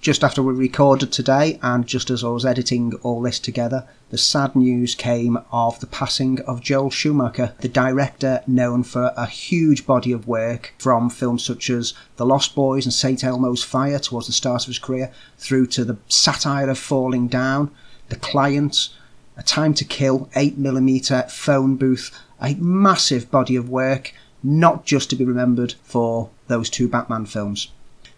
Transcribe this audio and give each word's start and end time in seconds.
Just 0.00 0.24
after 0.24 0.42
we 0.42 0.54
recorded 0.54 1.12
today, 1.12 1.58
and 1.62 1.86
just 1.86 2.08
as 2.08 2.24
I 2.24 2.28
was 2.28 2.46
editing 2.46 2.94
all 3.02 3.20
this 3.20 3.38
together, 3.38 3.86
the 4.08 4.16
sad 4.16 4.56
news 4.56 4.94
came 4.94 5.38
of 5.52 5.78
the 5.80 5.86
passing 5.86 6.40
of 6.46 6.62
Joel 6.62 6.88
Schumacher, 6.88 7.52
the 7.60 7.68
director 7.68 8.42
known 8.46 8.82
for 8.82 9.12
a 9.14 9.26
huge 9.26 9.84
body 9.86 10.10
of 10.10 10.26
work 10.26 10.72
from 10.78 11.10
films 11.10 11.44
such 11.44 11.68
as 11.68 11.92
The 12.16 12.24
Lost 12.24 12.54
Boys 12.54 12.86
and 12.86 12.94
St. 12.94 13.22
Elmo's 13.22 13.62
Fire 13.62 13.98
towards 13.98 14.26
the 14.26 14.32
start 14.32 14.62
of 14.62 14.68
his 14.68 14.78
career, 14.78 15.12
through 15.36 15.66
to 15.66 15.84
the 15.84 15.98
satire 16.08 16.70
of 16.70 16.78
Falling 16.78 17.28
Down, 17.28 17.70
The 18.08 18.16
Client, 18.16 18.88
A 19.36 19.42
Time 19.42 19.74
to 19.74 19.84
Kill, 19.84 20.30
8mm, 20.34 21.30
Phone 21.30 21.76
Booth, 21.76 22.10
a 22.40 22.54
massive 22.54 23.30
body 23.30 23.54
of 23.54 23.68
work, 23.68 24.14
not 24.42 24.86
just 24.86 25.10
to 25.10 25.16
be 25.16 25.26
remembered 25.26 25.74
for 25.82 26.30
those 26.46 26.70
two 26.70 26.88
Batman 26.88 27.26
films. 27.26 27.70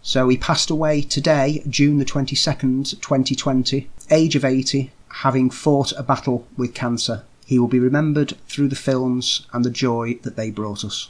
So 0.05 0.27
he 0.27 0.35
passed 0.35 0.69
away 0.69 1.01
today, 1.01 1.63
June 1.69 1.97
the 1.97 2.03
22nd, 2.03 2.99
2020, 2.99 3.89
age 4.11 4.35
of 4.35 4.43
80, 4.43 4.91
having 5.07 5.49
fought 5.49 5.93
a 5.93 6.03
battle 6.03 6.45
with 6.57 6.73
cancer. 6.73 7.23
He 7.45 7.57
will 7.57 7.69
be 7.69 7.79
remembered 7.79 8.33
through 8.49 8.67
the 8.67 8.75
films 8.75 9.47
and 9.53 9.63
the 9.63 9.69
joy 9.69 10.15
that 10.23 10.35
they 10.35 10.51
brought 10.51 10.83
us. 10.83 11.09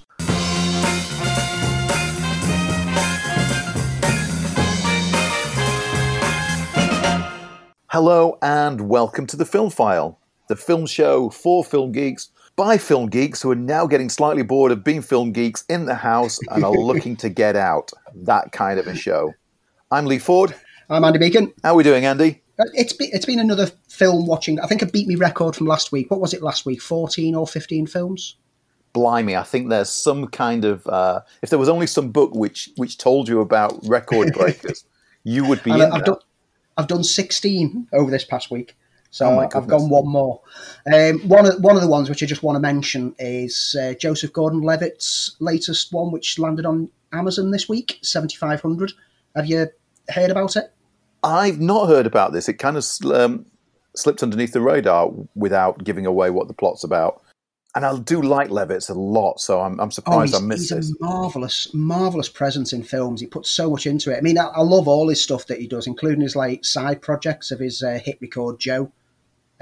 Hello 7.88 8.38
and 8.44 8.88
welcome 8.88 9.26
to 9.26 9.36
the 9.36 9.44
Film 9.44 9.72
File, 9.72 10.20
the 10.50 10.56
film 10.56 10.86
show 10.86 11.32
for 11.32 11.64
film 11.64 11.94
geeks 11.94 12.30
by 12.56 12.78
film 12.78 13.08
geeks 13.08 13.42
who 13.42 13.52
are 13.52 13.56
now 13.56 13.88
getting 13.88 14.10
slightly 14.10 14.44
bored 14.44 14.72
of 14.72 14.84
being 14.84 15.02
film 15.02 15.32
geeks 15.32 15.64
in 15.70 15.86
the 15.86 15.96
house 15.96 16.40
and 16.52 16.64
are 16.64 16.72
looking 16.78 17.16
to 17.18 17.30
get 17.30 17.56
out. 17.56 17.92
That 18.16 18.52
kind 18.52 18.80
of 18.80 18.88
a 18.88 18.96
show. 18.96 19.34
I'm 19.92 20.06
Lee 20.06 20.20
Ford. 20.20 20.56
I'm 20.90 21.04
Andy 21.04 21.20
Beacon. 21.20 21.52
How 21.64 21.74
are 21.74 21.76
we 21.78 21.84
doing, 21.84 22.06
Andy? 22.06 22.42
Uh, 22.60 22.66
It's 22.74 22.94
been, 22.94 23.10
it's 23.12 23.26
been 23.26 23.40
another 23.40 23.68
film 23.88 24.28
watching. 24.28 24.60
I 24.60 24.68
think 24.68 24.84
I 24.84 24.86
beat 24.86 25.08
me 25.08 25.16
record 25.16 25.56
from 25.56 25.66
last 25.68 25.92
week. 25.92 26.12
What 26.12 26.20
was 26.20 26.34
it 26.34 26.44
last 26.44 26.66
week? 26.66 26.82
14 26.82 27.34
or 27.34 27.48
15 27.48 27.88
films? 27.88 28.36
Blimey, 28.94 29.36
I 29.36 29.42
think 29.42 29.70
there's 29.70 29.90
some 29.90 30.28
kind 30.28 30.66
of. 30.66 30.86
Uh, 30.86 31.22
if 31.42 31.50
there 31.50 31.58
was 31.58 31.70
only 31.70 31.88
some 31.88 32.12
book 32.12 32.36
which 32.36 32.70
which 32.78 33.00
told 33.00 33.28
you 33.28 33.42
about 33.42 33.80
record 33.88 34.34
breakers, 34.34 34.86
you 35.24 35.46
would 35.46 35.64
be 35.64 35.72
And 35.72 35.82
in 35.82 35.88
I've 35.92 36.06
there. 36.06 36.14
done, 36.14 36.18
I've 36.78 36.88
done 36.88 37.04
16 37.04 37.88
over 37.92 38.12
this 38.12 38.24
past 38.24 38.52
week. 38.52 38.76
So 39.14 39.28
Oh 39.28 39.40
I've 39.40 39.68
gone 39.68 39.90
one 39.90 40.08
more. 40.08 40.42
Um, 40.92 41.20
one 41.30 41.46
of 41.46 41.64
one 41.64 41.76
of 41.76 41.84
the 41.84 41.88
ones 41.88 42.10
which 42.10 42.24
I 42.24 42.26
just 42.26 42.42
want 42.42 42.56
to 42.56 42.60
mention 42.60 43.16
is 43.20 43.76
uh, 43.80 43.94
Joseph 43.94 44.34
Gordon-Levitt's 44.34 45.36
latest 45.40 45.94
one, 45.94 46.12
which 46.12 46.40
landed 46.40 46.66
on 46.66 46.90
Amazon 47.12 47.52
this 47.52 47.70
week, 47.70 48.00
7500. 48.02 48.92
Have 49.36 49.46
you 49.46 49.68
heard 50.10 50.32
about 50.32 50.56
it? 50.56 50.74
I've 51.24 51.60
not 51.60 51.90
heard 51.90 52.08
about 52.08 52.34
this. 52.34 52.50
It 52.50 52.54
kind 52.54 52.76
of 52.76 52.84
um, 53.14 53.46
slipped 53.96 54.24
underneath 54.24 54.52
the 54.52 54.62
radar 54.62 55.12
without 55.36 55.84
giving 55.84 56.08
away 56.08 56.32
what 56.32 56.48
the 56.48 56.56
plot's 56.56 56.84
about. 56.84 57.22
And 57.76 57.86
I 57.86 57.96
do 58.00 58.20
like 58.20 58.50
Levitz 58.50 58.90
a 58.90 58.94
lot, 58.94 59.40
so 59.40 59.62
I'm, 59.62 59.80
I'm 59.80 59.92
surprised 59.92 60.34
Oh, 60.34 60.38
he's, 60.40 60.44
I 60.44 60.48
missed 60.48 60.74
he's 60.74 60.90
this. 60.90 60.92
a 61.00 61.06
marvelous, 61.06 61.72
marvelous 61.72 62.30
presence 62.30 62.74
in 62.74 62.82
films. 62.82 63.22
He 63.22 63.28
puts 63.28 63.52
so 63.52 63.70
much 63.70 63.86
into 63.86 64.12
it. 64.12 64.18
I 64.18 64.22
mean, 64.22 64.40
I, 64.40 64.46
I 64.46 64.62
love 64.62 64.88
all 64.88 65.08
his 65.10 65.24
stuff 65.24 65.46
that 65.48 65.60
he 65.60 65.68
does, 65.68 65.86
including 65.86 66.22
his 66.22 66.36
like 66.36 66.66
side 66.66 67.00
projects 67.04 67.52
of 67.52 67.60
his 67.60 67.84
uh, 67.84 68.00
hitRECord 68.04 68.58
Joe, 68.58 68.92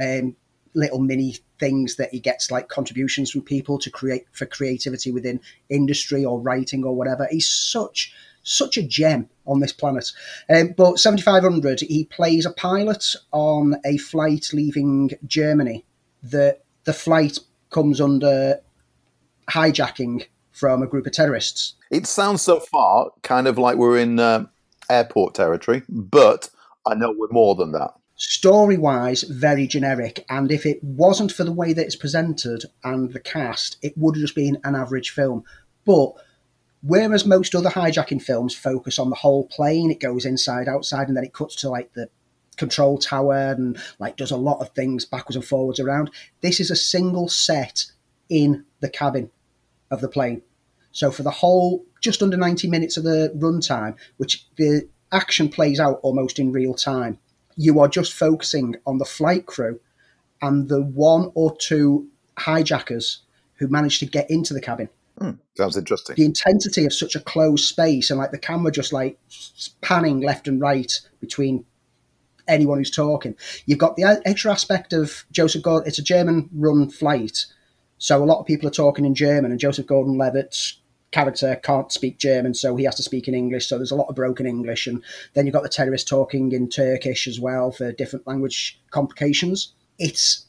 um, 0.02 0.36
little 0.74 1.00
mini 1.00 1.38
things 1.60 1.96
that 1.98 2.12
he 2.12 2.20
gets 2.20 2.50
like 2.50 2.70
contributions 2.70 3.32
from 3.32 3.42
people 3.42 3.78
to 3.80 3.90
create 3.90 4.26
for 4.32 4.46
creativity 4.46 5.12
within 5.12 5.40
industry 5.70 6.26
or 6.26 6.40
writing 6.40 6.84
or 6.84 6.96
whatever. 6.96 7.28
He's 7.30 7.50
such 7.50 8.14
such 8.44 8.78
a 8.78 8.82
gem 8.82 9.30
on 9.46 9.60
this 9.60 9.72
planet. 9.72 10.12
Um, 10.50 10.74
but 10.76 10.98
7500, 10.98 11.82
he 11.82 12.06
plays 12.06 12.46
a 12.46 12.52
pilot 12.52 13.16
on 13.32 13.76
a 13.86 13.98
flight 13.98 14.50
leaving 14.54 15.12
Germany. 15.28 15.86
The 16.24 16.58
the 16.84 16.94
flight 16.94 17.38
comes 17.70 18.02
under 18.02 18.60
hijacking 19.50 20.26
from 20.52 20.82
a 20.82 20.88
group 20.88 21.06
of 21.06 21.14
terrorists. 21.14 21.76
It 21.92 22.08
sounds 22.08 22.42
so 22.42 22.60
far 22.60 23.12
kind 23.22 23.48
of 23.48 23.58
like 23.58 23.78
we're 23.78 23.98
in 23.98 24.20
uh, 24.20 24.46
airport 24.90 25.36
territory, 25.36 25.84
but 25.90 26.50
I 26.86 26.96
know 26.96 27.14
we're 27.16 27.28
more 27.32 27.56
than 27.56 27.72
that. 27.74 27.92
Story 28.24 28.78
wise, 28.78 29.24
very 29.24 29.66
generic. 29.66 30.24
And 30.30 30.52
if 30.52 30.64
it 30.64 30.84
wasn't 30.84 31.32
for 31.32 31.44
the 31.44 31.52
way 31.52 31.74
that 31.74 31.84
it's 31.84 31.96
presented 31.96 32.66
and 32.84 33.12
the 33.14 33.20
cast, 33.20 33.78
it 33.82 33.98
would 33.98 34.16
have 34.16 34.22
just 34.22 34.36
been 34.36 34.60
an 34.64 34.76
average 34.76 35.10
film. 35.10 35.44
But 35.86 36.12
whereas 36.84 37.26
most 37.26 37.56
other 37.56 37.72
hijacking 37.72 38.22
films 38.22 38.54
focus 38.54 39.00
on 39.00 39.10
the 39.10 39.16
whole 39.16 39.48
plane, 39.48 39.90
it 39.90 40.00
goes 40.00 40.24
inside, 40.24 40.68
outside, 40.68 41.08
and 41.08 41.18
then 41.18 41.24
it 41.24 41.34
cuts 41.34 41.56
to 41.58 41.70
like 41.70 41.94
the 41.94 42.10
control 42.58 43.00
tower 43.00 43.56
and 43.58 43.80
like 43.98 44.18
does 44.18 44.30
a 44.30 44.38
lot 44.38 44.62
of 44.62 44.70
things 44.70 45.04
backwards 45.04 45.36
and 45.36 45.44
forwards 45.44 45.80
around. 45.80 46.12
This 46.42 46.60
is 46.60 46.70
a 46.70 46.76
single 46.76 47.28
set 47.28 47.86
in 48.30 48.66
the 48.82 48.90
cabin 48.90 49.32
of 49.90 50.00
the 50.00 50.08
plane. 50.08 50.44
So 50.92 51.10
for 51.10 51.24
the 51.24 51.32
whole 51.32 51.86
just 52.02 52.22
under 52.22 52.38
90 52.38 52.68
minutes 52.68 52.98
of 52.98 53.04
the 53.04 53.34
runtime, 53.36 53.96
which 54.18 54.46
the 54.58 54.88
action 55.12 55.50
plays 55.50 55.80
out 55.80 56.00
almost 56.04 56.38
in 56.38 56.52
real 56.52 56.76
time, 56.76 57.18
you 57.56 57.80
are 57.80 57.88
just 57.88 58.14
focusing 58.14 58.76
on 58.86 58.98
the 58.98 59.06
flight 59.06 59.46
crew 59.46 59.80
and 60.42 60.70
the 60.70 60.82
one 60.82 61.32
or 61.36 61.56
two 61.58 62.08
hijackers 62.38 63.20
who 63.56 63.68
managed 63.68 64.00
to 64.00 64.06
get 64.06 64.30
into 64.30 64.54
the 64.54 64.62
cabin. 64.62 64.90
Hmm, 65.20 65.32
sounds 65.56 65.78
interesting. 65.78 66.16
The 66.16 66.26
intensity 66.26 66.86
of 66.86 66.94
such 66.94 67.16
a 67.16 67.20
closed 67.20 67.66
space 67.66 68.10
and 68.10 68.20
like 68.20 68.32
the 68.32 68.40
camera 68.40 68.72
just 68.72 68.92
like 68.92 69.20
panning 69.82 70.22
left 70.22 70.48
and 70.48 70.60
right 70.60 70.92
between 71.20 71.66
anyone 72.48 72.78
who's 72.78 72.92
talking. 72.92 73.36
You've 73.66 73.80
got 73.80 73.96
the 73.96 74.22
extra 74.26 74.52
aspect 74.52 74.94
of 74.94 75.26
Joseph 75.32 75.62
Gordon. 75.62 75.88
It's 75.88 76.00
a 76.00 76.04
German 76.04 76.50
run 76.54 76.90
flight. 76.90 77.46
So 77.98 78.24
a 78.24 78.26
lot 78.26 78.40
of 78.40 78.48
people 78.48 78.68
are 78.68 78.72
talking 78.72 79.06
in 79.06 79.14
German, 79.14 79.52
and 79.52 79.60
Joseph 79.60 79.86
Gordon 79.86 80.18
Levitt's 80.18 80.81
character 81.12 81.60
can't 81.62 81.92
speak 81.92 82.18
German, 82.18 82.54
so 82.54 82.76
he 82.76 82.86
has 82.86 82.96
to 82.96 83.04
speak 83.04 83.28
in 83.28 83.34
English. 83.34 83.68
So 83.68 83.78
there's 83.78 83.92
a 83.92 83.96
lot 83.96 84.08
of 84.08 84.16
broken 84.16 84.46
English. 84.46 84.88
And 84.88 85.04
then 85.34 85.46
you've 85.46 85.54
got 85.54 85.64
the 85.64 85.70
terrorist 85.70 86.08
talking 86.08 86.52
in 86.52 86.70
Turkish 86.70 87.28
as 87.28 87.40
well 87.40 87.72
for 87.72 87.92
different 87.92 88.28
language 88.28 88.80
complications. 88.92 89.74
It's 90.00 90.46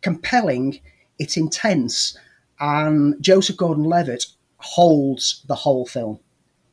compelling, 0.00 0.80
it's 1.18 1.36
intense, 1.36 2.16
and 2.60 3.20
Joseph 3.22 3.56
Gordon 3.56 3.84
Levitt 3.84 4.26
holds 4.58 5.44
the 5.48 5.54
whole 5.54 5.86
film. 5.86 6.20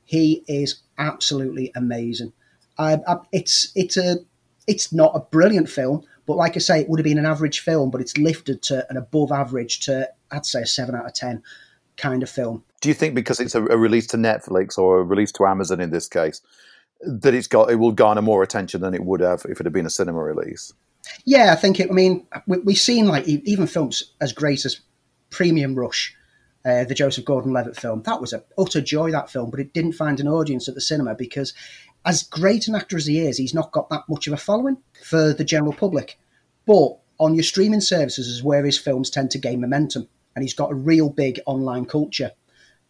He 0.06 0.44
is 0.48 0.82
absolutely 0.98 1.72
amazing. 1.76 2.34
I, 2.78 3.00
I, 3.08 3.18
it's 3.32 3.72
it's 3.76 3.98
a 3.98 4.18
it's 4.68 4.94
not 4.94 5.16
a 5.16 5.20
brilliant 5.20 5.70
film, 5.70 6.04
but 6.26 6.38
like 6.38 6.56
I 6.56 6.60
say, 6.60 6.82
it 6.82 6.90
would 6.90 7.00
have 7.00 7.06
been 7.06 7.18
an 7.18 7.26
average 7.26 7.60
film, 7.60 7.90
but 7.92 8.02
it's 8.02 8.18
lifted 8.18 8.62
to 8.64 8.86
an 8.90 8.98
above 8.98 9.32
average 9.32 9.80
to 9.82 10.10
I'd 10.32 10.46
say 10.46 10.62
a 10.62 10.66
seven 10.66 10.96
out 10.96 11.06
of 11.06 11.14
ten 11.14 11.44
kind 11.98 12.24
of 12.24 12.30
film. 12.30 12.64
Do 12.82 12.90
you 12.90 12.96
think 12.96 13.16
because 13.16 13.40
it's 13.40 13.56
a, 13.56 13.64
a 13.66 13.78
release 13.78 14.08
to 14.08 14.18
Netflix 14.18 14.78
or 14.78 15.00
a 15.00 15.04
release 15.04 15.32
to 15.34 15.46
Amazon 15.46 15.80
in 15.80 15.92
this 15.92 16.08
case, 16.08 16.42
that 17.02 17.34
it's 17.34 17.48
got 17.48 17.72
it 17.72 17.76
will 17.76 17.92
garner 17.92 18.22
more 18.22 18.44
attention 18.44 18.82
than 18.82 18.94
it 18.94 19.04
would 19.04 19.22
have 19.22 19.46
if 19.48 19.60
it 19.60 19.66
had 19.66 19.74
been 19.74 19.86
a 19.86 19.90
cinema 19.90 20.22
release? 20.22 20.74
Yeah, 21.26 21.52
I 21.52 21.56
think 21.56 21.80
it. 21.80 21.90
I 21.90 21.94
mean, 21.94 22.26
we, 22.48 22.60
we've 22.60 22.78
seen 22.78 23.08
like 23.08 23.28
even 23.28 23.68
films 23.68 24.12
as 24.20 24.34
great 24.34 24.66
as 24.66 24.82
Premium 25.30 25.76
Rush, 25.76 26.16
uh, 26.66 26.84
the 26.84 26.94
Joseph 26.94 27.26
Gordon-Levitt 27.26 27.78
film. 27.78 28.04
That 28.04 28.22
was 28.22 28.34
a 28.34 28.44
utter 28.58 28.82
joy 28.82 29.12
that 29.12 29.30
film, 29.30 29.50
but 29.50 29.60
it 29.60 29.74
didn't 29.74 29.94
find 29.94 30.20
an 30.20 30.28
audience 30.28 30.68
at 30.68 30.76
the 30.76 30.82
cinema 30.82 31.16
because, 31.16 31.54
as 32.06 32.24
great 32.24 32.68
an 32.68 32.76
actor 32.76 32.98
as 32.98 33.06
he 33.06 33.20
is, 33.20 33.38
he's 33.38 33.54
not 33.54 33.72
got 33.72 33.90
that 33.90 34.04
much 34.10 34.28
of 34.28 34.34
a 34.34 34.38
following 34.38 34.78
for 35.04 35.34
the 35.34 35.44
general 35.44 35.74
public. 35.74 36.20
But 36.66 36.98
on 37.20 37.36
your 37.36 37.44
streaming 37.44 37.82
services 37.82 38.28
is 38.28 38.44
where 38.44 38.66
his 38.66 38.78
films 38.78 39.10
tend 39.10 39.32
to 39.32 39.40
gain 39.40 39.62
momentum, 39.62 40.08
and 40.36 40.44
he's 40.44 40.54
got 40.54 40.72
a 40.72 40.76
real 40.76 41.10
big 41.10 41.40
online 41.46 41.86
culture. 41.86 42.32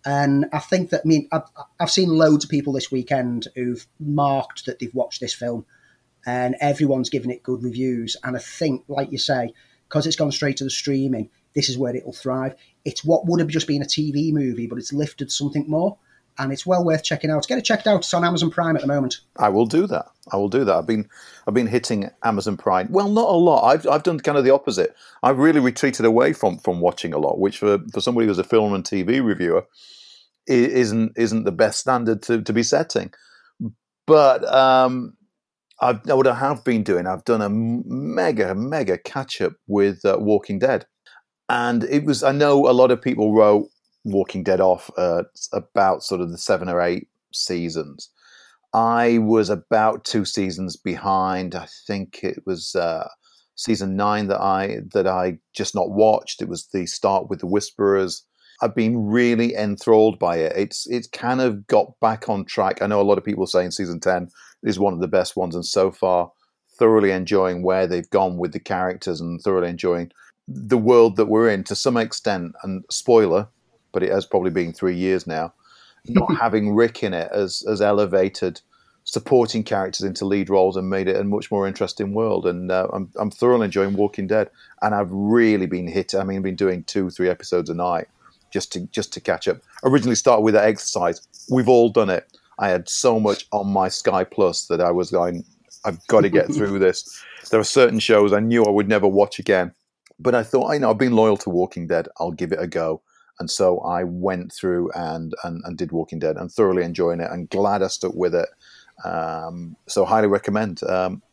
And 0.06 0.46
I 0.52 0.60
think 0.60 0.90
that 0.90 1.02
I 1.06 1.08
mean 1.08 1.28
I've, 1.32 1.44
I've 1.80 1.92
seen 1.92 2.10
loads 2.10 2.44
of 2.44 2.50
people 2.50 2.74
this 2.74 2.92
weekend 2.92 3.48
who've 3.56 3.86
marked 4.00 4.66
that 4.66 4.80
they've 4.80 4.94
watched 4.94 5.22
this 5.22 5.34
film 5.34 5.66
and 6.26 6.56
everyone's 6.60 7.10
giving 7.10 7.32
it 7.32 7.44
good 7.44 7.64
reviews. 7.64 8.18
And 8.24 8.36
I 8.36 8.40
think, 8.40 8.84
like 8.88 9.12
you 9.12 9.18
say, 9.18 9.54
because 9.88 10.06
it's 10.08 10.16
gone 10.16 10.32
straight 10.32 10.58
to 10.58 10.64
the 10.64 10.70
streaming, 10.70 11.30
this 11.54 11.70
is 11.70 11.78
where 11.78 11.96
it'll 11.96 12.14
thrive. 12.14 12.56
It's 12.86 13.04
what 13.04 13.26
would 13.26 13.40
have 13.40 13.50
just 13.50 13.68
been 13.68 13.82
a 13.82 13.86
TV 13.86 14.32
movie, 14.32 14.68
but 14.68 14.78
it's 14.78 14.94
lifted 14.94 15.32
something 15.32 15.66
more, 15.68 15.98
and 16.42 16.52
it's 16.52 16.66
well 16.66 16.84
worth 16.84 17.04
checking 17.04 17.30
out. 17.30 17.48
Get 17.48 17.58
it 17.58 17.66
checked 17.66 17.88
out. 17.88 18.00
It's 18.00 18.14
on 18.14 18.26
Amazon 18.26 18.50
Prime 18.50 18.76
at 18.76 18.82
the 18.82 18.88
moment. 18.88 19.20
I 19.38 19.50
will 19.50 19.66
do 19.66 19.86
that. 19.88 20.08
I 20.32 20.38
will 20.38 20.50
do 20.50 20.66
that. 20.66 20.76
I've 20.76 20.88
been 20.88 21.08
I've 21.48 21.54
been 21.54 21.68
hitting 21.68 22.10
Amazon 22.24 22.58
Prime. 22.58 22.88
Well, 22.92 23.10
not 23.10 23.30
a 23.30 23.38
lot. 23.38 23.64
I've 23.66 23.88
I've 23.88 24.04
done 24.04 24.20
kind 24.20 24.38
of 24.38 24.44
the 24.44 24.54
opposite. 24.54 24.96
I've 25.24 25.38
really 25.38 25.60
retreated 25.60 26.06
away 26.06 26.34
from 26.34 26.58
from 26.58 26.80
watching 26.82 27.14
a 27.14 27.20
lot, 27.20 27.40
which 27.40 27.60
for 27.60 27.80
for 27.94 28.02
somebody 28.02 28.28
who's 28.28 28.40
a 28.40 28.44
film 28.44 28.74
and 28.74 28.84
TV 28.84 29.24
reviewer 29.24 29.66
isn't 30.48 31.14
isn't 31.16 31.44
the 31.44 31.52
best 31.52 31.80
standard 31.80 32.22
to 32.24 32.42
to 32.42 32.54
be 32.54 32.64
setting. 32.64 33.14
But 34.08 34.44
um, 34.52 35.14
I've, 35.80 36.06
what 36.06 36.28
I 36.28 36.36
have 36.36 36.64
been 36.64 36.84
doing, 36.84 37.08
I've 37.08 37.26
done 37.26 37.42
a 37.42 37.50
mega 37.50 38.56
mega 38.56 38.98
catch 38.98 39.42
up 39.42 39.54
with 39.68 40.04
uh, 40.06 40.18
Walking 40.20 40.60
Dead, 40.60 40.86
and 41.50 41.84
it 41.84 42.04
was. 42.04 42.24
I 42.24 42.32
know 42.32 42.68
a 42.68 42.74
lot 42.74 42.92
of 42.92 43.02
people 43.02 43.34
wrote 43.34 43.70
Walking 44.04 44.44
Dead 44.44 44.62
off 44.62 44.90
about 45.54 46.04
sort 46.04 46.22
of 46.22 46.32
the 46.32 46.38
seven 46.38 46.70
or 46.70 46.82
eight 46.82 47.08
seasons. 47.34 48.10
I 48.74 49.18
was 49.18 49.50
about 49.50 50.06
two 50.06 50.24
seasons 50.26 50.78
behind. 50.78 51.56
I 51.56 51.68
think 51.88 52.24
it 52.24 52.44
was 52.46 52.74
uh, 52.76 53.08
season 53.56 53.96
nine 53.96 54.28
that 54.28 54.40
I 54.42 54.80
that 54.94 55.08
I 55.08 55.40
just 55.54 55.76
not 55.76 55.92
watched. 55.92 56.42
It 56.42 56.50
was 56.50 56.68
the 56.68 56.86
start 56.86 57.30
with 57.30 57.40
the 57.40 57.48
Whisperers. 57.48 58.24
I've 58.62 58.76
been 58.76 59.08
really 59.08 59.56
enthralled 59.56 60.20
by 60.20 60.38
it. 60.38 60.54
It's 60.56 60.88
it's 60.88 61.08
kind 61.08 61.42
of 61.42 61.68
got 61.68 62.00
back 62.00 62.30
on 62.30 62.46
track. 62.46 62.82
I 62.82 62.88
know 62.88 63.02
a 63.02 63.04
lot 63.04 63.18
of 63.18 63.24
people 63.24 63.46
saying 63.46 63.72
season 63.72 64.00
ten 64.00 64.30
is 64.64 64.80
one 64.80 64.94
of 64.94 65.02
the 65.02 65.08
best 65.08 65.36
ones, 65.36 65.56
and 65.56 65.66
so 65.66 65.92
far, 65.92 66.32
thoroughly 66.78 67.12
enjoying 67.12 67.64
where 67.64 67.88
they've 67.88 68.10
gone 68.10 68.38
with 68.38 68.54
the 68.54 68.60
characters 68.60 69.20
and 69.20 69.42
thoroughly 69.42 69.70
enjoying 69.70 70.12
the 70.48 70.78
world 70.78 71.18
that 71.18 71.28
we're 71.28 71.50
in 71.50 71.64
to 71.66 71.76
some 71.76 71.98
extent. 71.98 72.54
And 72.64 72.86
spoiler, 72.90 73.48
but 73.92 74.04
it 74.04 74.12
has 74.12 74.26
probably 74.26 74.52
been 74.52 74.74
three 74.74 74.96
years 74.96 75.28
now. 75.28 75.54
Not 76.08 76.36
having 76.40 76.76
Rick 76.76 77.04
in 77.04 77.14
it 77.14 77.32
has 77.34 77.64
has 77.68 77.82
elevated 77.82 78.62
supporting 79.04 79.64
characters 79.64 80.06
into 80.06 80.26
lead 80.26 80.50
roles 80.50 80.78
and 80.78 80.90
made 80.90 81.08
it 81.08 81.16
a 81.16 81.24
much 81.24 81.50
more 81.52 81.68
interesting 81.68 82.14
world. 82.14 82.46
And 82.46 82.72
uh, 82.72 82.88
I'm 82.94 83.12
I'm 83.18 83.32
thoroughly 83.32 83.66
enjoying 83.66 83.94
Walking 83.94 84.28
Dead, 84.28 84.50
and 84.82 84.94
I've 84.94 85.12
really 85.12 85.66
been 85.66 85.88
hit. 85.88 86.16
I 86.16 86.24
mean, 86.24 86.38
I've 86.38 86.44
been 86.44 86.56
doing 86.56 86.84
two, 86.84 87.10
three 87.10 87.30
episodes 87.30 87.70
a 87.70 87.74
night 87.74 88.08
just 88.52 88.72
to 88.74 88.82
just 88.88 89.14
to 89.14 89.20
catch 89.22 89.48
up. 89.48 89.58
Originally 89.84 90.16
started 90.16 90.42
with 90.42 90.54
that 90.54 90.66
exercise. 90.66 91.28
We've 91.50 91.70
all 91.70 91.90
done 91.90 92.10
it. 92.10 92.28
I 92.60 92.70
had 92.70 92.88
so 92.88 93.20
much 93.20 93.48
on 93.52 93.68
my 93.68 93.90
Sky 93.90 94.24
Plus 94.24 94.68
that 94.68 94.82
I 94.82 94.92
was 94.92 95.10
going, 95.10 95.44
I've 95.84 96.06
got 96.08 96.22
to 96.22 96.30
get 96.30 96.48
through 96.54 96.78
this. 96.80 97.24
There 97.50 97.60
are 97.60 97.66
certain 97.66 98.00
shows 98.00 98.34
I 98.34 98.40
knew 98.40 98.64
I 98.64 98.70
would 98.70 98.88
never 98.88 99.08
watch 99.08 99.40
again, 99.40 99.74
but 100.20 100.36
I 100.36 100.44
thought, 100.44 100.72
I 100.72 100.78
know, 100.78 100.92
I've 100.92 100.98
been 100.98 101.16
loyal 101.16 101.38
to 101.38 101.50
Walking 101.50 101.88
Dead. 101.88 102.08
I'll 102.20 102.32
give 102.32 102.52
it 102.52 102.62
a 102.62 102.68
go. 102.68 103.02
And 103.42 103.50
so 103.50 103.80
I 103.80 104.04
went 104.04 104.54
through 104.54 104.92
and, 104.92 105.34
and, 105.44 105.64
and 105.66 105.76
did 105.76 105.92
Walking 105.92 106.20
Dead 106.20 106.38
and 106.38 106.52
thoroughly 106.52 106.84
enjoying 106.84 107.22
it 107.22 107.32
and 107.32 107.50
glad 107.50 107.82
I 107.82 107.88
stuck 107.88 108.14
with 108.14 108.36
it. 108.36 108.48
Um, 109.04 109.76
so 109.88 110.06
highly 110.06 110.28
recommend 110.28 110.84
um, 110.84 111.24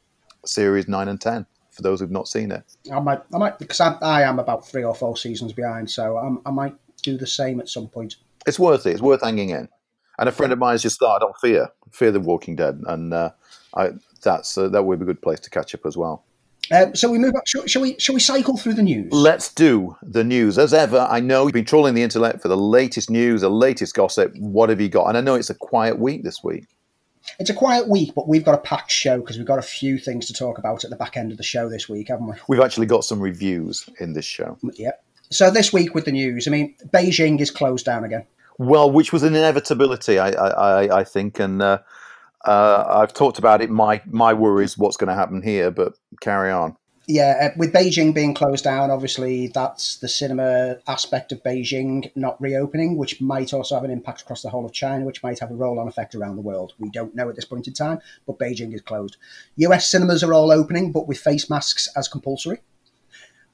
series 0.47 0.89
nine 0.89 1.09
and 1.09 1.21
ten 1.21 1.45
for 1.71 1.83
those 1.83 2.01
who've 2.01 2.11
not 2.11 2.27
seen 2.27 2.51
it. 2.51 2.63
I 2.91 2.99
might, 3.01 3.21
I 3.35 3.37
might, 3.37 3.59
because 3.59 3.79
I, 3.83 3.99
I 4.01 4.23
am 4.23 4.39
about 4.39 4.67
three 4.67 4.85
or 4.85 4.95
four 4.95 5.19
seasons 5.19 5.53
behind, 5.53 5.91
so 5.91 6.17
I'm, 6.17 6.41
I 6.47 6.51
might 6.51 6.75
do 7.03 7.19
the 7.19 7.27
same 7.27 7.61
at 7.61 7.69
some 7.69 7.89
point. 7.89 8.17
It's 8.47 8.59
worth 8.59 8.87
it. 8.87 8.93
It's 8.93 9.03
worth 9.03 9.21
hanging 9.21 9.51
in. 9.51 9.69
And 10.19 10.31
a 10.31 10.33
friend 10.33 10.51
of 10.51 10.59
mine 10.59 10.73
has 10.73 10.83
just 10.83 10.97
started 10.97 11.27
on 11.27 11.35
Fear, 11.43 11.69
Fear 11.93 12.13
the 12.13 12.21
Walking 12.21 12.57
Dead, 12.57 12.81
and 12.87 13.13
uh, 13.13 13.33
I, 13.77 13.91
that's 14.23 14.57
uh, 14.57 14.71
that 14.71 14.83
would 14.83 14.99
be 14.99 15.03
a 15.03 15.07
good 15.07 15.21
place 15.21 15.41
to 15.41 15.51
catch 15.51 15.75
up 15.75 15.85
as 15.85 15.95
well. 15.95 16.25
Um, 16.71 16.95
so 16.95 17.11
we 17.11 17.19
move 17.19 17.35
up. 17.35 17.47
Shall, 17.47 17.67
shall, 17.67 17.83
we? 17.83 17.99
Shall 17.99 18.15
we 18.15 18.21
cycle 18.21 18.57
through 18.57 18.75
the 18.75 18.83
news? 18.83 19.13
Let's 19.13 19.53
do 19.53 19.97
the 20.03 20.25
news. 20.25 20.59
As 20.59 20.75
ever, 20.75 21.07
I 21.11 21.21
know 21.21 21.45
you've 21.45 21.55
been 21.55 21.65
trawling 21.65 21.95
the 21.95 22.03
internet 22.03 22.43
for 22.43 22.49
the 22.49 22.57
latest 22.57 23.11
news, 23.11 23.41
the 23.41 23.49
latest 23.49 23.95
gossip. 23.95 24.37
What 24.37 24.69
have 24.69 24.81
you 24.81 24.89
got? 24.89 25.07
And 25.07 25.17
I 25.17 25.21
know 25.21 25.35
it's 25.35 25.51
a 25.51 25.55
quiet 25.55 25.99
week 25.99 26.25
this 26.25 26.43
week. 26.43 26.67
It's 27.39 27.51
a 27.51 27.55
quiet 27.55 27.89
week, 27.89 28.15
but 28.15 28.27
we've 28.27 28.45
got 28.45 28.55
a 28.55 28.59
packed 28.59 28.91
show 28.91 29.21
because 29.21 29.37
we've 29.37 29.47
got 29.47 29.59
a 29.59 29.63
few 29.63 29.99
things 29.99 30.27
to 30.27 30.33
talk 30.33 30.59
about 30.59 30.85
at 30.85 30.91
the 30.91 30.97
back 30.97 31.17
end 31.17 31.31
of 31.31 31.37
the 31.37 31.45
show 31.45 31.69
this 31.69 31.89
week, 31.89 32.09
haven't 32.09 32.27
we? 32.27 32.35
We've 32.49 32.61
actually 32.61 32.87
got 32.87 33.05
some 33.05 33.21
reviews 33.21 33.89
in 34.01 34.15
this 34.15 34.25
show. 34.25 34.59
Yep. 34.63 35.05
So 35.31 35.51
this 35.51 35.73
week 35.73 35.95
with 35.95 36.07
the 36.07 36.13
news, 36.13 36.49
I 36.49 36.51
mean, 36.51 36.75
Beijing 36.87 37.39
is 37.41 37.51
closed 37.51 37.85
down 37.85 38.05
again. 38.05 38.25
Well, 38.59 38.91
which 38.91 39.13
was 39.13 39.23
an 39.23 39.35
inevitability, 39.35 40.19
I, 40.19 40.31
I, 40.31 41.01
I 41.01 41.05
think, 41.05 41.39
and 41.39 41.63
uh, 41.63 41.79
uh, 42.45 42.85
I've 42.89 43.13
talked 43.13 43.39
about 43.39 43.61
it. 43.63 43.71
My 43.71 44.01
my 44.07 44.33
worries, 44.33 44.79
what's 44.79 44.97
going 44.97 45.09
to 45.09 45.15
happen 45.15 45.43
here, 45.43 45.71
but 45.71 45.95
carry 46.21 46.51
on. 46.51 46.77
Yeah, 47.11 47.39
uh, 47.41 47.57
with 47.57 47.73
Beijing 47.73 48.15
being 48.15 48.35
closed 48.35 48.65
down, 48.65 48.91
obviously 48.91 49.47
that's 49.49 49.97
the 49.97 50.09
cinema 50.09 50.77
aspect 50.87 51.33
of 51.33 51.43
Beijing 51.43 52.11
not 52.15 52.39
reopening, 52.39 52.99
which 52.99 53.19
might 53.19 53.55
also 53.55 53.77
have 53.77 53.85
an 53.85 53.91
impact 53.91 54.21
across 54.21 54.43
the 54.43 54.51
whole 54.51 54.67
of 54.67 54.75
China, 54.75 55.07
which 55.07 55.23
might 55.23 55.39
have 55.39 55.51
a 55.51 55.55
roll-on 55.55 55.89
effect 55.89 56.15
around 56.15 56.37
the 56.37 56.43
world. 56.43 56.75
We 56.79 56.91
don't 56.91 57.15
know 57.15 57.31
at 57.31 57.35
this 57.35 57.47
point 57.47 57.67
in 57.67 57.73
time, 57.73 58.01
but 58.27 58.39
Beijing 58.39 58.75
is 58.75 58.83
closed. 58.83 59.17
US 59.57 59.89
cinemas 59.89 60.23
are 60.23 60.35
all 60.35 60.53
opening, 60.53 60.93
but 60.93 61.09
with 61.09 61.19
face 61.19 61.49
masks 61.49 61.89
as 61.97 62.09
compulsory, 62.09 62.61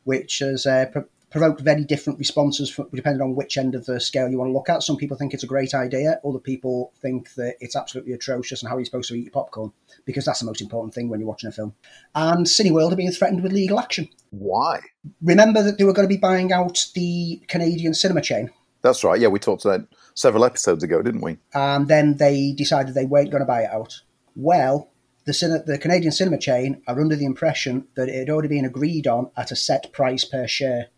which 0.02 0.40
has 0.40 0.66
uh, 0.66 0.86
provoked 1.34 1.62
very 1.62 1.82
different 1.82 2.16
responses 2.16 2.70
for, 2.70 2.86
depending 2.94 3.20
on 3.20 3.34
which 3.34 3.58
end 3.58 3.74
of 3.74 3.86
the 3.86 3.98
scale 3.98 4.28
you 4.28 4.38
want 4.38 4.48
to 4.48 4.52
look 4.52 4.68
at. 4.68 4.84
Some 4.84 4.96
people 4.96 5.16
think 5.16 5.34
it's 5.34 5.42
a 5.42 5.48
great 5.48 5.74
idea, 5.74 6.20
other 6.24 6.38
people 6.38 6.92
think 7.02 7.34
that 7.34 7.56
it's 7.58 7.74
absolutely 7.74 8.12
atrocious 8.12 8.62
and 8.62 8.68
how 8.68 8.76
are 8.76 8.78
you 8.78 8.84
supposed 8.84 9.08
to 9.08 9.16
eat 9.16 9.24
your 9.24 9.32
popcorn? 9.32 9.72
Because 10.04 10.24
that's 10.24 10.38
the 10.38 10.46
most 10.46 10.60
important 10.60 10.94
thing 10.94 11.08
when 11.08 11.18
you're 11.18 11.28
watching 11.28 11.48
a 11.48 11.52
film. 11.52 11.74
And 12.14 12.46
Cineworld 12.46 12.92
are 12.92 12.96
being 12.96 13.10
threatened 13.10 13.42
with 13.42 13.50
legal 13.52 13.80
action. 13.80 14.08
Why? 14.30 14.78
Remember 15.22 15.60
that 15.60 15.76
they 15.76 15.82
were 15.82 15.92
going 15.92 16.06
to 16.06 16.14
be 16.14 16.20
buying 16.20 16.52
out 16.52 16.86
the 16.94 17.42
Canadian 17.48 17.94
cinema 17.94 18.20
chain. 18.20 18.50
That's 18.82 19.02
right. 19.02 19.20
Yeah, 19.20 19.26
we 19.26 19.40
talked 19.40 19.64
about 19.64 19.88
several 20.14 20.44
episodes 20.44 20.84
ago, 20.84 21.02
didn't 21.02 21.22
we? 21.22 21.38
And 21.52 21.88
then 21.88 22.18
they 22.18 22.52
decided 22.52 22.94
they 22.94 23.06
weren't 23.06 23.32
going 23.32 23.42
to 23.42 23.44
buy 23.44 23.62
it 23.62 23.72
out. 23.72 24.02
Well, 24.36 24.92
the, 25.24 25.32
cine- 25.32 25.66
the 25.66 25.78
Canadian 25.78 26.12
cinema 26.12 26.38
chain 26.38 26.80
are 26.86 27.00
under 27.00 27.16
the 27.16 27.24
impression 27.24 27.88
that 27.96 28.08
it 28.08 28.14
had 28.20 28.30
already 28.30 28.46
been 28.46 28.64
agreed 28.64 29.08
on 29.08 29.32
at 29.36 29.50
a 29.50 29.56
set 29.56 29.90
price 29.92 30.24
per 30.24 30.46
share 30.46 30.90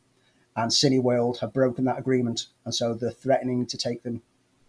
and 0.56 0.70
Cineworld 0.70 1.38
have 1.40 1.52
broken 1.52 1.84
that 1.84 1.98
agreement, 1.98 2.46
and 2.64 2.74
so 2.74 2.94
they're 2.94 3.10
threatening 3.10 3.66
to 3.66 3.76
take 3.76 4.02
them 4.02 4.22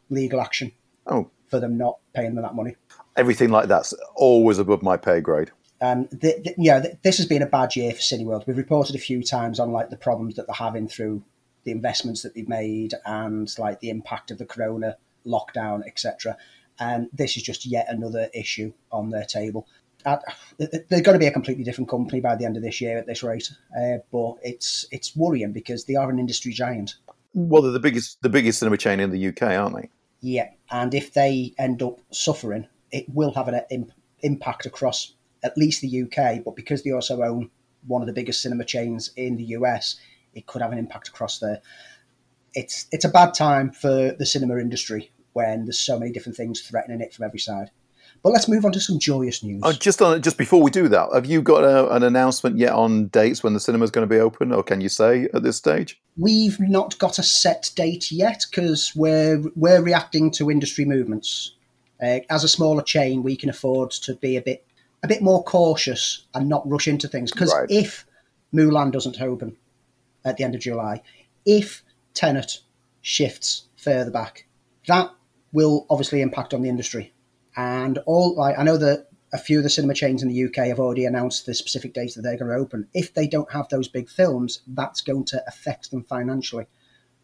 legal 0.09 0.41
action. 0.41 0.71
Oh. 1.07 1.29
For 1.47 1.59
them 1.59 1.77
not 1.77 1.99
paying 2.13 2.35
them 2.35 2.43
that 2.43 2.55
money. 2.55 2.75
Everything 3.15 3.49
like 3.49 3.69
that's 3.69 3.93
always 4.15 4.59
above 4.59 4.83
my 4.83 4.97
pay 4.97 5.21
grade. 5.21 5.51
Um, 5.79 6.07
the, 6.11 6.41
the, 6.43 6.55
yeah, 6.57 6.83
this 7.03 7.17
has 7.17 7.25
been 7.25 7.41
a 7.41 7.47
bad 7.47 7.75
year 7.75 7.93
for 7.93 7.99
Cineworld. 7.99 8.45
We've 8.47 8.57
reported 8.57 8.95
a 8.95 8.99
few 8.99 9.23
times 9.23 9.59
on 9.59 9.71
like 9.71 9.89
the 9.89 9.97
problems 9.97 10.35
that 10.35 10.47
they're 10.47 10.55
having 10.55 10.87
through 10.87 11.23
the 11.63 11.71
investments 11.71 12.23
that 12.23 12.33
they've 12.33 12.49
made 12.49 12.93
and 13.05 13.53
like 13.57 13.79
the 13.79 13.89
impact 13.89 14.31
of 14.31 14.39
the 14.39 14.45
Corona 14.45 14.97
lockdown, 15.25 15.85
etc. 15.85 16.35
And 16.79 17.09
this 17.13 17.37
is 17.37 17.43
just 17.43 17.65
yet 17.65 17.87
another 17.89 18.29
issue 18.33 18.73
on 18.91 19.09
their 19.09 19.25
table 19.25 19.67
they're 20.57 21.01
going 21.01 21.15
to 21.15 21.19
be 21.19 21.27
a 21.27 21.31
completely 21.31 21.63
different 21.63 21.89
company 21.89 22.21
by 22.21 22.35
the 22.35 22.45
end 22.45 22.57
of 22.57 22.63
this 22.63 22.79
year 22.81 22.97
at 22.97 23.07
this 23.07 23.23
rate. 23.23 23.51
Uh, 23.77 23.97
but 24.11 24.35
it's 24.41 24.85
it's 24.91 25.15
worrying 25.15 25.51
because 25.51 25.85
they 25.85 25.95
are 25.95 26.09
an 26.09 26.19
industry 26.19 26.51
giant. 26.53 26.95
Well, 27.33 27.61
they're 27.61 27.71
the 27.71 27.79
biggest 27.79 28.21
the 28.21 28.29
biggest 28.29 28.59
cinema 28.59 28.77
chain 28.77 28.99
in 28.99 29.11
the 29.11 29.27
UK, 29.27 29.43
aren't 29.43 29.75
they? 29.75 29.89
Yeah, 30.21 30.49
and 30.71 30.93
if 30.93 31.13
they 31.13 31.53
end 31.57 31.83
up 31.83 31.99
suffering, 32.11 32.67
it 32.91 33.05
will 33.09 33.33
have 33.33 33.47
an 33.47 33.61
imp- 33.69 33.91
impact 34.21 34.65
across 34.65 35.13
at 35.43 35.57
least 35.57 35.81
the 35.81 36.03
UK. 36.03 36.43
But 36.43 36.55
because 36.55 36.83
they 36.83 36.91
also 36.91 37.21
own 37.21 37.51
one 37.85 38.01
of 38.01 38.07
the 38.07 38.13
biggest 38.13 38.41
cinema 38.41 38.65
chains 38.65 39.11
in 39.15 39.35
the 39.35 39.43
US, 39.43 39.97
it 40.33 40.45
could 40.47 40.61
have 40.61 40.71
an 40.71 40.79
impact 40.79 41.09
across 41.09 41.39
there. 41.39 41.61
It's 42.53 42.87
it's 42.91 43.05
a 43.05 43.09
bad 43.09 43.33
time 43.33 43.71
for 43.71 44.15
the 44.17 44.25
cinema 44.25 44.57
industry 44.57 45.11
when 45.33 45.65
there's 45.65 45.79
so 45.79 45.99
many 45.99 46.11
different 46.11 46.35
things 46.35 46.61
threatening 46.61 47.01
it 47.01 47.13
from 47.13 47.25
every 47.25 47.39
side. 47.39 47.69
But 48.27 48.33
let's 48.33 48.49
move 48.49 48.65
on 48.65 48.73
to 48.73 48.81
some 48.81 48.99
joyous 48.99 49.41
news. 49.41 49.61
Oh, 49.63 49.71
just 49.71 50.01
on, 50.01 50.21
just 50.21 50.37
before 50.37 50.61
we 50.61 50.69
do 50.69 50.89
that, 50.89 51.13
have 51.13 51.25
you 51.25 51.41
got 51.41 51.63
a, 51.63 51.89
an 51.95 52.03
announcement 52.03 52.57
yet 52.57 52.73
on 52.73 53.07
dates 53.07 53.41
when 53.41 53.53
the 53.53 53.59
cinema 53.61 53.85
is 53.85 53.89
going 53.89 54.05
to 54.05 54.13
be 54.13 54.19
open, 54.19 54.51
or 54.51 54.63
can 54.63 54.81
you 54.81 54.89
say 54.89 55.29
at 55.33 55.43
this 55.43 55.55
stage? 55.55 56.01
We've 56.17 56.59
not 56.59 56.97
got 56.99 57.19
a 57.19 57.23
set 57.23 57.71
date 57.77 58.11
yet 58.11 58.43
because 58.51 58.91
we're 58.97 59.41
we're 59.55 59.81
reacting 59.81 60.29
to 60.31 60.51
industry 60.51 60.83
movements. 60.83 61.55
Uh, 62.03 62.19
as 62.29 62.43
a 62.43 62.49
smaller 62.49 62.81
chain, 62.81 63.23
we 63.23 63.37
can 63.37 63.49
afford 63.49 63.91
to 63.91 64.15
be 64.15 64.35
a 64.35 64.41
bit 64.41 64.67
a 65.03 65.07
bit 65.07 65.21
more 65.21 65.41
cautious 65.41 66.25
and 66.33 66.49
not 66.49 66.69
rush 66.69 66.89
into 66.89 67.07
things. 67.07 67.31
Because 67.31 67.53
right. 67.53 67.71
if 67.71 68.05
Mulan 68.53 68.91
doesn't 68.91 69.21
open 69.21 69.55
at 70.25 70.35
the 70.35 70.43
end 70.43 70.53
of 70.53 70.59
July, 70.59 71.01
if 71.45 71.81
Tenet 72.13 72.59
shifts 73.01 73.69
further 73.77 74.11
back, 74.11 74.47
that 74.87 75.11
will 75.53 75.85
obviously 75.89 76.21
impact 76.21 76.53
on 76.53 76.61
the 76.61 76.67
industry 76.67 77.13
and 77.57 77.97
all 78.05 78.35
like 78.35 78.57
I 78.57 78.63
know 78.63 78.77
that 78.77 79.07
a 79.33 79.37
few 79.37 79.57
of 79.57 79.63
the 79.63 79.69
cinema 79.69 79.93
chains 79.93 80.23
in 80.23 80.29
the 80.29 80.45
UK 80.45 80.67
have 80.67 80.79
already 80.79 81.05
announced 81.05 81.45
the 81.45 81.53
specific 81.53 81.93
dates 81.93 82.15
that 82.15 82.21
they're 82.21 82.37
going 82.37 82.49
to 82.49 82.57
open. 82.57 82.87
If 82.93 83.13
they 83.13 83.27
don't 83.27 83.51
have 83.51 83.67
those 83.67 83.89
big 83.89 84.09
films, 84.09 84.61
that's 84.67 85.01
going 85.01 85.25
to 85.25 85.43
affect 85.47 85.91
them 85.91 86.03
financially. 86.03 86.67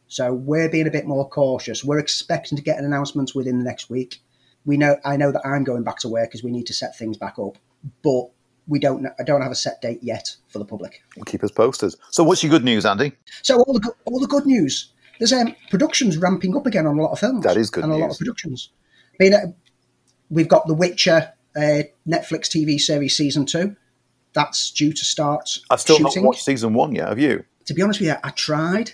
So 0.08 0.34
we're 0.34 0.70
being 0.70 0.88
a 0.88 0.92
bit 0.92 1.06
more 1.06 1.30
cautious. 1.30 1.84
We're 1.84 2.00
expecting 2.00 2.58
to 2.58 2.63
get 2.63 2.78
an 2.78 2.86
announcement 2.86 3.34
within 3.34 3.58
the 3.58 3.63
next 3.63 3.90
week. 3.90 4.22
We 4.66 4.75
know 4.75 4.98
I 5.06 5.18
know 5.18 5.32
that 5.32 5.46
I'm 5.46 5.63
going 5.63 5.84
back 5.84 6.00
to 6.00 6.10
work 6.10 6.30
because 6.30 6.44
we 6.44 6.52
need 6.52 6.68
to 6.68 6.74
set 6.74 6.98
things 6.98 7.18
back 7.18 7.36
up, 7.40 7.58
but 8.04 8.30
we 8.68 8.80
don't 8.80 9.06
I 9.20 9.24
don't 9.24 9.42
have 9.42 9.52
a 9.52 9.56
set 9.56 9.82
date 9.82 10.00
yet 10.02 10.36
for 10.48 10.60
the 10.60 10.66
public. 10.66 11.04
We'll 11.16 11.25
keep 11.25 11.44
us 11.44 11.52
posted. 11.52 11.94
So 12.10 12.24
what's 12.24 12.44
your 12.44 12.50
good 12.50 12.63
news, 12.63 12.86
Andy? 12.86 13.13
So 13.44 13.62
all 13.62 13.74
the 13.74 13.94
all 14.06 14.20
the 14.20 14.28
good 14.28 14.46
news. 14.46 14.90
There's 15.20 15.34
um, 15.34 15.56
productions 15.70 16.18
ramping 16.18 16.56
up 16.56 16.66
again 16.66 16.88
on 16.88 16.98
a 16.98 17.02
lot 17.02 17.12
of 17.12 17.20
films. 17.20 17.44
That 17.44 17.56
is 17.56 17.70
good 17.70 17.84
and 17.84 17.94
news. 17.94 18.00
a 18.02 18.04
lot 18.04 18.12
of 18.12 18.18
productions. 18.18 18.70
I 19.20 19.24
mean, 19.24 19.34
uh, 19.34 19.40
we've 20.34 20.48
got 20.48 20.68
The 20.68 20.74
Witcher 20.74 21.34
uh, 21.56 21.84
Netflix 22.08 22.50
TV 22.50 22.80
series 22.80 23.16
season 23.16 23.46
two. 23.46 23.75
That's 24.34 24.72
due 24.72 24.92
to 24.92 25.06
start. 25.06 25.60
I've 25.70 25.80
still 25.80 25.98
shooting. 25.98 26.24
not 26.24 26.28
watched 26.30 26.44
season 26.44 26.74
one 26.74 26.96
yet. 26.96 27.08
Have 27.08 27.20
you? 27.20 27.46
To 27.66 27.74
be 27.74 27.82
honest 27.82 28.00
with 28.00 28.10
you, 28.10 28.16
I 28.24 28.32
tried, 28.32 28.94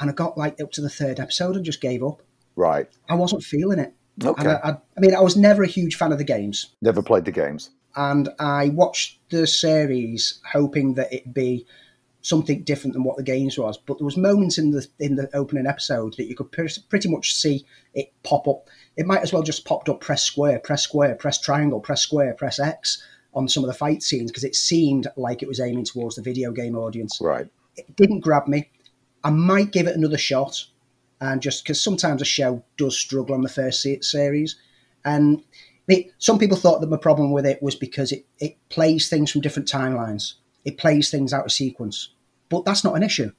and 0.00 0.10
I 0.10 0.12
got 0.12 0.36
like 0.36 0.60
up 0.60 0.72
to 0.72 0.80
the 0.80 0.90
third 0.90 1.20
episode 1.20 1.56
and 1.56 1.64
just 1.64 1.80
gave 1.80 2.02
up. 2.02 2.22
Right. 2.56 2.88
I 3.08 3.14
wasn't 3.14 3.44
feeling 3.44 3.78
it. 3.78 3.94
Okay. 4.22 4.48
I, 4.48 4.70
I, 4.70 4.70
I 4.96 5.00
mean, 5.00 5.14
I 5.14 5.20
was 5.20 5.36
never 5.36 5.62
a 5.62 5.68
huge 5.68 5.96
fan 5.96 6.12
of 6.12 6.18
the 6.18 6.24
games. 6.24 6.74
Never 6.82 7.02
played 7.02 7.24
the 7.24 7.32
games. 7.32 7.70
And 7.96 8.28
I 8.40 8.70
watched 8.70 9.20
the 9.30 9.46
series 9.46 10.40
hoping 10.52 10.94
that 10.94 11.12
it'd 11.12 11.32
be 11.32 11.66
something 12.22 12.62
different 12.64 12.94
than 12.94 13.04
what 13.04 13.16
the 13.16 13.22
games 13.22 13.56
was. 13.56 13.78
But 13.78 13.98
there 13.98 14.04
was 14.04 14.16
moments 14.16 14.58
in 14.58 14.72
the 14.72 14.86
in 14.98 15.14
the 15.14 15.28
opening 15.34 15.66
episode 15.66 16.14
that 16.16 16.24
you 16.24 16.34
could 16.34 16.50
pretty 16.50 17.08
much 17.08 17.34
see 17.34 17.64
it 17.94 18.12
pop 18.24 18.48
up 18.48 18.68
it 18.96 19.06
might 19.06 19.22
as 19.22 19.32
well 19.32 19.42
just 19.42 19.64
popped 19.64 19.88
up 19.88 20.00
press 20.00 20.22
square, 20.22 20.58
press 20.58 20.82
square, 20.82 21.14
press 21.14 21.40
triangle, 21.40 21.80
press 21.80 22.02
square, 22.02 22.34
press 22.34 22.58
X 22.58 23.02
on 23.34 23.48
some 23.48 23.64
of 23.64 23.68
the 23.68 23.74
fight 23.74 24.02
scenes 24.02 24.30
because 24.30 24.44
it 24.44 24.54
seemed 24.54 25.08
like 25.16 25.42
it 25.42 25.48
was 25.48 25.60
aiming 25.60 25.84
towards 25.84 26.16
the 26.16 26.22
video 26.22 26.52
game 26.52 26.76
audience. 26.76 27.20
Right. 27.20 27.48
It 27.76 27.96
didn't 27.96 28.20
grab 28.20 28.46
me. 28.46 28.70
I 29.24 29.30
might 29.30 29.72
give 29.72 29.86
it 29.86 29.96
another 29.96 30.18
shot, 30.18 30.64
and 31.20 31.40
just 31.40 31.64
because 31.64 31.82
sometimes 31.82 32.22
a 32.22 32.26
show 32.26 32.62
does 32.76 32.96
struggle 32.96 33.34
on 33.34 33.42
the 33.42 33.48
first 33.48 33.82
se- 33.82 34.02
series, 34.02 34.56
and 35.04 35.42
it, 35.88 36.12
some 36.18 36.38
people 36.38 36.56
thought 36.56 36.80
that 36.80 36.90
my 36.90 36.96
problem 36.96 37.32
with 37.32 37.46
it 37.46 37.62
was 37.62 37.74
because 37.74 38.12
it, 38.12 38.26
it 38.38 38.56
plays 38.68 39.08
things 39.08 39.30
from 39.30 39.40
different 39.40 39.68
timelines. 39.68 40.34
It 40.64 40.78
plays 40.78 41.10
things 41.10 41.32
out 41.32 41.46
of 41.46 41.52
sequence, 41.52 42.10
but 42.48 42.64
that's 42.64 42.84
not 42.84 42.96
an 42.96 43.02
issue. 43.02 43.32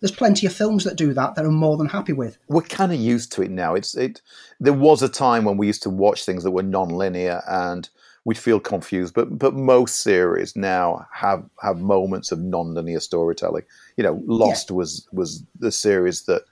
There's 0.00 0.12
plenty 0.12 0.46
of 0.46 0.52
films 0.52 0.84
that 0.84 0.96
do 0.96 1.14
that 1.14 1.34
that 1.34 1.44
I'm 1.44 1.54
more 1.54 1.76
than 1.76 1.88
happy 1.88 2.12
with. 2.12 2.38
We're 2.48 2.62
kind 2.62 2.92
of 2.92 3.00
used 3.00 3.32
to 3.32 3.42
it 3.42 3.50
now. 3.50 3.74
It's 3.74 3.96
it. 3.96 4.20
There 4.60 4.72
was 4.72 5.02
a 5.02 5.08
time 5.08 5.44
when 5.44 5.56
we 5.56 5.66
used 5.66 5.82
to 5.84 5.90
watch 5.90 6.24
things 6.24 6.44
that 6.44 6.50
were 6.50 6.62
non-linear 6.62 7.42
and 7.48 7.88
we'd 8.24 8.38
feel 8.38 8.60
confused. 8.60 9.14
But 9.14 9.38
but 9.38 9.54
most 9.54 10.00
series 10.00 10.54
now 10.54 11.06
have 11.12 11.44
have 11.62 11.78
moments 11.78 12.30
of 12.30 12.40
non-linear 12.40 13.00
storytelling. 13.00 13.64
You 13.96 14.04
know, 14.04 14.22
Lost 14.26 14.70
yeah. 14.70 14.76
was 14.76 15.08
was 15.12 15.42
the 15.58 15.72
series 15.72 16.22
that 16.22 16.42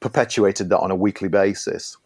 perpetuated 0.00 0.68
that 0.68 0.80
on 0.80 0.90
a 0.90 0.96
weekly 0.96 1.28
basis 1.28 1.96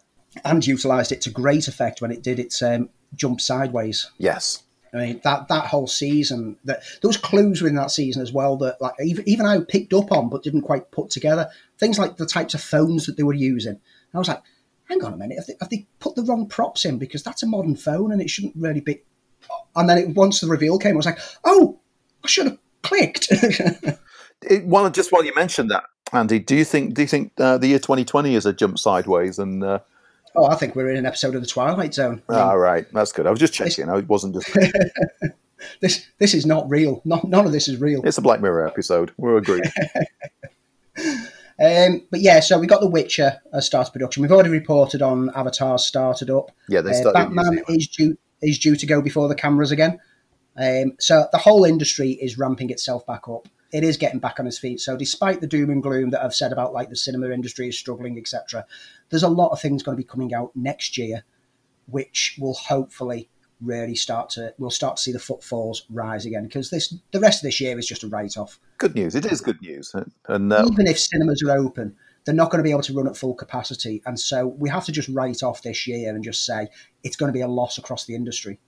and 0.44 0.66
utilised 0.66 1.12
it 1.12 1.20
to 1.22 1.30
great 1.30 1.68
effect 1.68 2.00
when 2.00 2.10
it 2.10 2.22
did 2.22 2.38
its 2.38 2.62
um, 2.62 2.90
jump 3.14 3.40
sideways. 3.40 4.10
Yes. 4.18 4.62
I 4.92 4.96
mean 4.96 5.20
that 5.24 5.48
that 5.48 5.66
whole 5.66 5.86
season 5.86 6.56
that 6.64 6.82
was 7.02 7.16
clues 7.16 7.60
within 7.60 7.76
that 7.76 7.90
season 7.90 8.22
as 8.22 8.32
well 8.32 8.56
that 8.58 8.80
like 8.80 8.94
even 9.02 9.28
even 9.28 9.46
I 9.46 9.60
picked 9.60 9.92
up 9.92 10.12
on 10.12 10.28
but 10.28 10.42
didn't 10.42 10.62
quite 10.62 10.90
put 10.90 11.10
together 11.10 11.50
things 11.78 11.98
like 11.98 12.16
the 12.16 12.26
types 12.26 12.54
of 12.54 12.60
phones 12.60 13.06
that 13.06 13.16
they 13.16 13.22
were 13.22 13.34
using. 13.34 13.80
I 14.14 14.18
was 14.18 14.28
like, 14.28 14.42
hang 14.84 15.04
on 15.04 15.12
a 15.12 15.16
minute, 15.16 15.36
have 15.36 15.46
they, 15.46 15.56
have 15.60 15.68
they 15.68 15.86
put 16.00 16.14
the 16.14 16.22
wrong 16.22 16.46
props 16.46 16.84
in 16.84 16.98
because 16.98 17.22
that's 17.22 17.42
a 17.42 17.46
modern 17.46 17.76
phone 17.76 18.10
and 18.10 18.22
it 18.22 18.30
shouldn't 18.30 18.56
really 18.56 18.80
be. 18.80 19.02
And 19.76 19.88
then 19.88 19.98
it, 19.98 20.08
once 20.08 20.40
the 20.40 20.48
reveal 20.48 20.78
came, 20.78 20.94
I 20.94 20.96
was 20.96 21.06
like, 21.06 21.20
oh, 21.44 21.78
I 22.24 22.28
should 22.28 22.46
have 22.46 22.58
clicked. 22.82 23.28
it, 23.30 24.92
just 24.92 25.12
while 25.12 25.24
you 25.24 25.34
mentioned 25.34 25.70
that, 25.70 25.84
Andy, 26.12 26.38
do 26.38 26.56
you 26.56 26.64
think 26.64 26.94
do 26.94 27.02
you 27.02 27.08
think 27.08 27.32
uh, 27.38 27.58
the 27.58 27.68
year 27.68 27.78
2020 27.78 28.34
is 28.34 28.46
a 28.46 28.52
jump 28.52 28.78
sideways 28.78 29.38
and? 29.38 29.62
Uh, 29.62 29.80
Oh, 30.36 30.46
I 30.46 30.54
think 30.54 30.74
we're 30.74 30.90
in 30.90 30.96
an 30.96 31.06
episode 31.06 31.34
of 31.34 31.40
the 31.40 31.46
Twilight 31.46 31.94
Zone. 31.94 32.22
Ah, 32.28 32.52
right, 32.52 32.86
that's 32.92 33.12
good. 33.12 33.26
I 33.26 33.30
was 33.30 33.40
just 33.40 33.54
checking. 33.54 33.88
It 33.88 34.08
wasn't 34.08 34.34
just. 34.34 34.50
this 35.80 36.06
this 36.18 36.34
is 36.34 36.46
not 36.46 36.68
real. 36.68 37.00
Not, 37.04 37.24
none 37.24 37.46
of 37.46 37.52
this 37.52 37.68
is 37.68 37.80
real. 37.80 38.02
It's 38.04 38.18
a 38.18 38.22
Black 38.22 38.40
Mirror 38.40 38.66
episode. 38.66 39.12
We're 39.16 39.38
agreed. 39.38 39.64
um, 41.60 42.06
but 42.10 42.20
yeah, 42.20 42.40
so 42.40 42.58
we 42.58 42.66
got 42.66 42.80
The 42.80 42.88
Witcher 42.88 43.40
as 43.52 43.66
started 43.66 43.92
production. 43.92 44.22
We've 44.22 44.32
already 44.32 44.50
reported 44.50 45.02
on 45.02 45.30
Avatar 45.34 45.78
started 45.78 46.30
up. 46.30 46.50
Yeah, 46.68 46.82
they 46.82 46.90
uh, 46.90 46.94
started. 46.94 47.18
Uh, 47.18 47.24
Batman 47.24 47.62
is 47.68 47.88
due 47.88 48.16
is 48.42 48.58
due 48.58 48.76
to 48.76 48.86
go 48.86 49.00
before 49.00 49.28
the 49.28 49.34
cameras 49.34 49.72
again. 49.72 49.98
Um, 50.56 50.94
so 50.98 51.28
the 51.30 51.38
whole 51.38 51.64
industry 51.64 52.12
is 52.12 52.36
ramping 52.36 52.70
itself 52.70 53.06
back 53.06 53.28
up 53.28 53.48
it 53.70 53.84
is 53.84 53.96
getting 53.96 54.18
back 54.18 54.40
on 54.40 54.46
its 54.46 54.58
feet. 54.58 54.80
So 54.80 54.96
despite 54.96 55.40
the 55.40 55.46
doom 55.46 55.70
and 55.70 55.82
gloom 55.82 56.10
that 56.10 56.24
I've 56.24 56.34
said 56.34 56.52
about 56.52 56.72
like 56.72 56.88
the 56.88 56.96
cinema 56.96 57.30
industry 57.30 57.68
is 57.68 57.78
struggling, 57.78 58.18
etc., 58.18 58.64
there's 59.10 59.22
a 59.22 59.28
lot 59.28 59.50
of 59.50 59.60
things 59.60 59.82
going 59.82 59.96
to 59.96 60.02
be 60.02 60.08
coming 60.08 60.34
out 60.34 60.52
next 60.54 60.96
year, 60.96 61.24
which 61.86 62.36
will 62.40 62.54
hopefully 62.54 63.28
really 63.60 63.94
start 63.94 64.30
to 64.30 64.54
we'll 64.58 64.70
start 64.70 64.96
to 64.96 65.02
see 65.02 65.10
the 65.10 65.18
footfalls 65.18 65.84
rise 65.90 66.24
again 66.24 66.44
because 66.44 66.70
this 66.70 66.94
the 67.10 67.18
rest 67.18 67.42
of 67.42 67.48
this 67.48 67.60
year 67.60 67.76
is 67.76 67.86
just 67.86 68.02
a 68.02 68.08
write 68.08 68.36
off. 68.36 68.58
Good 68.78 68.94
news. 68.94 69.14
It 69.14 69.26
is 69.26 69.40
good 69.40 69.60
news, 69.60 69.94
and 70.28 70.52
uh, 70.52 70.64
even 70.70 70.86
if 70.86 70.98
cinemas 70.98 71.42
are 71.42 71.56
open. 71.56 71.96
They're 72.24 72.34
not 72.34 72.50
going 72.50 72.58
to 72.58 72.64
be 72.64 72.72
able 72.72 72.82
to 72.82 72.92
run 72.92 73.08
at 73.08 73.16
full 73.16 73.32
capacity. 73.32 74.02
And 74.04 74.20
so 74.20 74.48
we 74.48 74.68
have 74.68 74.84
to 74.84 74.92
just 74.92 75.08
write 75.08 75.42
off 75.42 75.62
this 75.62 75.86
year 75.86 76.14
and 76.14 76.22
just 76.22 76.44
say 76.44 76.68
it's 77.02 77.16
going 77.16 77.32
to 77.32 77.32
be 77.32 77.40
a 77.40 77.48
loss 77.48 77.78
across 77.78 78.04
the 78.04 78.14
industry. 78.14 78.58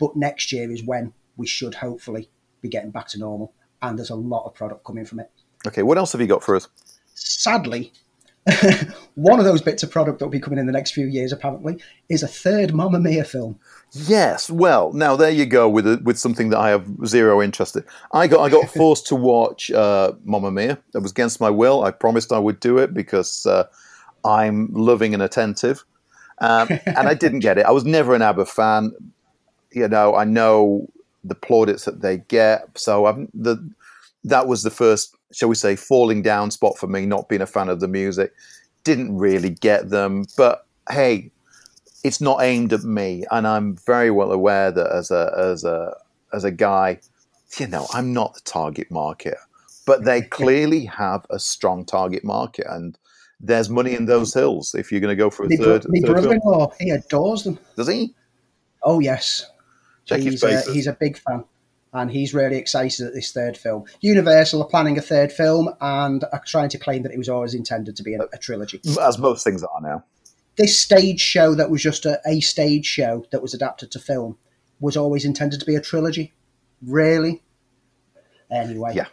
But 0.00 0.16
next 0.16 0.50
year 0.50 0.68
is 0.68 0.82
when 0.82 1.12
we 1.36 1.46
should 1.46 1.76
hopefully 1.76 2.28
be 2.60 2.68
getting 2.68 2.90
back 2.90 3.06
to 3.08 3.18
normal 3.20 3.54
and 3.82 3.98
there's 3.98 4.10
a 4.10 4.16
lot 4.16 4.44
of 4.44 4.54
product 4.54 4.84
coming 4.84 5.04
from 5.04 5.20
it. 5.20 5.30
Okay, 5.66 5.82
what 5.82 5.98
else 5.98 6.12
have 6.12 6.20
you 6.20 6.26
got 6.26 6.42
for 6.42 6.56
us? 6.56 6.68
Sadly, 7.14 7.92
one 9.14 9.38
of 9.38 9.44
those 9.44 9.60
bits 9.60 9.82
of 9.82 9.90
product 9.90 10.18
that 10.18 10.24
will 10.24 10.30
be 10.30 10.40
coming 10.40 10.58
in 10.58 10.66
the 10.66 10.72
next 10.72 10.92
few 10.92 11.06
years, 11.06 11.32
apparently, 11.32 11.78
is 12.08 12.22
a 12.22 12.28
third 12.28 12.74
Mamma 12.74 13.00
Mia 13.00 13.24
film. 13.24 13.58
Yes, 13.92 14.50
well, 14.50 14.92
now 14.92 15.16
there 15.16 15.30
you 15.30 15.46
go 15.46 15.68
with 15.68 15.86
a, 15.86 16.00
with 16.04 16.18
something 16.18 16.50
that 16.50 16.58
I 16.58 16.70
have 16.70 16.86
zero 17.06 17.42
interest 17.42 17.76
in. 17.76 17.84
I 18.12 18.26
got 18.26 18.40
I 18.40 18.48
got 18.48 18.68
forced 18.74 19.06
to 19.08 19.14
watch 19.14 19.70
uh, 19.70 20.12
Mamma 20.24 20.50
Mia. 20.50 20.78
It 20.94 20.98
was 20.98 21.10
against 21.10 21.40
my 21.40 21.50
will. 21.50 21.84
I 21.84 21.90
promised 21.90 22.32
I 22.32 22.38
would 22.38 22.60
do 22.60 22.78
it 22.78 22.94
because 22.94 23.46
uh, 23.46 23.64
I'm 24.24 24.68
loving 24.72 25.14
and 25.14 25.22
attentive, 25.22 25.84
um, 26.38 26.68
and 26.86 27.08
I 27.08 27.14
didn't 27.14 27.40
get 27.40 27.58
it. 27.58 27.66
I 27.66 27.72
was 27.72 27.84
never 27.84 28.14
an 28.14 28.22
ABBA 28.22 28.46
fan. 28.46 28.92
You 29.72 29.88
know, 29.88 30.14
I 30.14 30.24
know 30.24 30.88
the 31.24 31.34
plaudits 31.34 31.84
that 31.84 32.00
they 32.00 32.18
get. 32.18 32.78
So 32.78 33.06
I've, 33.06 33.26
the 33.34 33.70
that 34.24 34.46
was 34.46 34.62
the 34.62 34.70
first, 34.70 35.16
shall 35.32 35.48
we 35.48 35.54
say, 35.54 35.76
falling 35.76 36.22
down 36.22 36.50
spot 36.50 36.78
for 36.78 36.86
me. 36.86 37.06
Not 37.06 37.28
being 37.28 37.42
a 37.42 37.46
fan 37.46 37.68
of 37.68 37.80
the 37.80 37.88
music, 37.88 38.32
didn't 38.84 39.16
really 39.16 39.50
get 39.50 39.90
them. 39.90 40.24
But 40.36 40.66
hey, 40.90 41.30
it's 42.04 42.20
not 42.20 42.42
aimed 42.42 42.72
at 42.72 42.82
me, 42.82 43.24
and 43.30 43.46
I'm 43.46 43.76
very 43.86 44.10
well 44.10 44.32
aware 44.32 44.70
that 44.70 44.90
as 44.92 45.10
a 45.10 45.32
as 45.36 45.64
a 45.64 45.94
as 46.32 46.44
a 46.44 46.50
guy, 46.50 47.00
you 47.58 47.66
know, 47.66 47.86
I'm 47.92 48.12
not 48.12 48.34
the 48.34 48.40
target 48.40 48.90
market. 48.90 49.36
But 49.86 50.04
they 50.04 50.22
clearly 50.38 50.84
have 50.86 51.26
a 51.30 51.38
strong 51.38 51.84
target 51.84 52.24
market, 52.24 52.66
and 52.68 52.98
there's 53.40 53.70
money 53.70 53.94
in 53.94 54.06
those 54.06 54.34
hills 54.34 54.74
if 54.74 54.90
you're 54.90 55.00
going 55.00 55.16
to 55.16 55.22
go 55.22 55.30
for 55.30 55.44
a 55.44 55.48
my 55.48 55.56
third. 55.56 55.86
My 55.88 56.00
brother-in-law, 56.00 56.72
he 56.80 56.90
adores 56.90 57.44
them. 57.44 57.58
Does 57.76 57.88
he? 57.88 58.14
Oh 58.82 59.00
yes, 59.00 59.46
Check 60.08 60.20
he's, 60.20 60.42
uh, 60.42 60.62
he's 60.72 60.86
a 60.86 60.94
big 60.94 61.18
fan 61.18 61.44
and 61.92 62.10
he's 62.10 62.34
really 62.34 62.56
excited 62.56 63.06
at 63.06 63.14
this 63.14 63.32
third 63.32 63.56
film. 63.56 63.84
Universal 64.00 64.62
are 64.62 64.68
planning 64.68 64.98
a 64.98 65.02
third 65.02 65.32
film 65.32 65.70
and 65.80 66.24
are 66.32 66.42
trying 66.46 66.68
to 66.70 66.78
claim 66.78 67.02
that 67.02 67.12
it 67.12 67.18
was 67.18 67.28
always 67.28 67.54
intended 67.54 67.96
to 67.96 68.02
be 68.02 68.14
a, 68.14 68.20
a 68.32 68.38
trilogy. 68.38 68.80
As 69.00 69.18
most 69.18 69.44
things 69.44 69.62
are 69.62 69.80
now. 69.80 70.04
This 70.56 70.80
stage 70.80 71.20
show 71.20 71.54
that 71.54 71.70
was 71.70 71.82
just 71.82 72.04
a, 72.04 72.20
a, 72.26 72.40
stage 72.40 72.84
show 72.84 73.24
that 73.30 73.40
was 73.40 73.54
adapted 73.54 73.92
to 73.92 74.00
film 74.00 74.36
was 74.80 74.96
always 74.96 75.24
intended 75.24 75.60
to 75.60 75.66
be 75.66 75.76
a 75.76 75.80
trilogy. 75.80 76.34
Really? 76.82 77.42
Anyway. 78.50 78.92
Yeah. 78.94 79.06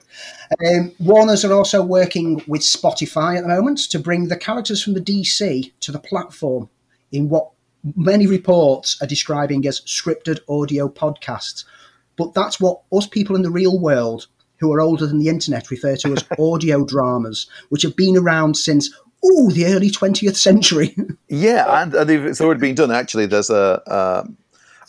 Um, 0.65 0.93
Warners 0.99 1.45
are 1.45 1.53
also 1.53 1.83
working 1.83 2.41
with 2.47 2.61
Spotify 2.61 3.37
at 3.37 3.43
the 3.43 3.49
moment 3.49 3.79
to 3.91 3.99
bring 3.99 4.27
the 4.27 4.37
characters 4.37 4.83
from 4.83 4.93
the 4.93 5.01
DC 5.01 5.71
to 5.81 5.91
the 5.91 5.99
platform 5.99 6.69
in 7.11 7.29
what 7.29 7.51
many 7.95 8.27
reports 8.27 8.97
are 9.01 9.07
describing 9.07 9.67
as 9.67 9.81
scripted 9.81 10.39
audio 10.49 10.87
podcasts. 10.89 11.65
But 12.17 12.33
that's 12.33 12.59
what 12.59 12.81
us 12.91 13.07
people 13.07 13.35
in 13.35 13.41
the 13.41 13.51
real 13.51 13.79
world 13.79 14.27
who 14.57 14.73
are 14.73 14.81
older 14.81 15.05
than 15.05 15.19
the 15.19 15.29
internet 15.29 15.69
refer 15.69 15.95
to 15.97 16.13
as 16.13 16.23
audio 16.39 16.85
dramas, 16.85 17.47
which 17.69 17.81
have 17.83 17.95
been 17.95 18.17
around 18.17 18.55
since 18.55 18.89
oh 19.23 19.51
the 19.51 19.65
early 19.65 19.91
20th 19.91 20.35
century. 20.35 20.95
yeah, 21.29 21.81
and, 21.81 21.93
and 21.93 22.09
it's 22.09 22.41
already 22.41 22.61
been 22.61 22.75
done. 22.75 22.91
Actually, 22.91 23.25
there's 23.25 23.49
a. 23.49 23.81
a 23.87 24.29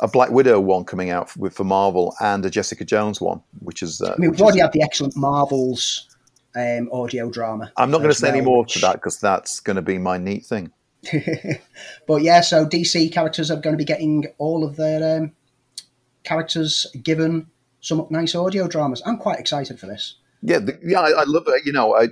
a 0.00 0.06
Black 0.06 0.30
Widow 0.30 0.60
one 0.60 0.84
coming 0.84 1.08
out 1.08 1.30
for, 1.30 1.48
for 1.48 1.64
Marvel 1.64 2.14
and 2.20 2.44
a 2.44 2.50
Jessica 2.50 2.84
Jones 2.84 3.18
one, 3.18 3.40
which 3.60 3.82
is. 3.82 4.02
Uh, 4.02 4.14
I 4.14 4.20
mean, 4.20 4.30
we've 4.30 4.42
already 4.42 4.58
is, 4.58 4.64
had 4.64 4.72
the 4.72 4.82
excellent 4.82 5.16
Marvels 5.16 6.06
um, 6.54 6.90
audio 6.92 7.30
drama. 7.30 7.72
I'm 7.76 7.90
not 7.90 7.98
going 7.98 8.10
to 8.10 8.14
say 8.14 8.28
well, 8.28 8.36
any 8.36 8.44
more 8.44 8.60
which... 8.60 8.74
to 8.74 8.80
that 8.80 8.96
because 8.96 9.18
that's 9.18 9.60
going 9.60 9.76
to 9.76 9.82
be 9.82 9.98
my 9.98 10.18
neat 10.18 10.44
thing. 10.44 10.70
but 12.06 12.22
yeah, 12.22 12.40
so 12.40 12.66
DC 12.66 13.12
characters 13.12 13.50
are 13.50 13.56
going 13.56 13.74
to 13.74 13.78
be 13.78 13.84
getting 13.84 14.26
all 14.38 14.64
of 14.64 14.76
their 14.76 15.18
um, 15.18 15.32
characters 16.24 16.86
given 17.02 17.46
some 17.80 18.06
nice 18.10 18.34
audio 18.34 18.66
dramas. 18.66 19.02
I'm 19.06 19.18
quite 19.18 19.38
excited 19.38 19.78
for 19.78 19.86
this. 19.86 20.16
Yeah, 20.42 20.58
the, 20.58 20.78
yeah, 20.82 21.00
I, 21.00 21.10
I, 21.10 21.24
love 21.24 21.44
it. 21.46 21.64
You 21.64 21.72
know, 21.72 21.94
I, 21.94 22.08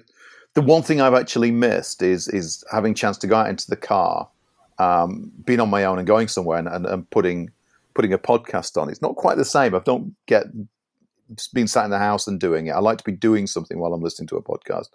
the 0.54 0.62
one 0.62 0.82
thing 0.82 1.00
I've 1.00 1.14
actually 1.14 1.50
missed 1.50 2.02
is 2.02 2.28
is 2.28 2.64
having 2.72 2.92
a 2.92 2.94
chance 2.94 3.18
to 3.18 3.26
go 3.26 3.36
out 3.36 3.48
into 3.48 3.68
the 3.68 3.76
car, 3.76 4.28
um, 4.78 5.30
being 5.44 5.60
on 5.60 5.70
my 5.70 5.84
own 5.84 5.98
and 5.98 6.06
going 6.06 6.28
somewhere 6.28 6.58
and, 6.58 6.68
and, 6.68 6.86
and 6.86 7.10
putting 7.10 7.50
putting 7.94 8.12
a 8.12 8.18
podcast 8.18 8.80
on. 8.80 8.88
It's 8.88 9.02
not 9.02 9.16
quite 9.16 9.36
the 9.36 9.44
same. 9.44 9.74
I 9.74 9.80
don't 9.80 10.14
get 10.26 10.46
being 11.52 11.66
sat 11.66 11.84
in 11.84 11.90
the 11.90 11.98
house 11.98 12.26
and 12.26 12.38
doing 12.38 12.66
it. 12.66 12.72
I 12.72 12.80
like 12.80 12.98
to 12.98 13.04
be 13.04 13.12
doing 13.12 13.46
something 13.46 13.78
while 13.78 13.92
I'm 13.92 14.02
listening 14.02 14.28
to 14.28 14.36
a 14.36 14.42
podcast. 14.42 14.88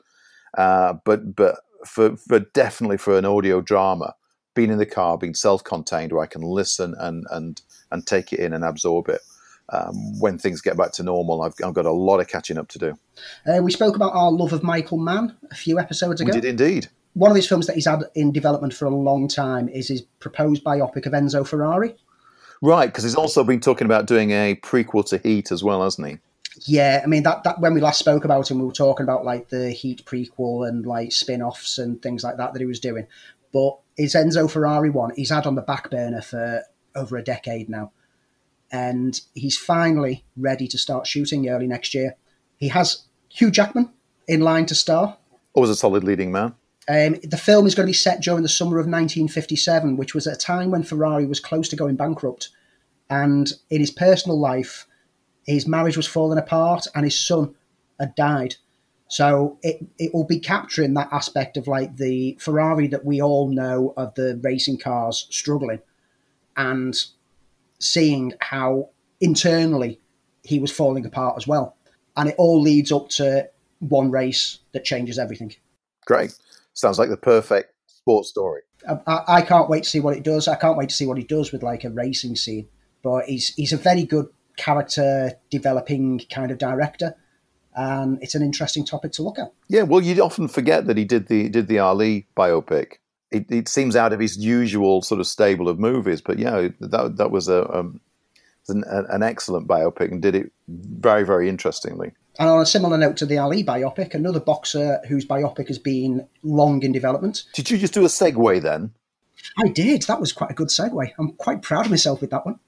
Uh, 0.58 0.94
but 1.06 1.36
but 1.36 1.60
for, 1.86 2.16
for 2.18 2.40
definitely 2.40 2.98
for 2.98 3.18
an 3.18 3.26
audio 3.26 3.62
drama, 3.62 4.16
being 4.56 4.72
in 4.72 4.78
the 4.78 4.86
car, 4.86 5.18
being 5.18 5.34
self-contained, 5.34 6.12
where 6.12 6.24
I 6.24 6.28
can 6.28 6.42
listen 6.42 6.96
and 7.00 7.26
and 7.32 7.62
and 7.92 8.06
take 8.06 8.34
it 8.34 8.40
in 8.40 8.54
and 8.54 8.64
absorb 8.64 9.10
it. 9.10 9.22
Um, 9.72 10.20
when 10.20 10.40
things 10.40 10.62
get 10.62 10.78
back 10.78 10.94
to 10.94 11.04
normal, 11.04 11.44
I've, 11.44 11.54
I've, 11.64 11.76
got 11.76 11.86
a 11.86 11.92
lot 11.92 12.20
of 12.20 12.28
catching 12.28 12.58
up 12.58 12.70
to 12.70 12.80
do. 12.80 13.00
Uh, 13.46 13.62
we 13.62 13.72
spoke 13.72 13.96
about 13.96 14.14
our 14.16 14.32
love 14.32 14.52
of 14.52 14.64
Michael 14.64 14.98
Mann 14.98 15.38
a 15.52 15.56
few 15.56 15.78
episodes 15.78 16.22
ago. 16.22 16.32
We 16.34 16.42
did 16.42 16.46
indeed. 16.46 16.88
One 17.14 17.30
of 17.30 17.36
his 17.36 17.48
films 17.48 17.68
that 17.68 17.76
he's 17.76 17.86
had 17.86 18.04
in 18.16 18.32
development 18.32 18.74
for 18.74 18.86
a 18.86 18.90
long 18.90 19.28
time 19.28 19.70
is 19.70 19.88
his 19.88 20.02
proposed 20.02 20.64
biopic 20.64 21.06
of 21.06 21.14
Enzo 21.14 21.48
Ferrari. 21.48 21.96
Right, 22.62 22.88
because 22.88 23.04
he's 23.04 23.16
also 23.16 23.44
been 23.44 23.60
talking 23.60 23.86
about 23.86 24.08
doing 24.08 24.32
a 24.32 24.56
prequel 24.56 25.08
to 25.10 25.18
Heat 25.20 25.52
as 25.52 25.64
well, 25.64 25.84
hasn't 25.84 26.08
he? 26.08 26.18
Yeah, 26.66 27.02
I 27.04 27.08
mean 27.08 27.24
that 27.24 27.44
that 27.44 27.60
when 27.60 27.74
we 27.74 27.82
last 27.82 28.00
spoke 28.00 28.26
about 28.26 28.50
him, 28.50 28.60
we 28.60 28.66
were 28.66 28.72
talking 28.72 29.04
about 29.04 29.26
like 29.26 29.50
the 29.50 29.72
Heat 29.72 30.06
prequel 30.06 30.68
and 30.68 30.86
like 30.86 31.12
spin-offs 31.12 31.78
and 31.78 32.02
things 32.02 32.24
like 32.24 32.38
that 32.38 32.54
that 32.54 32.60
he 32.60 32.66
was 32.66 32.80
doing. 32.80 33.08
But 33.52 33.78
his 33.98 34.16
Enzo 34.16 34.50
Ferrari 34.50 34.90
one, 34.90 35.12
he's 35.16 35.30
had 35.30 35.46
on 35.46 35.56
the 35.56 35.62
back 35.62 35.90
burner 35.90 36.22
for 36.22 36.64
over 36.96 37.18
a 37.18 37.24
decade 37.24 37.70
now. 37.70 37.92
And 38.72 39.20
he's 39.34 39.58
finally 39.58 40.24
ready 40.38 40.68
to 40.68 40.78
start 40.78 41.08
shooting 41.08 41.50
early 41.50 41.68
next 41.68 41.94
year. 41.94 42.16
He 42.58 42.68
has 42.68 43.04
Hugh 43.30 43.52
Jackman 43.52 43.92
in 44.28 44.42
line 44.42 44.68
to 44.68 44.76
star. 44.76 45.18
Always 45.54 45.72
a 45.72 45.76
solid 45.76 46.04
leading 46.04 46.32
man. 46.32 46.56
Um, 46.88 47.18
the 47.24 47.38
film 47.38 47.68
is 47.68 47.76
going 47.76 47.86
to 47.86 47.92
be 47.92 47.94
set 47.94 48.22
during 48.22 48.44
the 48.44 48.50
summer 48.50 48.78
of 48.78 48.86
1957, 48.86 49.98
which 49.98 50.14
was 50.14 50.28
at 50.28 50.36
a 50.36 50.40
time 50.40 50.72
when 50.72 50.84
Ferrari 50.84 51.26
was 51.26 51.40
close 51.40 51.70
to 51.70 51.76
going 51.76 51.96
bankrupt. 51.96 52.50
And 53.10 53.52
in 53.70 53.80
his 53.80 53.92
personal 53.92 54.40
life, 54.40 54.88
his 55.46 55.68
marriage 55.68 55.98
was 55.98 56.08
falling 56.08 56.38
apart 56.38 56.88
and 56.96 57.04
his 57.04 57.18
son 57.18 57.56
had 58.00 58.16
died. 58.16 58.56
So 59.08 59.58
it, 59.64 59.84
it 59.98 60.14
will 60.14 60.26
be 60.26 60.40
capturing 60.40 60.94
that 60.94 61.10
aspect 61.12 61.58
of 61.58 61.68
like 61.68 61.98
the 61.98 62.38
Ferrari 62.40 62.88
that 62.88 63.06
we 63.06 63.22
all 63.22 63.50
know 63.50 63.94
of 63.98 64.14
the 64.14 64.40
racing 64.44 64.78
cars 64.78 65.28
struggling 65.32 65.80
and 66.56 66.96
seeing 67.80 68.34
how 68.40 68.90
internally 69.20 70.00
he 70.44 70.60
was 70.60 70.72
falling 70.72 71.06
apart 71.06 71.36
as 71.38 71.48
well. 71.48 71.76
And 72.16 72.30
it 72.30 72.36
all 72.38 72.62
leads 72.62 72.92
up 72.92 73.10
to 73.10 73.50
one 73.80 74.12
race 74.12 74.60
that 74.74 74.86
changes 74.86 75.18
everything. 75.18 75.56
Great. 76.06 76.38
Sounds 76.74 77.00
like 77.00 77.10
the 77.10 77.18
perfect 77.18 77.74
sports 77.88 78.30
story. 78.30 78.62
I, 78.88 79.22
I, 79.28 79.42
can't 79.42 79.70
wait 79.70 79.84
to 79.84 79.90
see 79.90 80.00
what 80.00 80.16
it 80.16 80.24
does. 80.24 80.48
I 80.48 80.56
can't 80.56 80.78
wait 80.78 80.90
to 80.90 80.96
see 80.96 81.06
what 81.06 81.18
he 81.18 81.24
does 81.24 81.52
with 81.52 81.64
like 81.64 81.84
a 81.84 81.90
racing 81.90 82.36
scene. 82.36 82.68
But 83.02 83.26
he's 83.26 83.54
he's 83.56 83.74
a 83.74 83.78
very 83.78 84.04
good 84.04 84.28
character 84.60 85.32
developing 85.50 86.22
kind 86.30 86.52
of 86.52 86.58
director, 86.58 87.16
and 87.76 88.22
it's 88.22 88.36
an 88.36 88.44
interesting 88.44 88.86
topic 88.86 89.14
to 89.14 89.24
look 89.24 89.40
at. 89.40 89.52
Yeah, 89.70 89.84
well, 89.84 90.02
you 90.02 90.22
often 90.22 90.48
forget 90.48 90.86
that 90.88 90.98
he 90.98 91.06
did 91.06 91.28
the 91.28 91.50
did 91.50 91.68
the 91.68 91.80
Ali 91.80 92.28
biopic. 92.38 92.96
It, 93.32 93.46
it 93.50 93.68
seems 93.68 93.96
out 93.96 94.12
of 94.12 94.20
his 94.20 94.38
usual 94.38 95.02
sort 95.02 95.22
of 95.22 95.28
stable 95.28 95.70
of 95.70 95.80
movies, 95.80 96.22
but 96.22 96.38
yeah, 96.38 96.68
that 96.80 97.18
that 97.18 97.32
was 97.32 97.48
a 97.48 97.72
um, 97.72 98.02
an, 98.68 98.84
an 98.88 99.24
excellent 99.24 99.68
biopic 99.68 100.12
and 100.12 100.22
did 100.22 100.36
it 100.36 100.52
very 100.68 101.24
very 101.24 101.48
interestingly. 101.50 102.12
And 102.38 102.50
on 102.50 102.62
a 102.62 102.66
similar 102.66 102.98
note 102.98 103.18
to 103.18 103.26
the 103.26 103.38
Ali 103.38 103.64
biopic, 103.64 104.14
another 104.14 104.40
boxer 104.40 105.02
whose 105.08 105.26
biopic 105.26 105.68
has 105.68 105.80
been 105.80 106.28
long 106.44 106.84
in 106.84 106.92
development. 106.92 107.44
Did 107.54 107.70
you 107.70 107.78
just 107.78 107.94
do 107.94 108.06
a 108.06 108.08
segue 108.08 108.62
then? 108.62 108.92
I 109.58 109.68
did. 109.68 110.04
That 110.04 110.20
was 110.20 110.32
quite 110.32 110.52
a 110.52 110.54
good 110.54 110.70
segue. 110.70 111.12
I'm 111.18 111.34
quite 111.34 111.62
proud 111.62 111.86
of 111.86 111.92
myself 111.92 112.22
with 112.22 112.30
that 112.32 112.46
one. 112.46 112.60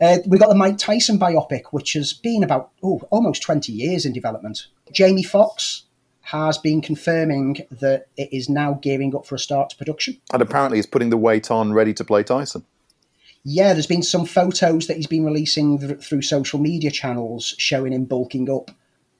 Uh, 0.00 0.18
we 0.26 0.38
got 0.38 0.48
the 0.48 0.54
Mike 0.54 0.78
Tyson 0.78 1.18
biopic, 1.18 1.62
which 1.70 1.92
has 1.92 2.12
been 2.12 2.42
about 2.42 2.70
oh, 2.82 3.00
almost 3.10 3.42
20 3.42 3.72
years 3.72 4.04
in 4.04 4.12
development. 4.12 4.66
Jamie 4.92 5.22
Foxx 5.22 5.84
has 6.22 6.58
been 6.58 6.80
confirming 6.80 7.58
that 7.70 8.06
it 8.16 8.32
is 8.32 8.48
now 8.48 8.74
gearing 8.74 9.14
up 9.14 9.26
for 9.26 9.34
a 9.34 9.38
start 9.38 9.70
to 9.70 9.76
production. 9.76 10.20
And 10.32 10.42
apparently, 10.42 10.78
he's 10.78 10.86
putting 10.86 11.10
the 11.10 11.16
weight 11.16 11.50
on, 11.50 11.72
ready 11.72 11.94
to 11.94 12.04
play 12.04 12.22
Tyson 12.22 12.64
yeah, 13.44 13.74
there's 13.74 13.86
been 13.86 14.02
some 14.02 14.24
photos 14.24 14.86
that 14.86 14.96
he's 14.96 15.06
been 15.06 15.24
releasing 15.24 15.78
th- 15.78 16.00
through 16.00 16.22
social 16.22 16.58
media 16.58 16.90
channels 16.90 17.54
showing 17.58 17.92
him 17.92 18.06
bulking 18.06 18.50
up, 18.50 18.70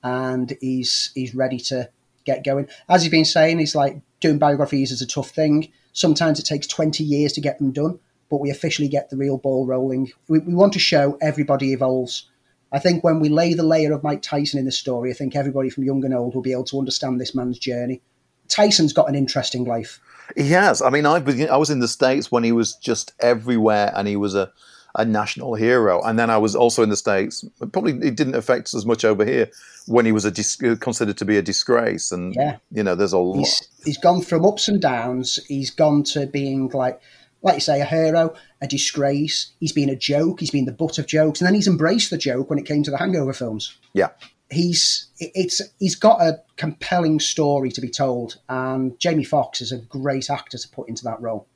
and 0.03 0.57
he's 0.61 1.11
he's 1.15 1.35
ready 1.35 1.59
to 1.59 1.91
get 2.25 2.43
going. 2.43 2.69
As 2.89 3.03
he's 3.03 3.11
been 3.11 3.27
saying, 3.27 3.59
he's 3.59 3.75
like 3.75 4.01
doing 4.21 4.39
biographies 4.39 4.91
is 4.91 5.03
a 5.03 5.07
tough 5.07 5.31
thing. 5.31 5.71
Sometimes 5.93 6.41
it 6.41 6.47
takes 6.47 6.67
20 6.67 7.05
years 7.05 7.35
to 7.35 7.41
get 7.41 7.59
them 7.59 7.71
done, 7.71 8.01
but 8.31 8.41
we 8.41 8.51
officially 8.51 8.89
get 8.89 9.11
the 9.11 9.17
real 9.17 9.39
ball 9.39 9.67
rolling. 9.67 10.11
We, 10.29 10.39
we 10.41 10.55
want 10.55 10.73
to 10.75 10.79
show 10.79 11.19
everybody 11.21 11.73
evolves. 11.73 12.29
I 12.73 12.79
think 12.79 13.05
when 13.05 13.21
we 13.21 13.29
lay 13.29 13.55
the 13.55 13.63
layer 13.63 13.93
of 13.93 14.03
Mike 14.03 14.23
Tyson 14.23 14.59
in 14.59 14.65
the 14.65 14.73
story, 14.73 15.11
I 15.11 15.15
think 15.15 15.37
everybody 15.37 15.71
from 15.71 15.85
young 15.85 16.05
and 16.05 16.15
old 16.15 16.35
will 16.35 16.43
be 16.43 16.53
able 16.53 16.65
to 16.65 16.79
understand 16.79 17.21
this 17.21 17.35
man's 17.35 17.59
journey. 17.59 18.03
Tyson's 18.49 18.93
got 18.93 19.09
an 19.09 19.15
interesting 19.15 19.65
life. 19.65 20.01
He 20.37 20.51
has. 20.51 20.83
I 20.83 20.91
mean, 20.91 21.07
I 21.07 21.19
was 21.19 21.41
I 21.41 21.57
was 21.57 21.71
in 21.71 21.81
the 21.81 21.89
states 21.89 22.33
when 22.33 22.45
he 22.45 22.53
was 22.53 22.75
just 22.77 23.13
everywhere, 23.21 23.93
and 23.95 24.09
he 24.09 24.17
was 24.17 24.35
a 24.35 24.53
a 24.97 25.05
national 25.05 25.55
hero. 25.55 26.01
And 26.03 26.19
then 26.19 26.31
I 26.31 26.39
was 26.39 26.55
also 26.55 26.83
in 26.83 26.89
the 26.89 26.97
states. 26.97 27.45
Probably 27.73 27.93
it 28.07 28.17
didn't 28.17 28.37
affect 28.37 28.69
us 28.69 28.75
as 28.75 28.87
much 28.87 29.05
over 29.05 29.25
here 29.25 29.51
when 29.87 30.07
he 30.07 30.13
was 30.13 30.25
a 30.25 30.31
dis- 30.31 30.57
considered 30.81 31.19
to 31.19 31.25
be 31.25 31.37
a 31.37 31.43
disgrace. 31.43 32.13
And 32.13 32.35
yeah. 32.35 32.59
you 32.71 32.83
know, 32.83 32.95
there's 32.95 33.13
a 33.13 33.19
lot. 33.19 33.39
He's, 33.39 33.69
he's 33.85 33.99
gone 33.99 34.23
from 34.23 34.45
ups 34.45 34.69
and 34.69 34.81
downs. 34.81 35.41
He's 35.47 35.71
gone 35.71 36.05
to 36.05 36.27
being 36.27 36.69
like, 36.69 37.01
like 37.45 37.55
you 37.55 37.61
say, 37.61 37.81
a 37.81 37.85
hero, 37.85 38.35
a 38.61 38.67
disgrace. 38.67 39.53
He's 39.61 39.73
been 39.73 39.91
a 39.91 39.97
joke. 39.97 40.41
He's 40.41 40.51
been 40.51 40.65
the 40.65 40.73
butt 40.73 40.99
of 40.99 41.07
jokes, 41.07 41.41
and 41.41 41.47
then 41.47 41.55
he's 41.55 41.69
embraced 41.69 42.11
the 42.11 42.19
joke 42.19 42.51
when 42.51 42.59
it 42.59 42.67
came 42.67 42.83
to 42.83 42.91
the 42.91 42.97
Hangover 42.97 43.35
films. 43.35 43.79
Yeah, 43.93 44.09
he's 44.51 45.09
it's 45.19 45.61
he's 45.79 45.95
got 45.95 46.21
a 46.21 46.41
compelling 46.57 47.21
story 47.21 47.71
to 47.71 47.81
be 47.81 47.91
told, 47.91 48.39
and 48.49 48.99
Jamie 48.99 49.25
Foxx 49.25 49.61
is 49.61 49.71
a 49.71 49.79
great 49.79 50.31
actor 50.31 50.59
to 50.59 50.69
put 50.71 50.89
into 50.89 51.05
that 51.05 51.21
role. 51.21 51.47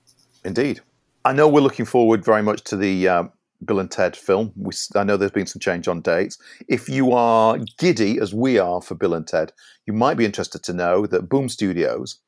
Indeed, 0.44 0.81
I 1.24 1.33
know 1.33 1.48
we're 1.48 1.61
looking 1.61 1.87
forward 1.87 2.24
very 2.24 2.42
much 2.42 2.62
to 2.64 2.77
the 2.77 3.09
uh, 3.09 3.24
Bill 3.64 3.81
and 3.81 3.90
Ted 3.90 4.14
film. 4.14 4.53
We, 4.57 4.72
I 4.94 5.05
know 5.05 5.16
there's 5.16 5.31
been 5.31 5.46
some 5.46 5.61
change 5.61 5.88
on 5.88 6.03
dates. 6.03 6.38
If 6.68 6.88
you 6.88 7.12
are 7.12 7.59
giddy 7.79 8.20
as 8.20 8.35
we 8.35 8.59
are 8.59 8.83
for 8.83 8.94
Bill 8.94 9.14
and 9.14 9.27
Ted, 9.27 9.53
you 9.87 9.94
might 9.94 10.18
be 10.18 10.27
interested 10.27 10.62
to 10.64 10.74
know 10.74 11.07
that 11.07 11.31
Boom 11.31 11.48
Studios 11.48 12.20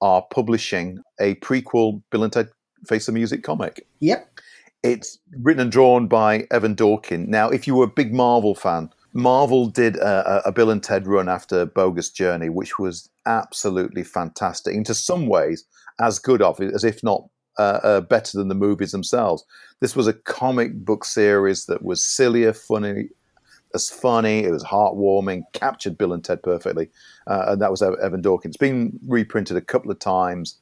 are 0.00 0.22
publishing 0.32 1.00
a 1.20 1.34
prequel 1.36 2.02
Bill 2.10 2.24
and 2.24 2.32
Ted 2.32 2.48
Face 2.86 3.06
the 3.06 3.12
Music 3.12 3.42
comic. 3.42 3.86
Yep. 4.00 4.40
It's 4.82 5.18
written 5.38 5.62
and 5.62 5.72
drawn 5.72 6.06
by 6.06 6.46
Evan 6.50 6.74
Dorkin. 6.74 7.28
Now, 7.28 7.50
if 7.50 7.66
you 7.66 7.74
were 7.74 7.84
a 7.84 7.88
big 7.88 8.14
Marvel 8.14 8.54
fan, 8.54 8.90
Marvel 9.12 9.66
did 9.66 9.96
a, 9.96 10.42
a, 10.46 10.52
Bill 10.52 10.70
and 10.70 10.82
Ted 10.82 11.06
run 11.06 11.28
after 11.28 11.66
Bogus 11.66 12.10
Journey, 12.10 12.48
which 12.48 12.78
was 12.78 13.10
absolutely 13.26 14.04
fantastic. 14.04 14.74
Into 14.74 14.94
some 14.94 15.26
ways, 15.26 15.64
as 16.00 16.18
good 16.18 16.40
of 16.40 16.60
as 16.60 16.84
if 16.84 17.02
not 17.02 17.24
uh, 17.58 17.80
uh, 17.82 18.00
better 18.00 18.38
than 18.38 18.48
the 18.48 18.54
movies 18.54 18.92
themselves. 18.92 19.44
This 19.80 19.94
was 19.94 20.06
a 20.06 20.14
comic 20.14 20.84
book 20.84 21.04
series 21.04 21.66
that 21.66 21.82
was 21.82 22.02
sillier, 22.02 22.52
funny, 22.52 23.08
as 23.74 23.90
funny. 23.90 24.44
It 24.44 24.50
was 24.50 24.64
heartwarming, 24.64 25.42
captured 25.52 25.98
Bill 25.98 26.12
and 26.12 26.24
Ted 26.24 26.42
perfectly, 26.42 26.88
uh, 27.26 27.46
and 27.48 27.60
that 27.60 27.70
was 27.70 27.82
Evan 27.82 28.22
Dorkin. 28.22 28.46
It's 28.46 28.56
been 28.56 28.98
reprinted 29.06 29.56
a 29.56 29.60
couple 29.60 29.90
of 29.90 29.98
times. 29.98 30.58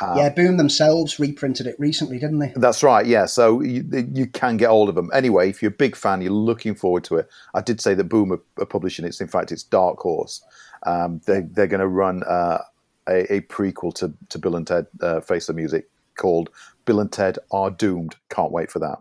Um, 0.00 0.16
yeah, 0.16 0.28
Boom 0.28 0.56
themselves 0.56 1.18
reprinted 1.18 1.66
it 1.66 1.76
recently, 1.78 2.18
didn't 2.18 2.38
they? 2.38 2.52
That's 2.54 2.82
right. 2.82 3.04
Yeah, 3.04 3.26
so 3.26 3.60
you, 3.60 3.84
you 4.12 4.26
can 4.26 4.56
get 4.56 4.68
hold 4.68 4.88
of 4.88 4.94
them. 4.94 5.10
Anyway, 5.12 5.48
if 5.48 5.62
you're 5.62 5.70
a 5.70 5.74
big 5.74 5.96
fan, 5.96 6.20
you're 6.20 6.32
looking 6.32 6.74
forward 6.74 7.04
to 7.04 7.16
it. 7.16 7.28
I 7.54 7.60
did 7.60 7.80
say 7.80 7.94
that 7.94 8.04
Boom 8.04 8.32
are, 8.32 8.40
are 8.58 8.66
publishing 8.66 9.04
it. 9.04 9.20
In 9.20 9.28
fact, 9.28 9.50
it's 9.52 9.62
Dark 9.62 9.98
Horse. 9.98 10.42
Um, 10.84 11.20
they, 11.26 11.40
they're 11.40 11.66
going 11.66 11.80
to 11.80 11.88
run 11.88 12.22
uh, 12.24 12.62
a, 13.08 13.32
a, 13.32 13.40
prequel 13.42 13.92
to, 13.94 14.12
to 14.28 14.38
Bill 14.38 14.56
and 14.56 14.66
Ted 14.66 14.86
uh, 15.00 15.20
Face 15.20 15.46
the 15.46 15.52
Music 15.52 15.88
called 16.16 16.50
Bill 16.84 17.00
and 17.00 17.10
Ted 17.10 17.38
Are 17.50 17.70
Doomed. 17.70 18.16
Can't 18.28 18.52
wait 18.52 18.70
for 18.70 18.78
that. 18.78 18.98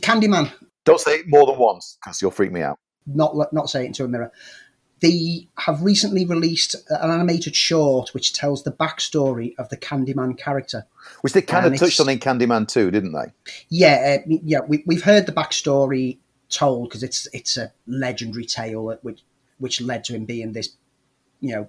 Candyman. 0.00 0.52
Don't 0.84 1.00
say 1.00 1.16
it 1.16 1.28
more 1.28 1.46
than 1.46 1.58
once 1.58 1.98
because 2.00 2.22
you'll 2.22 2.30
freak 2.30 2.52
me 2.52 2.62
out. 2.62 2.78
Not 3.06 3.52
not 3.52 3.70
say 3.70 3.84
it 3.84 3.86
into 3.86 4.04
a 4.04 4.08
mirror 4.08 4.32
they 5.00 5.48
have 5.58 5.82
recently 5.82 6.24
released 6.24 6.74
an 6.88 7.10
animated 7.10 7.54
short 7.54 8.14
which 8.14 8.32
tells 8.32 8.64
the 8.64 8.72
backstory 8.72 9.54
of 9.58 9.68
the 9.68 9.76
Candyman 9.76 10.38
character. 10.38 10.86
Which 11.20 11.34
they 11.34 11.42
kind 11.42 11.66
and 11.66 11.74
of 11.74 11.80
touched 11.80 12.00
on 12.00 12.08
in 12.08 12.18
Candyman 12.18 12.66
too, 12.66 12.90
didn't 12.90 13.12
they? 13.12 13.32
Yeah, 13.68 14.18
uh, 14.18 14.36
yeah. 14.42 14.60
We, 14.66 14.82
have 14.94 15.04
heard 15.04 15.26
the 15.26 15.32
backstory 15.32 16.18
told 16.48 16.88
because 16.88 17.02
it's 17.02 17.26
it's 17.32 17.56
a 17.56 17.72
legendary 17.86 18.46
tale 18.46 18.96
which 19.02 19.22
which 19.58 19.80
led 19.80 20.04
to 20.04 20.14
him 20.14 20.24
being 20.24 20.52
this, 20.52 20.70
you 21.40 21.54
know, 21.54 21.68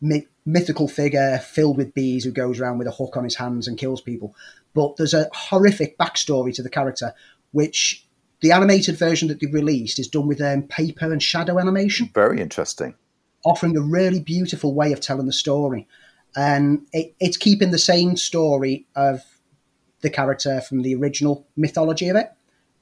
myth, 0.00 0.26
mythical 0.44 0.88
figure 0.88 1.38
filled 1.38 1.76
with 1.76 1.94
bees 1.94 2.24
who 2.24 2.30
goes 2.30 2.60
around 2.60 2.78
with 2.78 2.88
a 2.88 2.92
hook 2.92 3.16
on 3.16 3.24
his 3.24 3.36
hands 3.36 3.68
and 3.68 3.78
kills 3.78 4.00
people. 4.00 4.34
But 4.74 4.96
there's 4.96 5.14
a 5.14 5.28
horrific 5.32 5.98
backstory 5.98 6.54
to 6.54 6.62
the 6.62 6.70
character, 6.70 7.14
which 7.52 8.06
the 8.40 8.52
animated 8.52 8.96
version 8.96 9.28
that 9.28 9.40
they've 9.40 9.52
released 9.52 9.98
is 9.98 10.08
done 10.08 10.26
with 10.26 10.40
um, 10.40 10.62
paper 10.62 11.12
and 11.12 11.22
shadow 11.22 11.58
animation. 11.58 12.10
Very 12.14 12.40
interesting. 12.40 12.94
Offering 13.44 13.76
a 13.76 13.80
really 13.80 14.20
beautiful 14.20 14.74
way 14.74 14.92
of 14.92 15.00
telling 15.00 15.26
the 15.26 15.32
story. 15.32 15.88
And 16.36 16.86
it, 16.92 17.14
it's 17.20 17.36
keeping 17.36 17.70
the 17.70 17.78
same 17.78 18.16
story 18.16 18.86
of 18.94 19.22
the 20.00 20.10
character 20.10 20.60
from 20.60 20.82
the 20.82 20.94
original 20.94 21.46
mythology 21.56 22.08
of 22.08 22.16
it, 22.16 22.30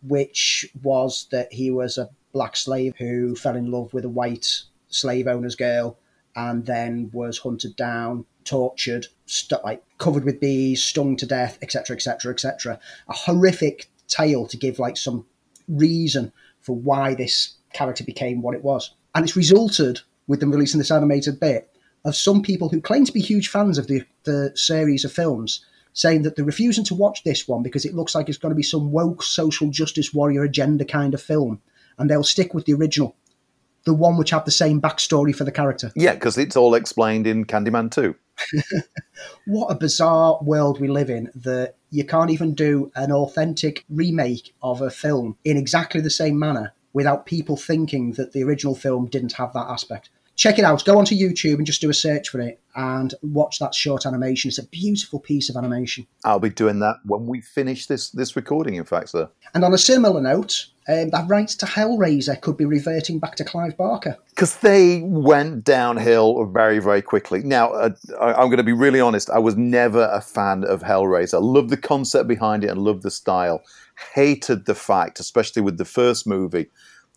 which 0.03 0.67
was 0.83 1.27
that 1.31 1.53
he 1.53 1.71
was 1.71 1.97
a 1.97 2.11
black 2.33 2.57
slave 2.57 2.95
who 2.99 3.35
fell 3.35 3.57
in 3.57 3.71
love 3.71 3.95
with 3.95 4.05
a 4.05 4.11
white 4.11 4.63
slave 4.89 5.27
owner's 5.27 5.57
girl 5.57 5.99
and 6.35 6.67
then 6.67 7.11
was 7.15 7.39
hunted 7.39 7.75
down, 7.77 8.27
tortured, 8.45 9.07
st- 9.25 9.65
like 9.65 9.83
covered 9.97 10.25
with 10.25 10.39
bees, 10.39 10.85
stung 10.85 11.17
to 11.17 11.25
death, 11.25 11.59
etc., 11.63 11.97
etc., 11.97 12.33
etc. 12.33 12.79
A 13.09 13.13
horrific 13.15 13.89
tale 14.07 14.47
to 14.47 14.57
give 14.59 14.79
like 14.79 14.99
some 14.99 15.25
reason 15.69 16.33
for 16.61 16.75
why 16.75 17.15
this 17.15 17.55
character 17.73 18.05
became 18.05 18.43
what 18.43 18.55
it 18.55 18.65
was. 18.65 18.93
And 19.15 19.25
it's 19.25 19.37
resulted 19.37 20.01
with 20.27 20.41
them 20.41 20.51
releasing 20.51 20.79
this 20.79 20.91
animated 20.91 21.41
bit 21.41 21.71
of 22.05 22.17
some 22.17 22.43
people 22.43 22.69
who 22.69 22.81
claim 22.81 23.05
to 23.05 23.13
be 23.13 23.21
huge 23.21 23.49
fans 23.49 23.79
of 23.79 23.87
the, 23.87 24.05
the 24.25 24.53
series 24.55 25.05
of 25.05 25.13
films 25.13 25.65
saying 25.93 26.23
that 26.23 26.37
they're 26.37 26.45
refusing 26.45 26.85
to 26.85 26.95
watch 26.95 27.25
this 27.25 27.49
one 27.49 27.63
because 27.63 27.85
it 27.85 27.95
looks 27.95 28.15
like 28.15 28.29
it's 28.29 28.39
going 28.39 28.51
to 28.51 28.57
be 28.57 28.63
some 28.63 28.93
woke 28.93 29.23
social 29.23 29.71
justice 29.71 30.13
warrior 30.13 30.45
agenda 30.45 30.85
kind 30.85 31.15
of 31.15 31.23
film 31.23 31.61
and 31.99 32.11
they'll 32.11 32.23
stick 32.23 32.53
with 32.53 32.67
the 32.67 32.75
original. 32.75 33.17
The 33.87 33.95
one 33.95 34.19
which 34.19 34.31
had 34.31 34.45
the 34.45 34.51
same 34.51 34.81
backstory 34.81 35.35
for 35.35 35.45
the 35.45 35.53
character. 35.53 35.91
Yeah, 35.95 36.15
because 36.15 36.37
it's 36.37 36.57
all 36.57 36.75
explained 36.75 37.27
in 37.27 37.47
Candyman 37.47 37.91
2. 37.91 38.15
what 39.47 39.69
a 39.69 39.75
bizarre 39.75 40.39
world 40.43 40.81
we 40.81 40.89
live 40.89 41.09
in 41.09 41.31
that 41.35 41.77
you 41.91 42.05
can't 42.05 42.31
even 42.31 42.53
do 42.53 42.91
an 42.95 43.13
authentic 43.13 43.85
remake 43.89 44.55
of 44.61 44.83
a 44.83 44.91
film 44.91 45.39
in 45.45 45.57
exactly 45.57 46.01
the 46.01 46.11
same 46.11 46.39
manner 46.39 46.75
without 46.93 47.27
people 47.27 47.57
thinking 47.57 48.13
that 48.13 48.33
the 48.33 48.43
original 48.43 48.75
film 48.75 49.07
didn't 49.07 49.33
have 49.35 49.53
that 49.53 49.69
aspect. 49.69 50.11
Check 50.37 50.59
it 50.59 50.65
out. 50.65 50.85
Go 50.85 50.99
onto 50.99 51.15
YouTube 51.15 51.57
and 51.57 51.67
just 51.67 51.81
do 51.81 51.89
a 51.89 51.95
search 51.95 52.29
for 52.29 52.41
it 52.41 52.61
and 52.75 53.15
watch 53.23 53.59
that 53.59 53.75
short 53.75 54.05
animation. 54.05 54.49
It's 54.49 54.59
a 54.59 54.67
beautiful 54.67 55.19
piece 55.19 55.49
of 55.49 55.57
animation. 55.57 56.07
I'll 56.25 56.39
be 56.39 56.51
doing 56.51 56.79
that 56.81 56.97
when 57.05 57.27
we 57.27 57.41
finish 57.41 57.87
this 57.87 58.11
this 58.11 58.37
recording, 58.37 58.75
in 58.75 58.85
fact, 58.85 59.11
sir. 59.11 59.31
And 59.55 59.65
on 59.65 59.73
a 59.73 59.79
similar 59.79 60.21
note, 60.21 60.67
um, 60.89 61.11
that 61.11 61.29
rights 61.29 61.57
to 61.57 61.67
Hellraiser 61.67 62.41
could 62.41 62.57
be 62.57 62.65
reverting 62.65 63.19
back 63.19 63.35
to 63.37 63.45
Clive 63.45 63.77
Barker. 63.77 64.17
Because 64.29 64.59
they 64.59 65.01
went 65.03 65.65
downhill 65.65 66.45
very, 66.45 66.79
very 66.79 67.03
quickly. 67.03 67.43
Now, 67.43 67.73
uh, 67.73 67.91
I'm 68.21 68.49
going 68.49 68.59
to 68.59 68.63
be 68.63 68.73
really 68.73 69.01
honest. 69.01 69.31
I 69.31 69.39
was 69.39 69.57
never 69.57 70.09
a 70.13 70.21
fan 70.21 70.65
of 70.65 70.83
Hellraiser. 70.83 71.35
I 71.35 71.39
loved 71.39 71.71
the 71.71 71.77
concept 71.77 72.29
behind 72.29 72.63
it 72.63 72.69
and 72.69 72.79
loved 72.79 73.03
the 73.03 73.11
style. 73.11 73.63
Hated 74.15 74.67
the 74.67 74.75
fact, 74.75 75.19
especially 75.19 75.63
with 75.63 75.79
the 75.79 75.85
first 75.85 76.27
movie, 76.27 76.67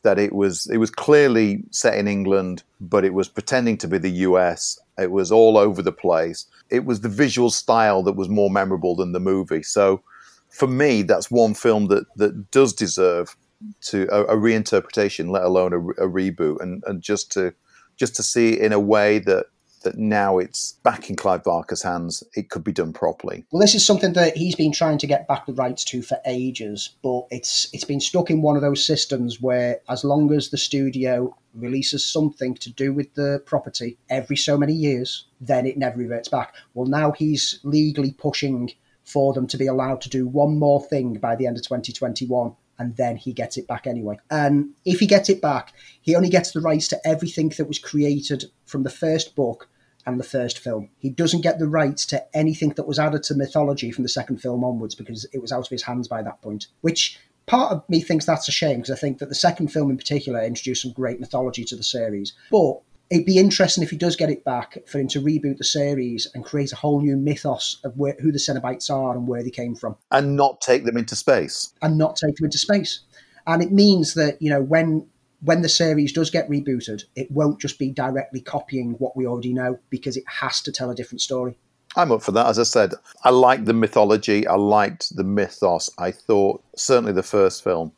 that 0.04 0.18
it 0.18 0.34
was 0.34 0.68
it 0.68 0.78
was 0.78 0.90
clearly 0.90 1.64
set 1.72 1.98
in 1.98 2.08
England, 2.08 2.64
but 2.80 3.04
it 3.04 3.14
was 3.14 3.28
pretending 3.28 3.78
to 3.78 3.88
be 3.88 3.98
the 3.98 4.12
US. 4.28 4.80
It 4.98 5.12
was 5.12 5.32
all 5.32 5.58
over 5.58 5.82
the 5.82 5.92
place. 5.92 6.46
It 6.70 6.86
was 6.86 7.02
the 7.02 7.10
visual 7.10 7.50
style 7.50 8.04
that 8.04 8.16
was 8.16 8.30
more 8.30 8.50
memorable 8.50 8.96
than 8.96 9.12
the 9.12 9.20
movie. 9.20 9.64
So, 9.64 10.02
for 10.50 10.68
me, 10.68 11.02
that's 11.02 11.32
one 11.32 11.54
film 11.54 11.88
that 11.88 12.06
that 12.16 12.52
does 12.52 12.74
deserve 12.74 13.36
to 13.82 14.08
a, 14.12 14.24
a 14.24 14.38
reinterpretation, 14.38 15.32
let 15.32 15.44
alone 15.44 15.74
a, 15.74 15.80
a 16.04 16.10
reboot, 16.10 16.62
and 16.62 16.84
and 16.88 17.02
just 17.02 17.32
to 17.34 17.54
just 17.98 18.16
to 18.16 18.24
see 18.24 18.54
it 18.54 18.62
in 18.62 18.72
a 18.72 18.80
way 18.80 19.20
that 19.20 19.48
that 19.82 19.98
now 19.98 20.38
it's 20.38 20.74
back 20.84 21.10
in 21.10 21.16
Clive 21.16 21.44
Barker's 21.44 21.84
hands, 21.84 22.24
it 22.36 22.50
could 22.50 22.64
be 22.64 22.72
done 22.72 22.94
properly. 22.94 23.46
Well, 23.52 23.62
this 23.62 23.76
is 23.76 23.86
something 23.86 24.14
that 24.14 24.38
he's 24.38 24.56
been 24.56 24.72
trying 24.72 24.98
to 25.00 25.08
get 25.08 25.28
back 25.28 25.46
the 25.46 25.54
rights 25.54 25.84
to 25.86 26.02
for 26.02 26.18
ages, 26.26 26.90
but 27.02 27.26
it's 27.32 27.70
it's 27.74 27.86
been 27.86 28.00
stuck 28.00 28.30
in 28.30 28.42
one 28.42 28.56
of 28.56 28.62
those 28.62 28.86
systems 28.86 29.42
where 29.42 29.80
as 29.90 30.04
long 30.04 30.34
as 30.34 30.50
the 30.50 30.58
studio 30.58 31.36
releases 31.54 32.06
something 32.06 32.54
to 32.56 32.72
do 32.72 32.94
with 32.94 33.14
the 33.16 33.42
property 33.46 33.98
every 34.10 34.38
so 34.38 34.58
many 34.58 34.74
years, 34.74 35.26
then 35.42 35.66
it 35.66 35.78
never 35.78 35.98
reverts 35.98 36.30
back. 36.30 36.56
Well, 36.74 36.86
now 36.86 37.12
he's 37.12 37.60
legally 37.64 38.12
pushing 38.12 38.72
for 39.04 39.34
them 39.34 39.48
to 39.48 39.58
be 39.58 39.68
allowed 39.68 40.02
to 40.02 40.10
do 40.10 40.28
one 40.28 40.60
more 40.60 40.82
thing 40.82 41.14
by 41.16 41.36
the 41.36 41.48
end 41.48 41.58
of 41.58 41.64
2021 41.64 42.56
and 42.80 42.96
then 42.96 43.18
he 43.18 43.34
gets 43.34 43.58
it 43.58 43.68
back 43.68 43.86
anyway. 43.86 44.18
And 44.32 44.74
if 44.86 45.00
he 45.00 45.06
gets 45.06 45.30
it 45.30 45.42
back, 45.42 45.74
he 46.02 46.16
only 46.16 46.30
gets 46.30 46.52
the 46.52 46.62
rights 46.62 46.88
to 46.88 47.08
everything 47.08 47.50
that 47.58 47.68
was 47.68 47.78
created 47.78 48.46
from 48.66 48.84
the 48.84 48.90
first 48.90 49.36
book 49.36 49.70
and 50.06 50.20
the 50.20 50.24
first 50.24 50.58
film. 50.58 50.90
He 50.98 51.10
doesn't 51.10 51.42
get 51.42 51.60
the 51.60 51.68
rights 51.68 52.06
to 52.08 52.26
anything 52.36 52.70
that 52.70 52.88
was 52.88 52.98
added 52.98 53.24
to 53.24 53.36
mythology 53.36 53.92
from 53.92 54.04
the 54.04 54.10
second 54.10 54.38
film 54.38 54.64
onwards 54.64 54.96
because 54.96 55.26
it 55.34 55.42
was 55.42 55.52
out 55.52 55.66
of 55.66 55.70
his 55.70 55.84
hands 55.84 56.08
by 56.08 56.24
that 56.24 56.42
point, 56.42 56.68
which 56.82 57.20
part 57.46 57.74
of 57.74 57.84
me 57.90 58.00
thinks 58.00 58.26
that's 58.26 58.48
a 58.48 58.52
shame 58.52 58.78
because 58.78 58.96
I 58.96 59.00
think 59.00 59.18
that 59.20 59.30
the 59.30 59.36
second 59.36 59.70
film 59.70 59.90
in 59.90 59.98
particular 59.98 60.42
introduced 60.42 60.84
some 60.84 60.94
great 60.94 61.20
mythology 61.20 61.66
to 61.66 61.76
the 61.76 61.84
series. 61.84 62.34
But 62.50 62.80
it'd 63.10 63.26
be 63.26 63.38
interesting 63.38 63.84
if 63.84 63.90
he 63.90 63.98
does 63.98 64.16
get 64.16 64.30
it 64.30 64.44
back 64.44 64.78
for 64.88 65.00
him 65.00 65.08
to 65.10 65.22
reboot 65.22 65.58
the 65.58 65.64
series 65.64 66.28
and 66.34 66.46
create 66.46 66.72
a 66.72 66.76
whole 66.76 67.02
new 67.02 67.18
mythos 67.18 67.80
of 67.84 67.98
where, 67.98 68.16
who 68.20 68.32
the 68.32 68.38
Cenobites 68.38 68.90
are 68.90 69.16
and 69.16 69.28
where 69.28 69.44
they 69.44 69.50
came 69.50 69.76
from, 69.76 69.96
and 70.12 70.36
not 70.36 70.62
take 70.62 70.86
them 70.86 70.98
into 70.98 71.16
space, 71.16 71.74
and 71.82 71.98
not 71.98 72.16
take 72.16 72.36
them 72.36 72.46
into 72.46 72.58
space. 72.58 73.02
And 73.48 73.64
it 73.64 73.72
means 73.72 74.14
that 74.14 74.42
you 74.42 74.50
know 74.50 74.62
when 74.62 75.08
when 75.42 75.62
the 75.62 75.70
series 75.70 76.12
does 76.12 76.30
get 76.30 76.50
rebooted, 76.50 77.04
it 77.16 77.32
won't 77.32 77.60
just 77.60 77.80
be 77.80 77.92
directly 77.92 78.42
copying 78.42 78.92
what 78.94 79.16
we 79.16 79.26
already 79.26 79.54
know 79.54 79.80
because 79.90 80.18
it 80.18 80.26
has 80.28 80.62
to 80.62 80.72
tell 80.72 80.90
a 80.90 80.96
different 80.96 81.22
story. 81.22 81.58
I'm 81.96 82.12
up 82.12 82.22
for 82.22 82.32
that. 82.34 82.46
As 82.46 82.60
I 82.60 82.64
said, 82.64 82.94
I 83.24 83.32
liked 83.32 83.66
the 83.66 83.74
mythology. 83.74 84.46
I 84.46 84.56
liked 84.56 85.16
the 85.16 85.24
mythos. 85.24 85.90
I 85.98 86.12
thought 86.12 86.64
certainly 86.76 87.14
the 87.14 87.24
first 87.24 87.64
film 87.64 87.92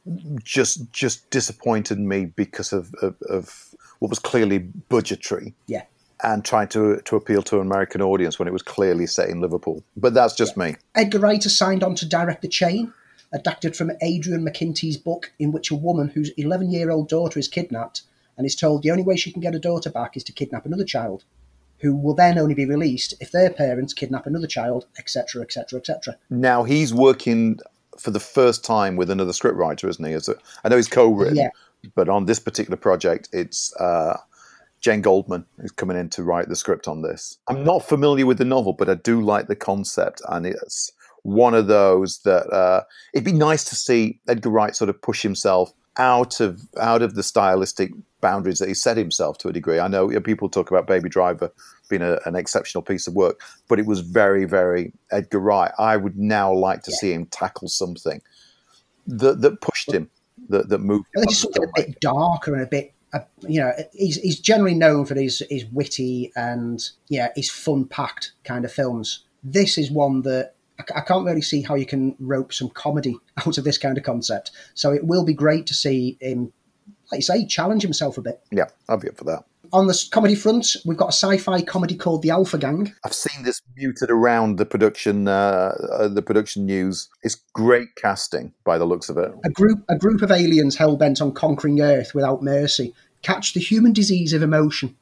just 0.43 0.91
just 0.91 1.29
disappointed 1.29 1.99
me 1.99 2.25
because 2.25 2.71
of, 2.71 2.93
of, 3.01 3.15
of 3.23 3.70
what 4.01 4.09
was 4.09 4.19
clearly 4.19 4.57
budgetary. 4.57 5.53
Yeah. 5.67 5.83
And 6.23 6.43
trying 6.43 6.67
to 6.69 7.01
to 7.05 7.15
appeal 7.15 7.41
to 7.43 7.61
an 7.61 7.67
American 7.67 8.01
audience 8.01 8.37
when 8.37 8.47
it 8.47 8.51
was 8.51 8.61
clearly 8.61 9.07
set 9.07 9.29
in 9.29 9.41
Liverpool. 9.41 9.83
But 9.95 10.13
that's 10.13 10.35
just 10.35 10.57
yeah. 10.57 10.63
me. 10.63 10.75
Edgar 10.95 11.19
Wright 11.19 11.41
has 11.41 11.55
signed 11.55 11.83
on 11.83 11.95
to 11.95 12.07
direct 12.07 12.41
The 12.41 12.47
Chain, 12.47 12.93
adapted 13.31 13.75
from 13.75 13.91
Adrian 14.01 14.45
McKinty's 14.45 14.97
book, 14.97 15.31
in 15.39 15.51
which 15.51 15.71
a 15.71 15.75
woman 15.75 16.09
whose 16.09 16.29
11 16.37 16.71
year 16.71 16.91
old 16.91 17.09
daughter 17.09 17.39
is 17.39 17.47
kidnapped 17.47 18.01
and 18.37 18.45
is 18.45 18.55
told 18.55 18.83
the 18.83 18.91
only 18.91 19.03
way 19.03 19.15
she 19.15 19.31
can 19.31 19.41
get 19.41 19.53
her 19.53 19.59
daughter 19.59 19.89
back 19.89 20.17
is 20.17 20.23
to 20.25 20.31
kidnap 20.31 20.65
another 20.65 20.83
child, 20.83 21.23
who 21.79 21.95
will 21.95 22.15
then 22.15 22.37
only 22.37 22.55
be 22.55 22.65
released 22.65 23.13
if 23.19 23.31
their 23.31 23.49
parents 23.49 23.93
kidnap 23.93 24.25
another 24.25 24.47
child, 24.47 24.87
etc., 24.97 25.41
etc., 25.41 25.79
etc. 25.79 26.17
Now 26.29 26.63
he's 26.63 26.93
working 26.93 27.59
for 27.99 28.11
the 28.11 28.19
first 28.19 28.63
time 28.63 28.95
with 28.95 29.09
another 29.09 29.31
scriptwriter, 29.31 29.89
isn't 29.89 30.05
he? 30.05 30.15
I 30.63 30.69
know 30.69 30.77
he's 30.77 30.87
co-written, 30.87 31.37
yeah 31.37 31.49
but 31.95 32.09
on 32.09 32.25
this 32.25 32.39
particular 32.39 32.77
project, 32.77 33.29
it's 33.31 33.75
uh, 33.77 34.17
Jane 34.79 35.01
Goldman 35.01 35.45
who's 35.59 35.71
coming 35.71 35.97
in 35.97 36.09
to 36.09 36.23
write 36.23 36.49
the 36.49 36.55
script 36.55 36.87
on 36.87 37.01
this. 37.01 37.37
I'm 37.47 37.63
not 37.63 37.83
familiar 37.83 38.25
with 38.25 38.37
the 38.37 38.45
novel, 38.45 38.73
but 38.73 38.89
I 38.89 38.95
do 38.95 39.21
like 39.21 39.47
the 39.47 39.55
concept, 39.55 40.21
and 40.29 40.45
it's 40.45 40.91
one 41.23 41.53
of 41.53 41.67
those 41.67 42.19
that 42.19 42.49
uh, 42.51 42.83
it'd 43.13 43.25
be 43.25 43.31
nice 43.31 43.63
to 43.65 43.75
see 43.75 44.19
Edgar 44.27 44.49
Wright 44.49 44.75
sort 44.75 44.89
of 44.89 45.01
push 45.01 45.21
himself 45.21 45.73
out 45.97 46.39
of 46.39 46.61
out 46.79 47.01
of 47.01 47.15
the 47.15 47.23
stylistic 47.23 47.91
boundaries 48.21 48.59
that 48.59 48.67
he 48.67 48.73
set 48.73 48.97
himself 48.97 49.37
to 49.39 49.49
a 49.49 49.53
degree. 49.53 49.79
I 49.79 49.87
know 49.87 50.07
people 50.21 50.49
talk 50.49 50.71
about 50.71 50.87
Baby 50.87 51.09
Driver 51.09 51.51
being 51.89 52.01
a, 52.01 52.19
an 52.25 52.35
exceptional 52.35 52.81
piece 52.81 53.07
of 53.07 53.15
work, 53.15 53.41
but 53.67 53.79
it 53.79 53.85
was 53.85 53.99
very, 53.99 54.45
very 54.45 54.93
Edgar 55.11 55.39
Wright. 55.39 55.71
I 55.77 55.97
would 55.97 56.17
now 56.17 56.53
like 56.53 56.83
to 56.83 56.91
yeah. 56.91 56.97
see 56.99 57.13
him 57.13 57.25
tackle 57.25 57.67
something 57.67 58.21
that 59.07 59.41
that 59.41 59.61
pushed 59.61 59.91
him 59.91 60.09
that 60.51 60.69
that 60.69 60.79
moved. 60.79 61.05
This 61.15 61.33
is 61.33 61.39
something 61.41 61.63
a 61.63 61.71
bit 61.75 61.99
darker 61.99 62.53
and 62.53 62.63
a 62.63 62.67
bit. 62.67 62.93
Uh, 63.13 63.19
you 63.41 63.59
know, 63.59 63.73
he's, 63.91 64.15
he's 64.21 64.39
generally 64.39 64.73
known 64.73 65.05
for 65.05 65.15
his 65.15 65.43
his 65.49 65.65
witty 65.65 66.31
and 66.35 66.89
yeah, 67.09 67.29
his 67.35 67.49
fun 67.49 67.85
packed 67.85 68.33
kind 68.43 68.63
of 68.63 68.71
films. 68.71 69.25
This 69.43 69.77
is 69.77 69.91
one 69.91 70.21
that 70.21 70.53
I 70.95 71.01
can't 71.01 71.25
really 71.25 71.41
see 71.41 71.61
how 71.61 71.75
you 71.75 71.85
can 71.85 72.15
rope 72.19 72.53
some 72.53 72.69
comedy 72.69 73.17
out 73.45 73.57
of 73.57 73.63
this 73.63 73.77
kind 73.77 73.97
of 73.97 74.03
concept. 74.03 74.51
So 74.75 74.93
it 74.93 75.05
will 75.05 75.25
be 75.25 75.33
great 75.33 75.67
to 75.67 75.73
see 75.73 76.17
him, 76.21 76.53
like 77.11 77.19
you 77.19 77.23
say, 77.23 77.45
challenge 77.45 77.81
himself 77.81 78.17
a 78.17 78.21
bit. 78.21 78.41
Yeah, 78.51 78.65
I'll 78.87 78.97
be 78.97 79.09
up 79.09 79.17
for 79.17 79.25
that 79.25 79.43
on 79.73 79.87
the 79.87 80.07
comedy 80.11 80.35
front, 80.35 80.75
we've 80.85 80.97
got 80.97 81.09
a 81.09 81.13
sci-fi 81.13 81.61
comedy 81.61 81.95
called 81.95 82.21
The 82.21 82.29
Alpha 82.29 82.57
Gang. 82.57 82.93
I've 83.03 83.13
seen 83.13 83.43
this 83.43 83.61
muted 83.75 84.09
around 84.09 84.57
the 84.57 84.65
production, 84.65 85.27
uh, 85.27 85.75
uh, 85.91 86.07
the 86.07 86.21
production 86.21 86.65
news. 86.65 87.09
It's 87.23 87.35
great 87.53 87.95
casting 87.95 88.53
by 88.63 88.77
the 88.77 88.85
looks 88.85 89.09
of 89.09 89.17
it. 89.17 89.31
A 89.45 89.49
group, 89.49 89.83
a 89.89 89.97
group 89.97 90.21
of 90.21 90.31
aliens 90.31 90.75
hell 90.75 90.97
bent 90.97 91.21
on 91.21 91.33
conquering 91.33 91.81
Earth 91.81 92.13
without 92.13 92.43
mercy, 92.43 92.93
catch 93.21 93.53
the 93.53 93.59
human 93.59 93.93
disease 93.93 94.33
of 94.33 94.41
emotion. 94.41 94.95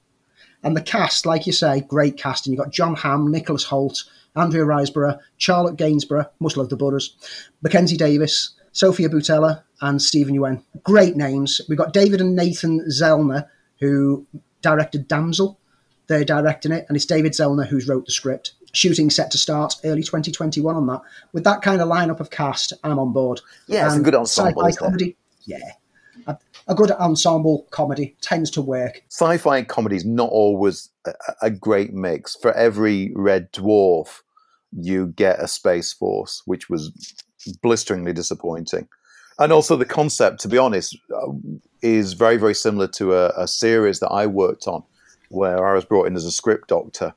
And 0.63 0.75
the 0.75 0.81
cast, 0.81 1.25
like 1.25 1.47
you 1.47 1.53
say, 1.53 1.81
great 1.81 2.17
casting. 2.17 2.53
You've 2.53 2.61
got 2.61 2.73
Jon 2.73 2.95
Hamm, 2.95 3.31
Nicholas 3.31 3.65
Hoult, 3.65 4.03
Andrea 4.35 4.65
Riseborough, 4.65 5.19
Charlotte 5.37 5.77
Gainsbourg, 5.77 6.29
must 6.39 6.57
love 6.57 6.69
the 6.69 6.75
Butters, 6.75 7.15
Mackenzie 7.61 7.97
Davis, 7.97 8.53
Sofia 8.71 9.09
Boutella, 9.09 9.63
and 9.81 10.01
Steven 10.01 10.35
Yeun. 10.35 10.63
Great 10.83 11.15
names. 11.15 11.61
We've 11.69 11.77
got 11.77 11.93
David 11.93 12.21
and 12.21 12.35
Nathan 12.35 12.85
Zellner, 12.89 13.47
who 13.79 14.27
directed 14.61 15.07
Damsel. 15.07 15.59
They're 16.07 16.25
directing 16.25 16.71
it, 16.71 16.85
and 16.87 16.95
it's 16.95 17.05
David 17.05 17.33
Zellner 17.33 17.67
who's 17.67 17.87
wrote 17.87 18.05
the 18.05 18.11
script. 18.11 18.53
Shooting 18.71 19.09
set 19.09 19.31
to 19.31 19.37
start 19.37 19.75
early 19.83 20.03
2021 20.03 20.75
on 20.75 20.87
that. 20.87 21.01
With 21.33 21.43
that 21.43 21.61
kind 21.61 21.81
of 21.81 21.87
lineup 21.87 22.19
of 22.19 22.29
cast, 22.29 22.73
I'm 22.83 22.99
on 22.99 23.13
board. 23.13 23.41
Yeah, 23.67 23.87
it's 23.87 23.95
a 23.95 24.01
good 24.01 24.15
ensemble. 24.15 24.63
Sci-fi 24.63 24.85
comedy, 24.85 25.17
yeah. 25.45 25.71
A, 26.27 26.37
a, 26.67 26.75
good 26.75 26.91
ensemble 26.91 27.67
comedy 27.71 28.15
tends 28.21 28.51
to 28.51 28.61
work. 28.61 29.03
Sci-fi 29.09 29.63
comedy 29.63 29.95
is 29.95 30.05
not 30.05 30.29
always 30.29 30.89
a, 31.05 31.13
a 31.43 31.49
great 31.49 31.93
mix. 31.93 32.35
For 32.35 32.53
every 32.53 33.11
Red 33.15 33.51
Dwarf, 33.53 34.21
you 34.71 35.07
get 35.07 35.39
a 35.39 35.47
Space 35.47 35.93
Force, 35.93 36.43
which 36.45 36.69
was 36.69 36.91
blisteringly 37.61 38.13
disappointing 38.13 38.87
and 39.39 39.51
also 39.51 39.75
the 39.75 39.85
concept, 39.85 40.41
to 40.41 40.47
be 40.47 40.57
honest, 40.57 40.97
uh, 41.15 41.31
is 41.81 42.13
very 42.13 42.37
very 42.37 42.53
similar 42.53 42.87
to 42.87 43.13
a, 43.13 43.29
a, 43.37 43.47
series 43.47 43.99
that 44.01 44.09
I 44.09 44.27
worked 44.27 44.67
on, 44.67 44.83
where 45.29 45.65
I 45.65 45.73
was 45.73 45.85
brought 45.85 46.07
in 46.07 46.15
as 46.15 46.25
a 46.25 46.31
script 46.31 46.67
doctor. 46.67 47.13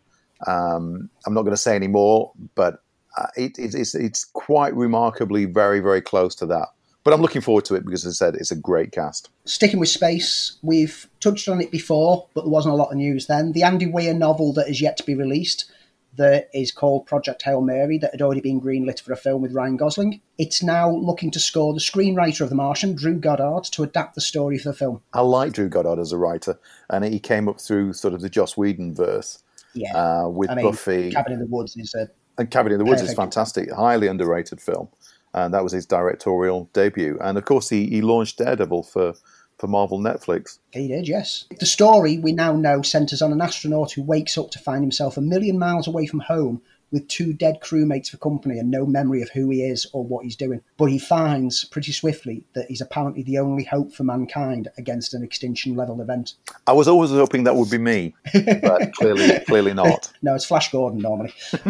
Um, 0.46 1.10
I'm 1.26 1.34
not 1.34 1.42
going 1.42 1.52
to 1.52 1.60
say 1.60 1.76
any 1.76 1.88
more, 1.88 2.32
but 2.54 2.82
uh, 3.18 3.26
it, 3.36 3.58
it, 3.58 3.74
it's 3.74 3.94
it's 3.94 4.24
quite 4.24 4.74
remarkably 4.74 5.44
very 5.44 5.80
very 5.80 6.00
close 6.00 6.34
to 6.36 6.46
that. 6.46 6.68
But 7.04 7.12
I'm 7.12 7.20
looking 7.20 7.42
forward 7.42 7.64
to 7.64 7.74
it 7.74 7.84
because, 7.84 8.06
as 8.06 8.20
I 8.22 8.26
said, 8.26 8.36
it's 8.36 8.52
a 8.52 8.56
great 8.56 8.92
cast. 8.92 9.28
Sticking 9.44 9.80
with 9.80 9.88
space, 9.88 10.56
we've 10.62 11.08
touched 11.18 11.48
on 11.48 11.60
it 11.60 11.72
before, 11.72 12.28
but 12.32 12.42
there 12.42 12.50
wasn't 12.50 12.74
a 12.74 12.76
lot 12.76 12.92
of 12.92 12.96
news 12.96 13.26
then. 13.26 13.52
The 13.52 13.64
Andy 13.64 13.86
Weir 13.86 14.14
novel 14.14 14.52
that 14.52 14.68
is 14.68 14.80
yet 14.80 14.96
to 14.98 15.02
be 15.02 15.16
released 15.16 15.70
that 16.16 16.50
is 16.52 16.72
called 16.72 17.06
Project 17.06 17.42
Hail 17.42 17.62
Mary 17.62 17.98
that 17.98 18.10
had 18.12 18.20
already 18.20 18.40
been 18.40 18.60
greenlit 18.60 19.00
for 19.00 19.12
a 19.12 19.16
film 19.16 19.40
with 19.42 19.52
Ryan 19.52 19.76
Gosling. 19.76 20.20
It's 20.38 20.62
now 20.62 20.90
looking 20.90 21.30
to 21.30 21.40
score 21.40 21.72
the 21.72 21.80
screenwriter 21.80 22.42
of 22.42 22.50
The 22.50 22.54
Martian, 22.54 22.94
Drew 22.94 23.18
Goddard, 23.18 23.64
to 23.72 23.82
adapt 23.82 24.14
the 24.14 24.20
story 24.20 24.58
for 24.58 24.70
the 24.70 24.74
film. 24.76 25.00
I 25.14 25.22
like 25.22 25.52
Drew 25.52 25.68
Goddard 25.68 25.98
as 25.98 26.12
a 26.12 26.18
writer, 26.18 26.58
and 26.90 27.04
he 27.04 27.18
came 27.18 27.48
up 27.48 27.60
through 27.60 27.94
sort 27.94 28.12
of 28.14 28.20
the 28.20 28.28
Joss 28.28 28.56
Whedon 28.56 28.94
verse 28.94 29.42
Yeah. 29.74 29.96
uh, 29.96 30.28
with 30.28 30.50
I 30.50 30.56
mean, 30.56 30.66
Buffy. 30.66 31.12
Cabin 31.12 31.32
in 31.32 31.38
the 31.38 31.46
Woods 31.46 31.76
is 31.76 31.94
a 31.94 32.08
And 32.38 32.50
Cabin 32.50 32.72
in 32.72 32.78
the 32.78 32.84
Woods 32.84 33.02
is 33.02 33.14
fantastic, 33.14 33.72
highly 33.72 34.06
underrated 34.06 34.60
film. 34.60 34.88
And 35.34 35.54
that 35.54 35.62
was 35.64 35.72
his 35.72 35.86
directorial 35.86 36.68
debut. 36.74 37.16
And 37.22 37.38
of 37.38 37.46
course, 37.46 37.70
he, 37.70 37.86
he 37.86 38.02
launched 38.02 38.36
Daredevil 38.36 38.82
for, 38.82 39.14
for 39.62 39.68
Marvel 39.68 40.00
Netflix. 40.00 40.58
He 40.72 40.88
did, 40.88 41.06
yes. 41.06 41.44
The 41.60 41.66
story 41.66 42.18
we 42.18 42.32
now 42.32 42.56
know 42.56 42.82
centres 42.82 43.22
on 43.22 43.30
an 43.30 43.40
astronaut 43.40 43.92
who 43.92 44.02
wakes 44.02 44.36
up 44.36 44.50
to 44.50 44.58
find 44.58 44.82
himself 44.82 45.16
a 45.16 45.20
million 45.20 45.56
miles 45.56 45.86
away 45.86 46.08
from 46.08 46.18
home 46.18 46.60
with 46.90 47.06
two 47.06 47.32
dead 47.32 47.60
crewmates 47.60 48.08
for 48.10 48.16
company 48.16 48.58
and 48.58 48.72
no 48.72 48.84
memory 48.84 49.22
of 49.22 49.30
who 49.30 49.48
he 49.50 49.62
is 49.62 49.86
or 49.92 50.02
what 50.02 50.24
he's 50.24 50.34
doing. 50.34 50.62
But 50.78 50.86
he 50.86 50.98
finds 50.98 51.64
pretty 51.66 51.92
swiftly 51.92 52.42
that 52.54 52.66
he's 52.68 52.80
apparently 52.80 53.22
the 53.22 53.38
only 53.38 53.62
hope 53.62 53.92
for 53.92 54.02
mankind 54.02 54.66
against 54.78 55.14
an 55.14 55.22
extinction 55.22 55.76
level 55.76 56.02
event. 56.02 56.34
I 56.66 56.72
was 56.72 56.88
always 56.88 57.10
hoping 57.10 57.44
that 57.44 57.54
would 57.54 57.70
be 57.70 57.78
me, 57.78 58.16
but 58.32 58.92
clearly, 58.96 59.38
clearly 59.46 59.74
not. 59.74 60.12
No, 60.22 60.34
it's 60.34 60.44
Flash 60.44 60.72
Gordon 60.72 60.98
normally. 60.98 61.32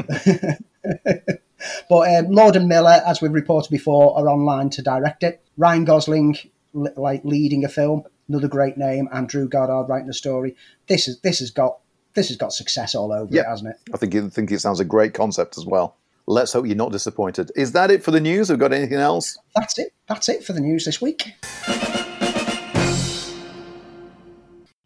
but 1.90 2.16
um, 2.16 2.31
Lord 2.31 2.57
and 2.57 2.68
Miller, 2.68 3.02
as 3.07 3.20
we've 3.20 3.33
reported 3.33 3.70
before, 3.70 4.18
are 4.18 4.31
online 4.31 4.70
to 4.70 4.83
direct 4.83 5.22
it. 5.22 5.42
Ryan 5.59 5.85
Gosling, 5.85 6.33
li- 6.33 6.50
like 6.73 7.25
leading 7.25 7.65
a 7.65 7.69
film, 7.69 8.03
another 8.29 8.49
great 8.49 8.77
name, 8.77 9.09
Andrew 9.13 9.49
Goddard 9.49 9.89
writing 9.89 10.07
the 10.07 10.15
story. 10.15 10.57
This 10.89 11.09
is 11.09 11.21
this 11.21 11.39
has 11.41 11.51
got 11.51 11.79
this 12.15 12.29
has 12.29 12.37
got 12.37 12.53
success 12.53 12.95
all 12.95 13.13
over 13.13 13.35
Yeah. 13.35 13.43
it, 13.43 13.47
hasn't 13.47 13.71
it? 13.71 13.77
I 13.95 13.97
think, 13.97 14.13
you 14.15 14.29
think 14.29 14.51
it 14.53 14.61
sounds 14.61 14.81
a 14.81 14.85
great 14.85 15.15
concept 15.15 15.57
as 15.57 15.65
well. 15.65 15.97
Let's 16.27 16.53
hope 16.53 16.67
you're 16.67 16.77
not 16.77 16.93
disappointed. 16.93 17.51
Is 17.57 17.73
that 17.73 17.91
it 17.91 18.03
for 18.05 18.11
the 18.11 18.21
news? 18.21 18.49
We've 18.51 18.59
we 18.59 18.61
got 18.61 18.73
anything 18.73 18.99
else? 18.99 19.37
That's 19.57 19.79
it. 19.79 19.93
That's 20.09 20.29
it 20.29 20.45
for 20.45 20.53
the 20.53 20.61
news 20.61 20.85
this 20.85 21.01
week. 21.01 21.33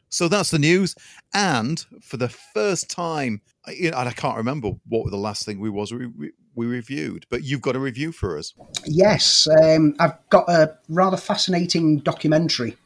So 0.09 0.29
that's 0.29 0.51
the 0.51 0.59
news. 0.59 0.94
And 1.35 1.85
for 2.01 2.16
the 2.16 2.29
first 2.29 2.88
time, 2.88 3.42
I- 3.66 3.72
you 3.72 3.90
know, 3.90 3.99
and 3.99 4.09
I 4.09 4.12
can't 4.12 4.37
remember 4.37 4.70
what 4.88 5.11
the 5.11 5.16
last 5.18 5.44
thing 5.44 5.61
we 5.61 5.68
was 5.68 5.92
we, 5.92 6.07
we, 6.07 6.31
we 6.56 6.66
reviewed, 6.66 7.26
but 7.28 7.44
you've 7.44 7.60
got 7.60 7.76
a 7.76 7.78
review 7.78 8.10
for 8.10 8.36
us. 8.36 8.54
Yes, 8.84 9.46
um, 9.62 9.94
I've 10.00 10.16
got 10.30 10.48
a 10.48 10.76
rather 10.88 11.16
fascinating 11.16 11.98
documentary 11.98 12.76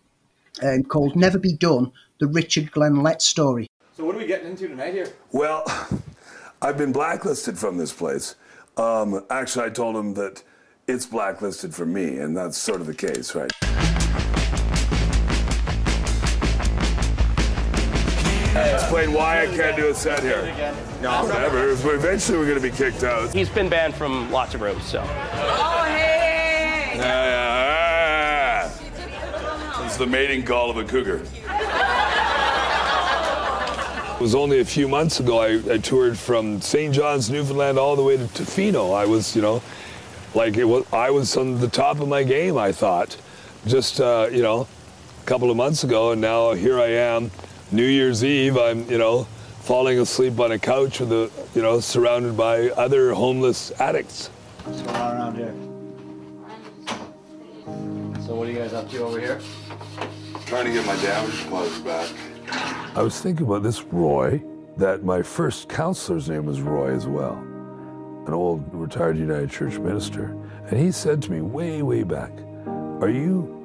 um, 0.63 0.83
called 0.83 1.17
"Never 1.17 1.39
Be 1.39 1.55
Done: 1.55 1.93
The 2.19 2.27
Richard 2.27 2.73
Glen 2.73 3.03
Lett 3.03 3.23
Story." 3.23 3.69
So 3.97 4.05
what 4.05 4.15
are 4.15 4.19
we 4.19 4.27
getting 4.27 4.49
into 4.51 4.69
tonight 4.69 4.95
here? 4.95 5.09
Well, 5.33 5.65
I've 6.63 6.77
been 6.77 6.93
blacklisted 6.93 7.59
from 7.59 7.79
this 7.79 7.93
place. 7.93 8.35
Um, 8.77 9.25
actually, 9.31 9.67
I 9.67 9.71
told 9.71 9.97
him 9.97 10.15
that 10.15 10.43
it's 10.87 11.07
blacklisted 11.07 11.75
for 11.75 11.87
me, 11.87 12.19
and 12.19 12.37
that's 12.37 12.59
sort 12.59 12.81
of 12.81 12.87
the 12.87 12.95
case, 12.95 13.35
right? 13.35 13.51
Explain 18.75 19.13
why 19.13 19.43
I 19.43 19.47
can't 19.47 19.77
do 19.77 19.89
a 19.89 19.95
set 19.95 20.23
here. 20.23 20.75
No, 21.01 21.25
Whatever. 21.25 21.71
Eventually, 21.71 22.39
we're 22.39 22.47
going 22.47 22.61
to 22.61 22.71
be 22.71 22.77
kicked 22.77 23.03
out. 23.05 23.33
He's 23.33 23.49
been 23.49 23.69
banned 23.69 23.95
from 23.95 24.31
lots 24.31 24.55
of 24.55 24.61
rooms, 24.61 24.85
so. 24.85 25.03
Yeah, 25.03 26.95
yeah, 26.97 28.69
ah. 29.77 29.85
It's 29.87 29.97
the 29.97 30.07
mating 30.07 30.45
call 30.45 30.71
of 30.71 30.77
a 30.77 30.85
cougar. 30.85 31.25
It 34.15 34.23
was 34.23 34.35
only 34.35 34.61
a 34.61 34.65
few 34.67 34.87
months 34.87 35.19
ago 35.19 35.41
I, 35.41 35.63
I 35.73 35.79
toured 35.79 36.19
from 36.19 36.61
St. 36.61 36.95
John's, 36.95 37.31
Newfoundland, 37.31 37.79
all 37.79 37.97
the 37.97 38.03
way 38.03 38.19
to 38.19 38.25
Tofino. 38.25 38.95
I 38.95 39.07
was, 39.07 39.35
you 39.35 39.41
know, 39.41 39.63
like 40.35 40.59
it 40.59 40.65
was. 40.65 40.85
I 40.93 41.11
was 41.11 41.35
on 41.39 41.59
the 41.59 41.69
top 41.69 42.01
of 42.01 42.09
my 42.09 42.23
game. 42.23 42.59
I 42.59 42.71
thought, 42.71 43.17
just 43.67 43.99
uh, 43.99 44.29
you 44.31 44.43
know, 44.43 44.67
a 45.23 45.27
couple 45.27 45.51
of 45.51 45.57
months 45.57 45.85
ago, 45.85 46.13
and 46.13 46.21
now 46.21 46.53
here 46.53 46.79
I 46.79 46.89
am, 46.89 47.31
New 47.73 47.87
Year's 47.87 48.25
Eve. 48.25 48.57
I'm, 48.57 48.89
you 48.91 48.99
know, 48.99 49.25
falling 49.61 49.99
asleep 50.01 50.41
on 50.41 50.53
a 50.53 50.59
couch 50.59 51.01
with 51.01 51.13
a, 51.13 51.31
you 51.55 51.63
know, 51.63 51.79
surrounded 51.81 52.37
by 52.37 52.71
other 52.71 53.13
homeless 53.15 53.71
addicts. 53.81 54.29
What's 54.65 54.83
going 54.83 54.97
on 54.97 55.17
around 55.17 55.37
here? 55.37 55.55
So 58.27 58.35
what 58.35 58.49
are 58.49 58.51
you 58.51 58.59
guys 58.59 58.73
up 58.73 58.91
to 58.91 58.99
over 59.05 59.21
here? 59.21 59.41
Trying 60.47 60.67
to 60.67 60.73
get 60.73 60.85
my 60.85 60.97
damaged 60.97 61.47
clothes 61.47 61.79
back. 61.81 62.11
I 62.97 63.03
was 63.03 63.21
thinking 63.21 63.47
about 63.47 63.63
this 63.63 63.83
Roy, 63.85 64.43
that 64.77 65.05
my 65.05 65.23
first 65.23 65.69
counselor's 65.69 66.29
name 66.29 66.47
was 66.47 66.61
Roy 66.61 66.95
as 66.95 67.07
well, 67.07 67.35
an 68.27 68.33
old 68.33 68.65
retired 68.75 69.17
United 69.17 69.51
Church 69.51 69.79
minister. 69.79 70.37
And 70.67 70.79
he 70.79 70.91
said 70.91 71.23
to 71.23 71.31
me 71.31 71.41
way, 71.41 71.83
way 71.83 72.03
back, 72.03 72.33
Are 73.01 73.09
you 73.09 73.61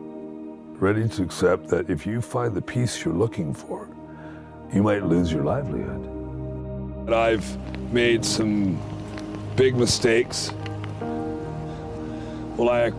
ready 0.78 1.08
to 1.08 1.24
accept 1.24 1.68
that 1.70 1.90
if 1.90 2.06
you 2.06 2.22
find 2.22 2.54
the 2.54 2.62
peace 2.62 3.04
you're 3.04 3.14
looking 3.14 3.54
for, 3.54 3.88
you 4.74 4.84
might 4.84 5.04
lose 5.04 5.32
your 5.32 5.44
livelihood? 5.44 6.02
And 7.08 7.16
I've 7.16 7.58
made 7.94 8.26
some 8.26 8.80
big 9.56 9.76
mistakes. 9.76 10.52
Well, 12.58 12.70
I 12.70 12.92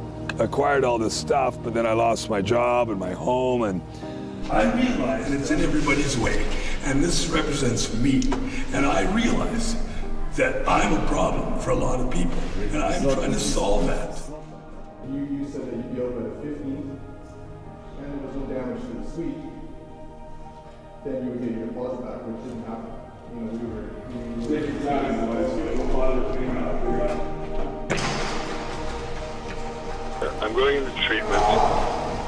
acquired 0.43 0.85
all 0.85 0.99
this 0.99 1.15
stuff, 1.15 1.57
but 1.63 1.75
then 1.75 1.87
I 1.87 1.93
lost 1.93 2.31
my 2.31 2.43
job 2.43 2.91
and 2.91 2.99
my 2.99 3.13
home 3.13 3.63
and 3.63 3.81
I 4.51 4.73
realize 4.75 5.33
it's 5.33 5.51
in 5.51 5.61
everybody's 5.61 6.17
way, 6.17 6.47
and 6.85 7.03
this 7.03 7.27
represents 7.29 7.93
me. 7.95 8.23
And 8.73 8.87
I 8.87 9.13
realize 9.13 9.75
that 10.37 10.69
I'm 10.69 10.93
a 10.93 11.07
problem 11.09 11.59
for 11.59 11.71
a 11.71 11.75
lot 11.75 11.99
of 11.99 12.13
people, 12.13 12.39
and 12.73 12.79
I'm 12.83 13.03
trying 13.03 13.33
to 13.33 13.41
solve 13.41 13.87
that. 13.89 14.23
Then 21.07 21.25
you 21.25 21.31
would 21.31 21.41
get 21.41 21.51
your 21.53 21.67
deposit 21.69 22.03
back, 22.03 22.27
which 22.27 22.43
didn't 22.43 22.65
happen. 22.67 22.91
You 23.31 23.41
know, 23.41 23.53
we 23.55 23.67
were. 23.71 23.87
Different 24.47 24.83
time 24.85 25.29
was, 25.29 25.57
you 25.57 25.65
know, 25.65 25.77
deposit 25.87 26.27
came 26.37 26.57
out. 26.59 26.67
I'm 30.43 30.53
going 30.55 30.77
into 30.77 30.91
treatment 31.03 31.43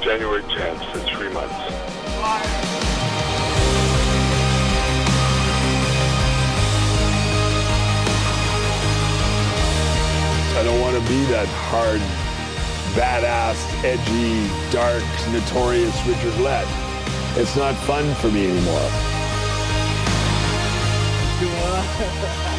January 0.00 0.42
10th 0.42 0.92
for 0.92 0.98
three 1.00 1.32
months. 1.32 1.54
I 10.54 10.62
don't 10.64 10.80
want 10.80 10.96
to 10.96 11.02
be 11.08 11.24
that 11.26 11.48
hard, 11.70 12.00
badass, 12.94 13.58
edgy, 13.84 14.48
dark, 14.72 15.04
notorious 15.32 15.94
Richard 16.06 16.40
Lett. 16.40 16.87
It's 17.40 17.54
not 17.56 17.74
fun 17.86 18.14
for 18.16 18.28
me 18.32 18.50
anymore. 18.50 18.90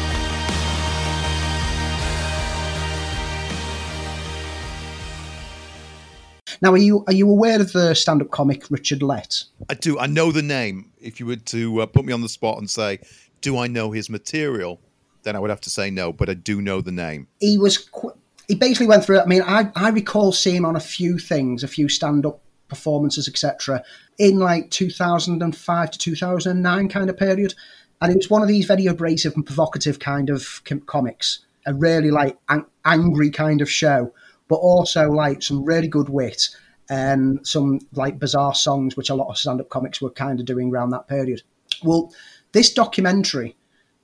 Now, 6.62 6.72
are 6.72 6.78
you 6.78 7.04
are 7.06 7.12
you 7.12 7.28
aware 7.28 7.60
of 7.60 7.72
the 7.72 7.94
stand-up 7.94 8.30
comic 8.30 8.70
Richard 8.70 9.02
Lett? 9.02 9.44
I 9.70 9.74
do. 9.74 9.98
I 9.98 10.06
know 10.06 10.30
the 10.30 10.42
name. 10.42 10.92
If 11.00 11.18
you 11.18 11.26
were 11.26 11.36
to 11.36 11.80
uh, 11.82 11.86
put 11.86 12.04
me 12.04 12.12
on 12.12 12.20
the 12.20 12.28
spot 12.28 12.58
and 12.58 12.68
say, 12.68 12.98
"Do 13.40 13.58
I 13.58 13.66
know 13.66 13.92
his 13.92 14.10
material?" 14.10 14.80
then 15.22 15.36
I 15.36 15.38
would 15.38 15.50
have 15.50 15.60
to 15.62 15.70
say 15.70 15.90
no. 15.90 16.12
But 16.12 16.28
I 16.28 16.34
do 16.34 16.60
know 16.60 16.80
the 16.80 16.92
name. 16.92 17.28
He 17.40 17.56
was 17.56 17.78
qu- 17.78 18.14
he 18.48 18.54
basically 18.54 18.86
went 18.88 19.04
through. 19.04 19.20
I 19.20 19.26
mean, 19.26 19.42
I 19.42 19.70
I 19.74 19.88
recall 19.90 20.32
seeing 20.32 20.56
him 20.56 20.66
on 20.66 20.76
a 20.76 20.80
few 20.80 21.18
things, 21.18 21.62
a 21.62 21.68
few 21.68 21.88
stand-up 21.88 22.40
performances, 22.68 23.28
etc. 23.28 23.82
In 24.20 24.38
like 24.38 24.70
2005 24.70 25.90
to 25.90 25.98
2009 25.98 26.88
kind 26.88 27.08
of 27.08 27.16
period, 27.16 27.54
and 28.02 28.12
it 28.12 28.16
was 28.16 28.28
one 28.28 28.42
of 28.42 28.48
these 28.48 28.66
very 28.66 28.84
abrasive 28.86 29.34
and 29.34 29.46
provocative 29.46 29.98
kind 29.98 30.28
of 30.28 30.62
com- 30.64 30.82
comics. 30.82 31.40
A 31.66 31.74
really 31.74 32.10
like 32.10 32.36
an- 32.50 32.66
angry 32.84 33.30
kind 33.30 33.62
of 33.62 33.70
show, 33.70 34.12
but 34.48 34.56
also 34.56 35.10
like 35.10 35.42
some 35.42 35.64
really 35.64 35.88
good 35.88 36.10
wit 36.10 36.48
and 36.90 37.46
some 37.46 37.80
like 37.92 38.18
bizarre 38.18 38.54
songs, 38.54 38.96
which 38.96 39.08
a 39.08 39.14
lot 39.14 39.28
of 39.28 39.38
stand-up 39.38 39.70
comics 39.70 40.02
were 40.02 40.10
kind 40.10 40.38
of 40.38 40.44
doing 40.44 40.70
around 40.70 40.90
that 40.90 41.08
period. 41.08 41.40
Well, 41.82 42.12
this 42.52 42.72
documentary 42.74 43.56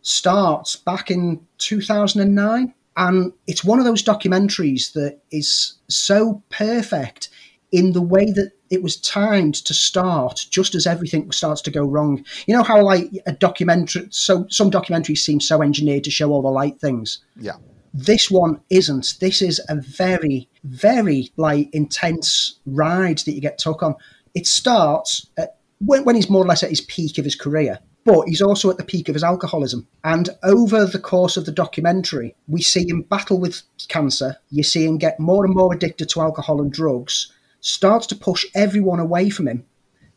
starts 0.02 0.76
back 0.76 1.10
in 1.10 1.44
2009 1.58 2.72
and 2.96 3.32
it's 3.46 3.64
one 3.64 3.78
of 3.78 3.84
those 3.84 4.02
documentaries 4.02 4.92
that 4.92 5.18
is 5.30 5.74
so 5.88 6.42
perfect 6.48 7.28
in 7.76 7.92
the 7.92 8.00
way 8.00 8.24
that 8.32 8.52
it 8.70 8.82
was 8.82 8.96
timed 8.96 9.54
to 9.54 9.74
start 9.74 10.46
just 10.48 10.74
as 10.74 10.86
everything 10.86 11.30
starts 11.30 11.60
to 11.60 11.70
go 11.70 11.84
wrong 11.84 12.24
you 12.46 12.56
know 12.56 12.62
how 12.62 12.82
like 12.82 13.04
a 13.26 13.32
documentary 13.32 14.08
so 14.10 14.46
some 14.48 14.70
documentaries 14.70 15.18
seem 15.18 15.40
so 15.40 15.60
engineered 15.60 16.02
to 16.02 16.10
show 16.10 16.30
all 16.32 16.40
the 16.40 16.48
light 16.48 16.80
things 16.80 17.18
Yeah. 17.38 17.56
this 17.92 18.30
one 18.30 18.60
isn't 18.70 19.18
this 19.20 19.42
is 19.42 19.60
a 19.68 19.76
very 19.76 20.48
very 20.64 21.30
like 21.36 21.68
intense 21.74 22.58
ride 22.64 23.18
that 23.18 23.32
you 23.32 23.42
get 23.42 23.58
took 23.58 23.82
on 23.82 23.94
it 24.34 24.46
starts 24.46 25.26
at, 25.36 25.58
when, 25.78 26.04
when 26.04 26.16
he's 26.16 26.30
more 26.30 26.42
or 26.42 26.48
less 26.48 26.62
at 26.62 26.70
his 26.70 26.80
peak 26.80 27.18
of 27.18 27.24
his 27.26 27.36
career 27.36 27.78
but 28.06 28.28
he's 28.28 28.40
also 28.40 28.70
at 28.70 28.78
the 28.78 28.84
peak 28.84 29.08
of 29.08 29.16
his 29.16 29.24
alcoholism. 29.24 29.88
And 30.04 30.30
over 30.44 30.86
the 30.86 31.00
course 31.00 31.36
of 31.36 31.44
the 31.44 31.50
documentary, 31.50 32.36
we 32.46 32.62
see 32.62 32.88
him 32.88 33.02
battle 33.02 33.40
with 33.40 33.62
cancer. 33.88 34.36
You 34.48 34.62
see 34.62 34.84
him 34.84 34.96
get 34.96 35.18
more 35.18 35.44
and 35.44 35.52
more 35.52 35.74
addicted 35.74 36.08
to 36.10 36.20
alcohol 36.20 36.60
and 36.62 36.72
drugs, 36.72 37.32
starts 37.66 38.06
to 38.06 38.14
push 38.14 38.46
everyone 38.54 39.00
away 39.00 39.28
from 39.28 39.48
him. 39.48 39.64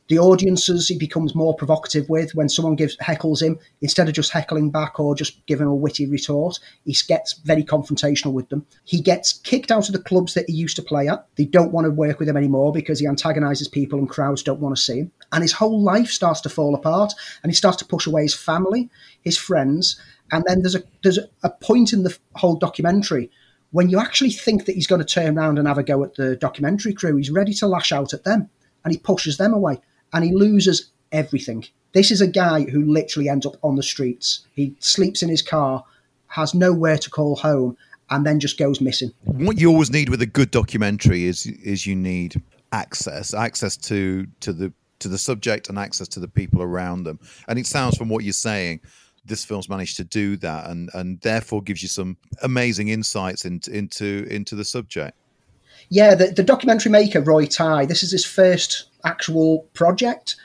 The 0.07 0.19
audiences 0.19 0.87
he 0.87 0.97
becomes 0.97 1.35
more 1.35 1.55
provocative 1.55 2.09
with 2.09 2.33
when 2.33 2.49
someone 2.49 2.75
gives 2.75 2.97
heckles 2.97 3.43
him, 3.43 3.59
instead 3.81 4.07
of 4.07 4.15
just 4.15 4.31
heckling 4.31 4.71
back 4.71 4.99
or 4.99 5.15
just 5.15 5.45
giving 5.45 5.67
a 5.67 5.75
witty 5.75 6.07
retort, 6.07 6.59
he 6.83 6.95
gets 7.07 7.33
very 7.33 7.63
confrontational 7.63 8.33
with 8.33 8.49
them. 8.49 8.65
He 8.85 9.01
gets 9.01 9.33
kicked 9.33 9.71
out 9.71 9.87
of 9.87 9.93
the 9.93 10.01
clubs 10.01 10.33
that 10.33 10.49
he 10.49 10.55
used 10.55 10.75
to 10.77 10.81
play 10.81 11.07
at. 11.07 11.27
They 11.35 11.45
don't 11.45 11.71
want 11.71 11.85
to 11.85 11.91
work 11.91 12.19
with 12.19 12.27
him 12.27 12.37
anymore 12.37 12.71
because 12.71 12.99
he 12.99 13.07
antagonizes 13.07 13.67
people 13.67 13.99
and 13.99 14.09
crowds 14.09 14.41
don't 14.41 14.61
want 14.61 14.75
to 14.75 14.81
see 14.81 14.99
him. 14.99 15.11
And 15.31 15.43
his 15.43 15.53
whole 15.53 15.79
life 15.79 16.09
starts 16.09 16.41
to 16.41 16.49
fall 16.49 16.73
apart 16.73 17.13
and 17.43 17.51
he 17.51 17.55
starts 17.55 17.77
to 17.77 17.85
push 17.85 18.07
away 18.07 18.23
his 18.23 18.33
family, 18.33 18.89
his 19.21 19.37
friends. 19.37 19.99
And 20.31 20.43
then 20.47 20.61
there's 20.61 20.75
a 20.75 20.83
there's 21.03 21.19
a 21.43 21.49
point 21.49 21.93
in 21.93 22.01
the 22.01 22.17
whole 22.33 22.55
documentary 22.55 23.29
when 23.71 23.89
you 23.89 23.99
actually 23.99 24.31
think 24.31 24.65
that 24.65 24.75
he's 24.75 24.87
going 24.87 25.01
to 25.01 25.05
turn 25.05 25.37
around 25.37 25.59
and 25.59 25.67
have 25.67 25.77
a 25.77 25.83
go 25.83 26.03
at 26.03 26.15
the 26.15 26.35
documentary 26.35 26.93
crew, 26.93 27.15
he's 27.15 27.29
ready 27.29 27.53
to 27.53 27.67
lash 27.67 27.91
out 27.91 28.13
at 28.13 28.23
them 28.23 28.49
and 28.83 28.93
he 28.93 28.99
pushes 28.99 29.37
them 29.37 29.53
away 29.53 29.79
and 30.13 30.23
he 30.23 30.33
loses 30.33 30.91
everything. 31.11 31.65
This 31.93 32.11
is 32.11 32.21
a 32.21 32.27
guy 32.27 32.63
who 32.63 32.83
literally 32.83 33.29
ends 33.29 33.45
up 33.45 33.55
on 33.63 33.75
the 33.75 33.83
streets. 33.83 34.45
He 34.53 34.75
sleeps 34.79 35.23
in 35.23 35.29
his 35.29 35.41
car, 35.41 35.83
has 36.27 36.53
nowhere 36.53 36.97
to 36.97 37.09
call 37.09 37.35
home, 37.35 37.77
and 38.11 38.25
then 38.25 38.39
just 38.39 38.57
goes 38.57 38.81
missing. 38.81 39.11
What 39.23 39.59
you 39.59 39.69
always 39.69 39.91
need 39.91 40.09
with 40.09 40.21
a 40.21 40.27
good 40.27 40.51
documentary 40.51 41.25
is 41.25 41.45
is 41.45 41.85
you 41.85 41.95
need 41.95 42.41
access, 42.71 43.33
access 43.33 43.77
to 43.77 44.27
to 44.41 44.53
the 44.53 44.73
to 44.99 45.07
the 45.07 45.17
subject 45.17 45.69
and 45.69 45.79
access 45.79 46.07
to 46.09 46.19
the 46.19 46.27
people 46.27 46.61
around 46.61 47.03
them. 47.03 47.19
And 47.47 47.57
it 47.57 47.65
sounds 47.65 47.97
from 47.97 48.09
what 48.09 48.23
you're 48.23 48.33
saying, 48.33 48.81
this 49.25 49.45
film's 49.45 49.69
managed 49.69 49.97
to 49.97 50.03
do 50.03 50.37
that, 50.37 50.69
and 50.69 50.89
and 50.93 51.19
therefore 51.21 51.61
gives 51.61 51.81
you 51.81 51.89
some 51.89 52.17
amazing 52.41 52.89
insights 52.89 53.45
into 53.45 53.71
into 53.71 54.25
into 54.29 54.55
the 54.55 54.65
subject. 54.65 55.17
Yeah, 55.89 56.13
the, 56.15 56.27
the 56.27 56.43
documentary 56.43 56.91
maker 56.91 57.21
Roy 57.21 57.45
Ty. 57.45 57.85
This 57.85 58.03
is 58.03 58.11
his 58.11 58.25
first 58.25 58.89
actual 59.03 59.67
project. 59.73 60.35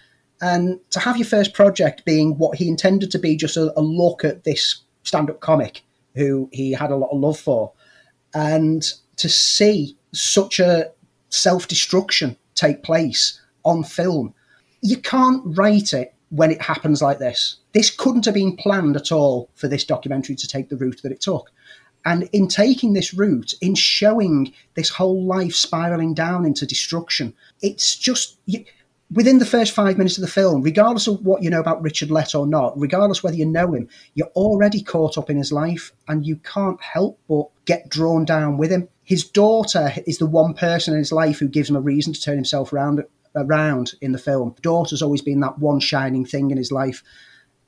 And 0.40 0.78
to 0.90 1.00
have 1.00 1.16
your 1.16 1.26
first 1.26 1.54
project 1.54 2.04
being 2.04 2.36
what 2.38 2.56
he 2.56 2.68
intended 2.68 3.10
to 3.12 3.18
be 3.18 3.36
just 3.36 3.56
a, 3.56 3.72
a 3.78 3.82
look 3.82 4.24
at 4.24 4.44
this 4.44 4.82
stand 5.02 5.30
up 5.30 5.40
comic 5.40 5.82
who 6.14 6.48
he 6.52 6.72
had 6.72 6.90
a 6.90 6.96
lot 6.96 7.10
of 7.10 7.20
love 7.20 7.38
for, 7.38 7.72
and 8.34 8.92
to 9.16 9.28
see 9.28 9.96
such 10.12 10.60
a 10.60 10.90
self 11.30 11.68
destruction 11.68 12.36
take 12.54 12.82
place 12.82 13.40
on 13.64 13.82
film, 13.82 14.34
you 14.80 14.96
can't 14.96 15.42
write 15.44 15.92
it 15.92 16.13
when 16.34 16.50
it 16.50 16.60
happens 16.60 17.00
like 17.00 17.20
this. 17.20 17.56
This 17.72 17.90
couldn't 17.90 18.24
have 18.24 18.34
been 18.34 18.56
planned 18.56 18.96
at 18.96 19.12
all 19.12 19.50
for 19.54 19.68
this 19.68 19.84
documentary 19.84 20.34
to 20.34 20.48
take 20.48 20.68
the 20.68 20.76
route 20.76 21.00
that 21.02 21.12
it 21.12 21.20
took. 21.20 21.52
And 22.04 22.28
in 22.32 22.48
taking 22.48 22.92
this 22.92 23.14
route, 23.14 23.54
in 23.62 23.76
showing 23.76 24.52
this 24.74 24.88
whole 24.88 25.24
life 25.24 25.54
spiraling 25.54 26.12
down 26.12 26.44
into 26.44 26.66
destruction, 26.66 27.34
it's 27.62 27.96
just 27.96 28.36
you, 28.46 28.64
within 29.12 29.38
the 29.38 29.46
first 29.46 29.72
five 29.72 29.96
minutes 29.96 30.18
of 30.18 30.22
the 30.22 30.28
film, 30.28 30.60
regardless 30.60 31.06
of 31.06 31.24
what 31.24 31.42
you 31.42 31.50
know 31.50 31.60
about 31.60 31.82
Richard 31.82 32.10
Lett 32.10 32.34
or 32.34 32.48
not, 32.48 32.78
regardless 32.78 33.22
whether 33.22 33.36
you 33.36 33.46
know 33.46 33.72
him, 33.72 33.88
you're 34.14 34.26
already 34.34 34.82
caught 34.82 35.16
up 35.16 35.30
in 35.30 35.36
his 35.36 35.52
life 35.52 35.92
and 36.08 36.26
you 36.26 36.36
can't 36.36 36.82
help 36.82 37.20
but 37.28 37.46
get 37.64 37.88
drawn 37.88 38.24
down 38.24 38.58
with 38.58 38.72
him. 38.72 38.88
His 39.04 39.22
daughter 39.22 39.92
is 40.04 40.18
the 40.18 40.26
one 40.26 40.54
person 40.54 40.94
in 40.94 40.98
his 40.98 41.12
life 41.12 41.38
who 41.38 41.48
gives 41.48 41.70
him 41.70 41.76
a 41.76 41.80
reason 41.80 42.12
to 42.12 42.20
turn 42.20 42.36
himself 42.36 42.72
around 42.72 43.04
around 43.36 43.94
in 44.00 44.12
the 44.12 44.18
film. 44.18 44.54
Daughter's 44.62 45.02
always 45.02 45.22
been 45.22 45.40
that 45.40 45.58
one 45.58 45.80
shining 45.80 46.24
thing 46.24 46.50
in 46.50 46.56
his 46.56 46.72
life. 46.72 47.02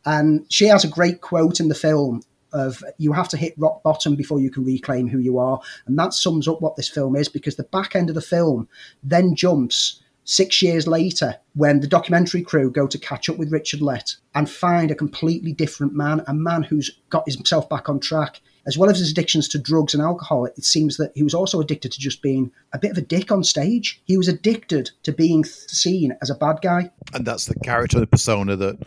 And 0.04 0.46
she 0.48 0.66
has 0.66 0.84
a 0.84 0.88
great 0.88 1.20
quote 1.20 1.60
in 1.60 1.68
the 1.68 1.74
film 1.74 2.22
of 2.52 2.82
you 2.98 3.12
have 3.12 3.28
to 3.28 3.36
hit 3.36 3.54
rock 3.58 3.82
bottom 3.82 4.14
before 4.14 4.40
you 4.40 4.50
can 4.50 4.64
reclaim 4.64 5.08
who 5.08 5.18
you 5.18 5.38
are. 5.38 5.60
And 5.86 5.98
that 5.98 6.14
sums 6.14 6.48
up 6.48 6.60
what 6.60 6.76
this 6.76 6.88
film 6.88 7.16
is 7.16 7.28
because 7.28 7.56
the 7.56 7.64
back 7.64 7.94
end 7.96 8.08
of 8.08 8.14
the 8.14 8.22
film 8.22 8.68
then 9.02 9.34
jumps 9.34 10.02
six 10.24 10.60
years 10.60 10.86
later 10.86 11.36
when 11.54 11.80
the 11.80 11.86
documentary 11.86 12.42
crew 12.42 12.70
go 12.70 12.86
to 12.86 12.98
catch 12.98 13.28
up 13.28 13.36
with 13.36 13.52
Richard 13.52 13.80
Lett 13.80 14.16
and 14.34 14.50
find 14.50 14.90
a 14.90 14.94
completely 14.94 15.52
different 15.52 15.94
man, 15.94 16.22
a 16.26 16.34
man 16.34 16.62
who's 16.62 16.90
got 17.10 17.28
himself 17.30 17.68
back 17.68 17.88
on 17.88 18.00
track. 18.00 18.40
As 18.66 18.76
well 18.76 18.90
as 18.90 18.98
his 18.98 19.10
addictions 19.10 19.48
to 19.48 19.58
drugs 19.58 19.94
and 19.94 20.02
alcohol, 20.02 20.46
it 20.46 20.64
seems 20.64 20.96
that 20.96 21.12
he 21.14 21.22
was 21.22 21.34
also 21.34 21.60
addicted 21.60 21.92
to 21.92 22.00
just 22.00 22.20
being 22.20 22.50
a 22.72 22.78
bit 22.78 22.90
of 22.90 22.98
a 22.98 23.02
dick 23.02 23.30
on 23.30 23.44
stage. 23.44 24.00
He 24.04 24.16
was 24.16 24.28
addicted 24.28 24.90
to 25.04 25.12
being 25.12 25.44
seen 25.44 26.16
as 26.20 26.30
a 26.30 26.34
bad 26.34 26.58
guy. 26.62 26.90
And 27.14 27.24
that's 27.24 27.46
the 27.46 27.54
character, 27.60 28.00
the 28.00 28.06
persona 28.06 28.56
that 28.56 28.78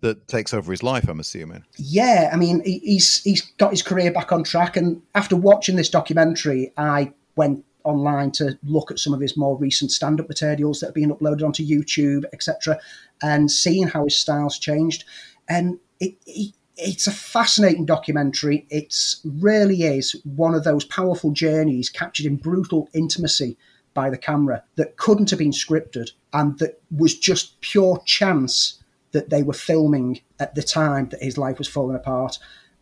that 0.00 0.28
takes 0.28 0.52
over 0.52 0.70
his 0.70 0.82
life. 0.82 1.08
I'm 1.08 1.20
assuming. 1.20 1.64
Yeah, 1.76 2.30
I 2.32 2.36
mean, 2.36 2.62
he's 2.64 3.22
he's 3.22 3.42
got 3.58 3.70
his 3.70 3.82
career 3.82 4.10
back 4.10 4.32
on 4.32 4.44
track, 4.44 4.76
and 4.76 5.02
after 5.14 5.36
watching 5.36 5.76
this 5.76 5.88
documentary, 5.88 6.72
I 6.76 7.12
went 7.36 7.64
online 7.84 8.32
to 8.32 8.58
look 8.64 8.90
at 8.90 8.98
some 8.98 9.14
of 9.14 9.20
his 9.20 9.36
more 9.36 9.56
recent 9.56 9.92
stand-up 9.92 10.28
materials 10.28 10.80
that 10.80 10.86
have 10.86 10.94
been 10.94 11.14
uploaded 11.14 11.44
onto 11.44 11.64
YouTube, 11.64 12.24
etc., 12.32 12.78
and 13.22 13.50
seeing 13.50 13.86
how 13.86 14.04
his 14.04 14.16
style's 14.16 14.58
changed. 14.58 15.04
And 15.48 15.78
it, 16.00 16.16
it, 16.26 16.54
it's 16.76 17.06
a 17.06 17.12
fascinating 17.12 17.86
documentary. 17.86 18.66
It 18.70 18.94
really 19.24 19.82
is 19.82 20.20
one 20.24 20.54
of 20.54 20.64
those 20.64 20.84
powerful 20.84 21.30
journeys 21.30 21.88
captured 21.88 22.26
in 22.26 22.36
brutal 22.36 22.88
intimacy 22.92 23.56
by 23.94 24.10
the 24.10 24.18
camera 24.18 24.62
that 24.76 24.96
couldn't 24.98 25.30
have 25.30 25.38
been 25.38 25.52
scripted 25.52 26.10
and 26.32 26.58
that 26.58 26.80
was 26.94 27.18
just 27.18 27.60
pure 27.62 28.02
chance 28.04 28.82
that 29.12 29.30
they 29.30 29.42
were 29.42 29.54
filming 29.54 30.20
at 30.38 30.54
the 30.54 30.62
time 30.62 31.08
that 31.08 31.22
his 31.22 31.38
life 31.38 31.56
was 31.56 31.68
falling 31.68 31.96
apart. 31.96 32.38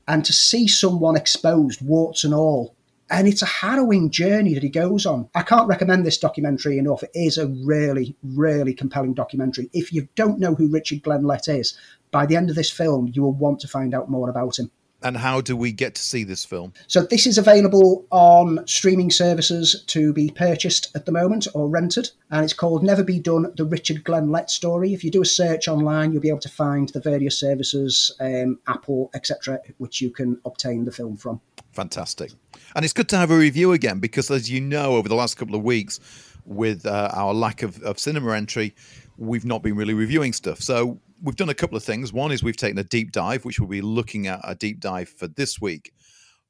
And 0.09 0.24
to 0.24 0.33
see 0.33 0.66
someone 0.66 1.16
exposed, 1.16 1.80
warts 1.80 2.24
and 2.24 2.35
all, 2.35 2.74
and 3.11 3.28
it's 3.28 3.42
a 3.42 3.46
harrowing 3.46 4.11
journey 4.11 4.54
that 4.54 4.62
he 4.62 4.68
goes 4.68 5.07
on. 5.07 5.28
I 5.35 5.42
can't 5.42 5.68
recommend 5.68 6.04
this 6.04 6.18
documentary 6.18 6.78
enough. 6.78 7.02
It 7.02 7.11
is 7.14 7.38
a 7.38 7.46
really, 7.46 8.16
really 8.22 8.74
compelling 8.74 9.14
documentary. 9.14 9.70
If 9.72 9.92
you 9.92 10.09
don't 10.16 10.40
know 10.40 10.54
who 10.54 10.68
Richard 10.68 11.02
Glen 11.02 11.22
Lett 11.24 11.46
is, 11.48 11.78
by 12.14 12.24
the 12.24 12.37
end 12.37 12.48
of 12.48 12.55
this 12.55 12.70
film, 12.70 13.11
you 13.12 13.22
will 13.22 13.33
want 13.33 13.59
to 13.59 13.66
find 13.66 13.92
out 13.92 14.09
more 14.09 14.31
about 14.31 14.57
him. 14.57 14.70
And 15.03 15.16
how 15.16 15.40
do 15.40 15.57
we 15.57 15.72
get 15.72 15.96
to 15.96 16.00
see 16.00 16.22
this 16.22 16.44
film? 16.44 16.72
So 16.87 17.03
this 17.03 17.27
is 17.27 17.38
available 17.38 18.07
on 18.11 18.64
streaming 18.68 19.11
services 19.11 19.83
to 19.88 20.12
be 20.12 20.31
purchased 20.31 20.94
at 20.94 21.07
the 21.07 21.12
moment 21.12 21.48
or 21.55 21.68
rented, 21.68 22.11
and 22.31 22.44
it's 22.44 22.55
called 22.55 22.85
Never 22.85 23.03
Be 23.03 23.18
Done: 23.18 23.53
The 23.57 23.64
Richard 23.64 24.05
Glen 24.05 24.31
Lett 24.31 24.48
Story. 24.48 24.94
If 24.94 25.03
you 25.03 25.11
do 25.11 25.22
a 25.22 25.27
search 25.27 25.66
online, 25.66 26.12
you'll 26.12 26.22
be 26.22 26.29
able 26.29 26.38
to 26.38 26.48
find 26.48 26.88
the 26.90 27.00
various 27.00 27.38
services, 27.38 28.14
um, 28.20 28.61
Apple, 28.68 29.11
etc., 29.12 29.59
which 29.79 30.00
you 30.00 30.11
can 30.11 30.40
obtain 30.46 30.85
the 30.85 30.92
film 30.92 31.16
from. 31.16 31.40
Fantastic, 31.72 32.31
and 32.77 32.85
it's 32.85 32.94
good 32.94 33.09
to 33.09 33.16
have 33.16 33.33
a 33.33 33.37
review 33.37 33.72
again 33.72 33.98
because, 33.98 34.31
as 34.31 34.48
you 34.48 34.61
know, 34.61 34.94
over 34.94 35.09
the 35.09 35.16
last 35.16 35.37
couple 35.37 35.57
of 35.57 35.64
weeks, 35.64 35.98
with 36.46 36.87
uh, 36.87 37.11
our 37.12 37.35
lack 37.35 37.62
of, 37.62 37.83
of 37.83 37.98
cinema 37.98 38.33
entry, 38.33 38.74
we've 39.18 39.44
not 39.44 39.62
been 39.62 39.77
really 39.77 39.94
reviewing 39.94 40.33
stuff. 40.33 40.61
So 40.61 41.00
we've 41.24 41.37
done 41.37 41.48
a 41.48 41.54
couple 41.54 41.76
of 41.76 41.82
things. 41.82 42.12
One 42.12 42.30
is 42.30 42.42
we've 42.42 42.56
taken 42.56 42.78
a 42.78 42.84
deep 42.84 43.10
dive, 43.10 43.44
which 43.44 43.58
we'll 43.58 43.68
be 43.68 43.80
looking 43.80 44.26
at 44.26 44.40
a 44.44 44.54
deep 44.54 44.78
dive 44.78 45.08
for 45.08 45.26
this 45.26 45.60
week. 45.60 45.92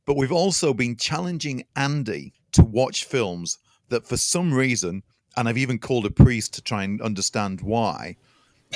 But 0.05 0.17
we've 0.17 0.33
also 0.33 0.75
been 0.75 0.97
challenging 0.97 1.65
Andy 1.77 2.35
to 2.53 2.63
watch 2.63 3.05
films 3.05 3.57
that, 3.89 4.07
for 4.07 4.17
some 4.17 4.53
reason, 4.53 5.03
and 5.37 5.49
I've 5.49 5.59
even 5.59 5.79
called 5.79 6.07
a 6.07 6.11
priest 6.11 6.53
to 6.55 6.63
try 6.63 6.83
and 6.83 7.01
understand 7.01 7.61
why, 7.61 8.17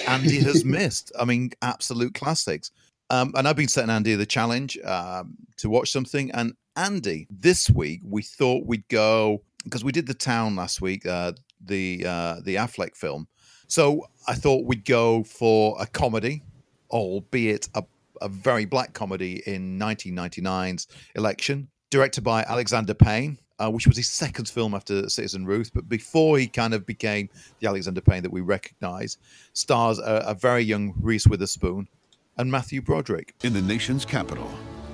Andy 0.06 0.38
has 0.44 0.64
missed. 0.64 1.12
I 1.18 1.24
mean, 1.24 1.50
absolute 1.60 2.14
classics. 2.14 2.70
Um, 3.10 3.32
and 3.36 3.48
I've 3.48 3.56
been 3.56 3.68
setting 3.68 3.90
Andy 3.90 4.14
the 4.14 4.26
challenge 4.26 4.78
um, 4.84 5.36
to 5.56 5.68
watch 5.68 5.90
something. 5.90 6.30
And 6.30 6.54
Andy, 6.76 7.26
this 7.30 7.68
week 7.68 8.00
we 8.04 8.22
thought 8.22 8.66
we'd 8.66 8.86
go 8.88 9.42
because 9.64 9.82
we 9.82 9.92
did 9.92 10.06
the 10.06 10.14
town 10.14 10.56
last 10.56 10.80
week, 10.80 11.04
uh, 11.06 11.32
the 11.60 12.04
uh, 12.06 12.36
the 12.44 12.54
Affleck 12.54 12.94
film. 12.94 13.26
So 13.66 14.08
I 14.28 14.34
thought 14.34 14.66
we'd 14.66 14.84
go 14.84 15.22
for 15.24 15.74
a 15.80 15.86
comedy, 15.86 16.42
albeit 16.90 17.66
a, 17.74 17.82
a 18.20 18.28
very 18.28 18.66
black 18.66 18.92
comedy 18.92 19.42
in 19.46 19.78
1999's 19.78 20.86
election, 21.14 21.68
directed 21.88 22.22
by 22.22 22.42
Alexander 22.42 22.94
Payne. 22.94 23.38
Uh, 23.60 23.68
which 23.68 23.88
was 23.88 23.96
his 23.96 24.08
second 24.08 24.48
film 24.48 24.72
after 24.72 25.08
Citizen 25.08 25.44
Ruth, 25.44 25.72
but 25.74 25.88
before 25.88 26.38
he 26.38 26.46
kind 26.46 26.74
of 26.74 26.86
became 26.86 27.28
the 27.58 27.66
Alexander 27.66 28.00
Payne 28.00 28.22
that 28.22 28.30
we 28.30 28.40
recognize, 28.40 29.18
stars 29.52 29.98
a, 29.98 30.22
a 30.28 30.34
very 30.34 30.62
young 30.62 30.94
Reese 31.00 31.26
Witherspoon 31.26 31.88
and 32.36 32.52
Matthew 32.52 32.80
Broderick. 32.80 33.34
In 33.42 33.52
the 33.52 33.60
nation's 33.60 34.04
capital, 34.04 34.48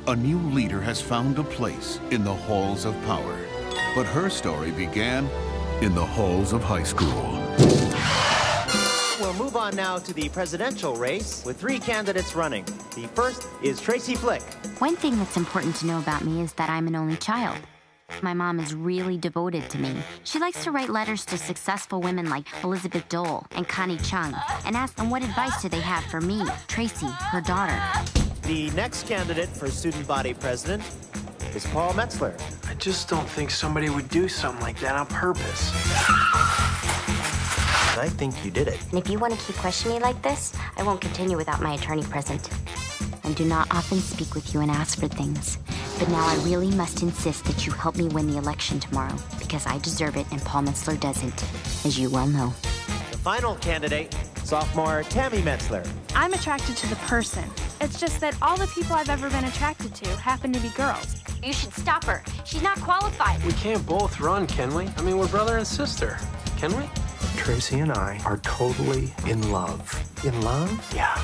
a 0.07 0.17
new 0.17 0.39
leader 0.39 0.81
has 0.81 0.99
found 0.99 1.39
a 1.39 1.45
place 1.45 2.01
in 2.11 2.25
the 2.25 2.33
halls 2.33 2.87
of 2.87 2.95
power. 3.05 3.39
But 3.95 4.07
her 4.07 4.31
story 4.31 4.71
began 4.71 5.29
in 5.83 5.95
the 5.95 6.07
halls 6.07 6.55
of 6.55 6.65
high 6.65 6.85
school. 6.85 8.34
We'll 9.35 9.47
move 9.47 9.57
on 9.57 9.75
now 9.75 9.99
to 9.99 10.15
the 10.15 10.29
presidential 10.29 10.95
race 10.95 11.43
with 11.45 11.59
three 11.59 11.81
candidates 11.81 12.37
running. 12.37 12.65
The 12.95 13.09
first 13.15 13.49
is 13.63 13.81
Tracy 13.81 14.15
Flick. 14.15 14.43
One 14.79 14.95
thing 14.95 15.19
that's 15.19 15.37
important 15.37 15.75
to 15.77 15.87
know 15.87 15.99
about 15.99 16.25
me 16.25 16.41
is 16.41 16.53
that 16.53 16.71
I'm 16.71 16.87
an 16.87 16.95
only 16.95 17.17
child. 17.17 17.59
My 18.23 18.33
mom 18.33 18.61
is 18.61 18.75
really 18.75 19.19
devoted 19.19 19.69
to 19.71 19.79
me. 19.79 19.93
She 20.23 20.39
likes 20.39 20.63
to 20.65 20.71
write 20.71 20.89
letters 20.89 21.25
to 21.27 21.39
successful 21.39 22.01
women 22.01 22.31
like 22.31 22.47
Elizabeth 22.63 23.09
Dole 23.09 23.45
and 23.53 23.67
Connie 23.67 23.97
Chung 23.99 24.37
and 24.67 24.77
ask 24.77 24.95
them 24.95 25.11
what 25.11 25.25
advice 25.25 25.63
do 25.63 25.69
they 25.69 25.81
have 25.81 26.05
for 26.05 26.21
me, 26.21 26.45
Tracy, 26.69 27.07
her 27.07 27.41
daughter. 27.41 27.81
The 28.43 28.71
next 28.71 29.09
candidate 29.09 29.49
for 29.49 29.69
student 29.69 30.07
body 30.07 30.35
president 30.35 30.85
is 31.57 31.67
Paul 31.67 31.93
Metzler. 31.95 32.41
I 32.69 32.75
just 32.75 33.09
don't 33.09 33.29
think 33.29 33.51
somebody 33.51 33.91
would 33.91 34.09
do 34.11 34.29
something 34.29 34.63
like 34.63 34.79
that 34.81 34.95
on 34.95 35.07
purpose. 35.07 35.73
I 37.99 38.09
think 38.09 38.45
you 38.45 38.51
did 38.51 38.69
it. 38.69 38.81
And 38.91 38.99
if 38.99 39.09
you 39.09 39.19
want 39.19 39.39
to 39.39 39.47
keep 39.47 39.57
questioning 39.57 39.99
me 39.99 40.03
like 40.03 40.21
this, 40.23 40.53
I 40.77 40.83
won't 40.83 41.01
continue 41.01 41.37
without 41.37 41.61
my 41.61 41.75
attorney 41.75 42.03
present. 42.03 42.49
I 43.25 43.33
do 43.33 43.45
not 43.45 43.67
often 43.75 43.99
speak 43.99 44.35
with 44.35 44.53
you 44.53 44.61
and 44.61 44.71
ask 44.71 44.99
for 44.99 45.09
things, 45.09 45.59
but 45.99 46.09
now 46.09 46.27
I 46.27 46.35
really 46.45 46.71
must 46.75 47.03
insist 47.03 47.45
that 47.47 47.67
you 47.67 47.73
help 47.73 47.97
me 47.97 48.09
win 48.09 48.31
the 48.31 48.37
election 48.37 48.81
tomorrow 48.81 49.17
because 49.39 49.67
I 49.67 49.79
deserve 49.79 50.17
it 50.17 50.27
and 50.31 50.43
Paul 50.43 50.65
Metzler 50.65 50.99
doesn't, 51.01 51.43
as 51.87 51.99
you 51.99 52.11
well 52.11 52.27
know. 52.27 52.53
The 53.11 53.19
final 53.19 53.55
candidate, 53.57 54.15
sophomore 54.45 55.03
Tammy 55.05 55.39
Metzler. 55.39 55.89
I'm 56.15 56.35
attracted 56.35 56.77
to 56.77 56.87
the 56.89 56.97
person. 56.97 57.45
It's 57.81 57.99
just 57.99 58.21
that 58.21 58.37
all 58.43 58.57
the 58.57 58.67
people 58.69 58.95
I've 58.95 59.09
ever 59.09 59.31
been 59.31 59.45
attracted 59.45 59.95
to 59.95 60.09
happen 60.17 60.53
to 60.53 60.61
be 60.61 60.69
girls. 60.71 61.17
You 61.43 61.53
should 61.53 61.73
stop 61.73 62.05
her. 62.05 62.23
She's 62.45 62.63
not 62.63 62.79
qualified. 62.81 63.43
We 63.45 63.53
can't 63.53 63.85
both 63.87 64.21
run, 64.21 64.47
can 64.47 64.75
we? 64.75 64.89
I 64.97 65.03
mean, 65.03 65.19
we're 65.19 65.29
brother 65.29 65.57
and 65.57 65.67
sister. 65.67 66.19
Can 66.59 66.77
we? 66.77 66.85
Tracy 67.45 67.81
and 67.81 67.93
I 67.93 68.19
are 68.25 68.39
totally 68.39 69.13
in 69.27 69.53
love. 69.53 69.79
In 70.25 70.41
love? 70.41 70.71
Yeah. 70.97 71.15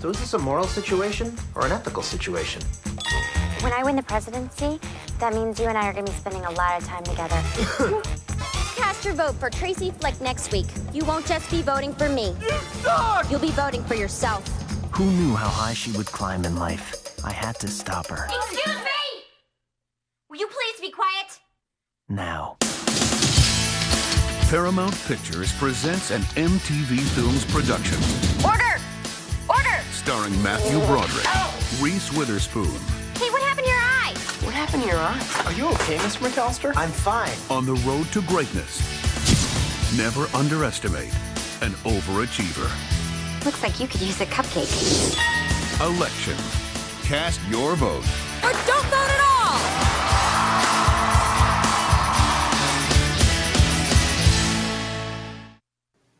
So 0.00 0.08
is 0.08 0.18
this 0.18 0.32
a 0.32 0.38
moral 0.38 0.64
situation 0.64 1.36
or 1.54 1.66
an 1.66 1.72
ethical 1.72 2.02
situation? 2.02 2.62
When 3.60 3.74
I 3.74 3.82
win 3.84 3.94
the 3.94 4.02
presidency, 4.02 4.80
that 5.18 5.34
means 5.34 5.60
you 5.60 5.66
and 5.66 5.76
I 5.76 5.86
are 5.86 5.92
going 5.92 6.06
to 6.06 6.10
be 6.10 6.16
spending 6.16 6.42
a 6.46 6.50
lot 6.52 6.80
of 6.80 6.88
time 6.88 7.04
together. 7.04 7.36
Cast 8.76 9.04
your 9.04 9.12
vote 9.12 9.34
for 9.34 9.50
Tracy 9.50 9.90
Flick 9.90 10.18
next 10.22 10.50
week. 10.52 10.68
You 10.94 11.04
won't 11.04 11.26
just 11.26 11.50
be 11.50 11.60
voting 11.60 11.92
for 11.92 12.08
me. 12.08 12.34
You 12.40 12.58
suck! 12.80 13.30
You'll 13.30 13.38
be 13.38 13.50
voting 13.50 13.84
for 13.84 13.94
yourself. 13.94 14.48
Who 14.92 15.04
knew 15.04 15.34
how 15.34 15.48
high 15.48 15.74
she 15.74 15.92
would 15.92 16.06
climb 16.06 16.46
in 16.46 16.56
life? 16.56 17.20
I 17.26 17.32
had 17.32 17.56
to 17.56 17.68
stop 17.68 18.06
her. 18.06 18.24
Excuse 18.24 18.74
me! 18.74 19.24
Will 20.30 20.38
you 20.38 20.46
please 20.46 20.80
be 20.80 20.90
quiet? 20.90 21.40
Now. 22.08 22.56
Paramount 24.48 24.98
Pictures 25.04 25.52
presents 25.52 26.10
an 26.10 26.22
MTV 26.22 27.00
Films 27.00 27.44
production 27.44 27.98
Order! 28.42 28.80
Order! 29.46 29.82
starring 29.92 30.42
Matthew 30.42 30.78
Broderick, 30.86 31.26
oh. 31.26 31.78
Reese 31.82 32.10
Witherspoon, 32.14 32.64
Hey, 33.18 33.28
what 33.28 33.42
happened 33.42 33.66
to 33.66 33.70
your 33.70 33.78
eye? 33.78 34.14
What 34.46 34.54
happened 34.54 34.84
to 34.84 34.88
your 34.88 34.98
eye? 34.98 35.22
Are 35.44 35.52
you 35.52 35.68
okay, 35.72 35.98
Mr. 35.98 36.26
McAllister? 36.26 36.72
I'm 36.76 36.88
fine. 36.88 37.36
On 37.50 37.66
the 37.66 37.74
road 37.86 38.10
to 38.12 38.22
greatness. 38.22 38.80
Never 39.98 40.34
underestimate 40.34 41.12
an 41.60 41.72
overachiever. 41.84 43.44
Looks 43.44 43.62
like 43.62 43.78
you 43.78 43.86
could 43.86 44.00
use 44.00 44.18
a 44.22 44.26
cupcake. 44.26 44.72
Election. 45.78 46.36
Cast 47.02 47.38
your 47.50 47.76
vote. 47.76 48.06
Or 48.42 48.52
don't 48.66 48.86
vote 48.86 49.10
at 49.10 49.20
all! 49.30 49.37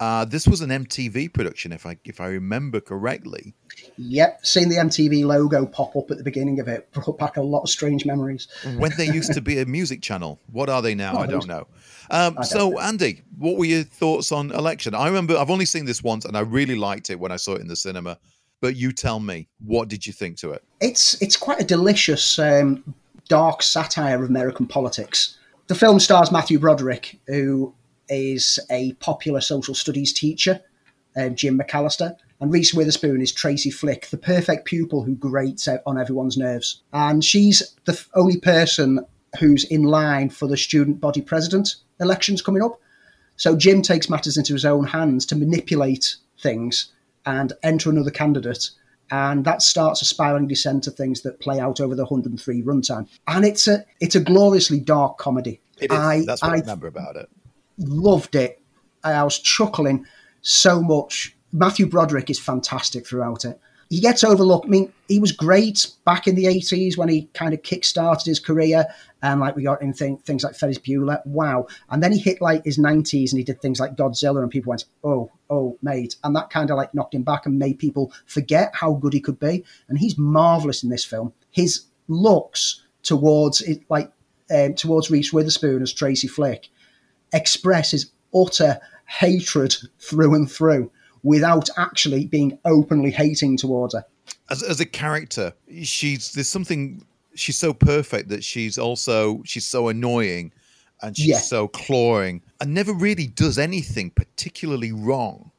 Uh, 0.01 0.24
this 0.24 0.46
was 0.46 0.61
an 0.61 0.70
MTV 0.70 1.32
production, 1.32 1.72
if 1.72 1.84
I 1.84 1.96
if 2.05 2.20
I 2.20 2.28
remember 2.28 2.80
correctly. 2.80 3.55
Yep, 3.96 4.46
seeing 4.46 4.68
the 4.68 4.76
MTV 4.76 5.24
logo 5.24 5.66
pop 5.66 5.96
up 5.96 6.11
at 6.11 6.18
the 6.18 6.22
beginning 6.22 6.61
of 6.61 6.68
it 6.68 6.90
brought 6.92 7.18
back 7.18 7.36
a 7.36 7.42
lot 7.42 7.62
of 7.62 7.68
strange 7.68 8.07
memories. 8.07 8.46
when 8.76 8.92
they 8.96 9.07
used 9.07 9.32
to 9.34 9.40
be 9.40 9.59
a 9.59 9.66
music 9.66 10.01
channel. 10.01 10.38
What 10.53 10.68
are 10.68 10.82
they 10.82 10.94
now? 10.94 11.14
Oh, 11.16 11.20
I 11.20 11.26
don't 11.26 11.46
know. 11.49 11.66
Um, 12.11 12.32
I 12.32 12.42
don't 12.42 12.44
so, 12.44 12.70
know. 12.70 12.80
Andy, 12.80 13.22
what 13.36 13.57
were 13.57 13.64
your 13.64 13.82
thoughts 13.82 14.30
on 14.30 14.53
Election? 14.53 14.94
I 14.94 15.07
remember 15.07 15.36
I've 15.36 15.51
only 15.51 15.66
seen 15.66 15.84
this 15.84 16.03
once, 16.03 16.24
and 16.24 16.36
I 16.36 16.40
really 16.40 16.76
liked 16.76 17.11
it 17.11 17.18
when 17.18 17.32
I 17.32 17.36
saw 17.36 17.55
it 17.55 17.61
in 17.61 17.68
the 17.68 17.76
cinema. 17.76 18.18
But 18.61 18.76
you 18.76 18.92
tell 18.92 19.20
me, 19.20 19.49
what 19.64 19.88
did 19.88 20.07
you 20.07 20.12
think 20.12 20.36
to 20.38 20.53
it? 20.53 20.64
It's 20.80 21.20
it's 21.20 21.36
quite 21.36 21.61
a 21.61 21.64
delicious, 21.64 22.38
um, 22.38 22.94
dark 23.28 23.62
satire 23.62 24.22
of 24.22 24.30
American 24.30 24.66
politics. 24.66 25.38
The 25.68 25.74
film 25.74 26.01
stars 26.01 26.32
Matthew 26.32 26.59
Broderick, 26.59 27.20
who 27.26 27.74
is 28.09 28.59
a 28.70 28.92
popular 28.94 29.40
social 29.40 29.74
studies 29.74 30.12
teacher, 30.12 30.61
um, 31.16 31.34
Jim 31.34 31.59
McAllister, 31.59 32.16
and 32.40 32.52
Reese 32.52 32.72
Witherspoon 32.72 33.20
is 33.20 33.32
Tracy 33.32 33.70
Flick, 33.70 34.09
the 34.09 34.16
perfect 34.16 34.64
pupil 34.64 35.02
who 35.02 35.16
grates 35.16 35.66
out 35.66 35.80
on 35.86 35.98
everyone's 35.98 36.36
nerves. 36.36 36.82
And 36.92 37.24
she's 37.24 37.74
the 37.84 38.00
only 38.14 38.38
person 38.38 39.04
who's 39.40 39.64
in 39.64 39.82
line 39.82 40.30
for 40.30 40.46
the 40.46 40.56
student 40.56 41.00
body 41.00 41.20
president 41.20 41.76
elections 42.00 42.42
coming 42.42 42.62
up. 42.62 42.80
So 43.36 43.56
Jim 43.56 43.82
takes 43.82 44.09
matters 44.09 44.36
into 44.36 44.52
his 44.52 44.64
own 44.64 44.84
hands 44.84 45.26
to 45.26 45.36
manipulate 45.36 46.16
things 46.40 46.92
and 47.26 47.52
enter 47.62 47.90
another 47.90 48.11
candidate. 48.11 48.70
And 49.11 49.44
that 49.44 49.62
starts 49.62 50.02
a 50.02 50.04
spiraling 50.04 50.48
descent 50.48 50.86
of 50.86 50.94
things 50.94 51.22
that 51.22 51.40
play 51.40 51.59
out 51.59 51.80
over 51.80 51.94
the 51.94 52.04
103 52.04 52.62
runtime. 52.62 53.09
And 53.26 53.44
it's 53.44 53.66
a 53.66 53.84
it's 54.00 54.14
a 54.14 54.20
gloriously 54.20 54.80
dark 54.80 55.18
comedy. 55.18 55.61
It 55.80 55.90
is. 55.90 55.98
I, 55.98 56.24
That's 56.26 56.42
what 56.42 56.52
I, 56.52 56.56
I 56.56 56.61
remember 56.61 56.88
about 56.88 57.16
it. 57.16 57.28
Loved 57.79 58.35
it. 58.35 58.61
I 59.05 59.22
was 59.22 59.39
chuckling 59.39 60.07
so 60.43 60.83
much. 60.83 61.37
Matthew 61.53 61.87
Broderick 61.87 62.31
is 62.31 62.39
fantastic 62.39 63.07
throughout 63.07 63.45
it. 63.45 63.61
He 63.91 64.01
gets 64.01 64.22
overlooked. 64.22 64.66
I 64.66 64.68
mean, 64.68 64.93
he 65.09 65.18
was 65.18 65.33
great 65.33 65.87
back 66.05 66.26
in 66.26 66.35
the 66.35 66.45
80s 66.45 66.99
when 66.99 67.09
he 67.09 67.31
kind 67.33 67.55
of 67.55 67.62
kick-started 67.62 68.26
his 68.26 68.39
career. 68.39 68.85
And 69.22 69.41
like 69.41 69.57
we 69.57 69.62
got 69.62 69.81
in 69.81 69.95
thing, 69.95 70.18
things 70.18 70.45
like 70.45 70.55
Ferris 70.55 70.79
Bueller. 70.79 71.24
Wow. 71.24 71.68
And 71.89 72.03
then 72.03 72.12
he 72.12 72.18
hit 72.18 72.43
like 72.43 72.64
his 72.66 72.76
90s 72.79 73.31
and 73.31 73.39
he 73.39 73.45
did 73.45 73.62
things 73.62 73.81
like 73.81 73.97
Godzilla 73.97 74.43
and 74.43 74.51
people 74.51 74.70
went, 74.70 74.85
oh, 75.05 75.31
oh, 75.49 75.79
mate. 75.81 76.16
And 76.22 76.37
that 76.37 76.51
kind 76.51 76.70
of 76.70 76.76
like 76.76 76.93
knocked 76.93 77.14
him 77.14 77.22
back 77.22 77.47
and 77.47 77.59
made 77.59 77.79
people 77.79 78.12
forget 78.26 78.74
how 78.74 78.93
good 78.93 79.14
he 79.14 79.20
could 79.20 79.41
be. 79.41 79.64
And 79.89 79.99
he's 79.99 80.18
marvelous 80.18 80.83
in 80.83 80.91
this 80.91 81.05
film. 81.07 81.33
His 81.51 81.87
looks 82.09 82.83
towards 83.03 83.62
it, 83.62 83.81
like 83.89 84.12
um, 84.55 84.74
towards 84.74 85.11
Reese 85.11 85.33
Witherspoon 85.33 85.81
as 85.81 85.95
Tracy 85.95 86.29
Flick 86.29 86.68
express 87.33 87.91
his 87.93 88.11
utter 88.35 88.79
hatred 89.07 89.74
through 89.99 90.35
and 90.35 90.51
through 90.51 90.91
without 91.22 91.68
actually 91.76 92.26
being 92.26 92.59
openly 92.64 93.11
hating 93.11 93.57
towards 93.57 93.95
her. 93.95 94.05
As, 94.51 94.62
as 94.62 94.81
a 94.81 94.87
character, 94.87 95.53
she's 95.83 96.33
there's 96.33 96.49
something. 96.49 97.05
She's 97.35 97.57
so 97.57 97.72
perfect 97.72 98.31
that 98.31 98.43
she's 98.43 98.79
also 98.79 99.43
she's 99.45 99.66
so 99.66 99.89
annoying, 99.89 100.53
and 101.03 101.16
she's 101.16 101.26
Yeah. 101.29 101.39
so 101.39 101.68
clawing, 101.68 102.43
and 102.61 102.74
never 102.74 102.93
really 102.93 103.26
does 103.26 103.59
anything 103.59 104.11
particularly 104.11 104.93
wrong 104.93 105.53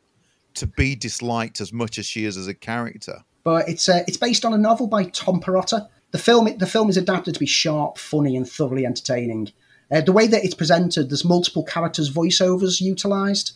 to 0.55 0.67
be 0.67 0.95
disliked 0.95 1.61
as 1.61 1.71
much 1.71 1.97
as 1.97 2.05
she 2.05 2.25
is 2.25 2.35
as 2.35 2.47
a 2.47 2.53
character. 2.53 3.23
But 3.43 3.69
it's 3.69 3.87
uh, 3.87 4.03
it's 4.07 4.17
based 4.17 4.43
on 4.45 4.53
a 4.53 4.57
novel 4.57 4.87
by 4.87 5.05
Tom 5.05 5.39
Perrotta. 5.39 5.87
The 6.11 6.17
film 6.17 6.57
the 6.57 6.67
film 6.67 6.89
is 6.89 6.97
adapted 6.97 7.35
to 7.35 7.39
be 7.39 7.45
sharp, 7.45 7.97
funny, 7.97 8.35
and 8.35 8.49
thoroughly 8.49 8.85
entertaining. 8.85 9.51
Uh, 9.91 10.01
the 10.01 10.11
way 10.11 10.27
that 10.27 10.43
it's 10.43 10.53
presented, 10.53 11.09
there's 11.09 11.25
multiple 11.25 11.63
characters' 11.63 12.11
voiceovers 12.11 12.79
utilised 12.79 13.53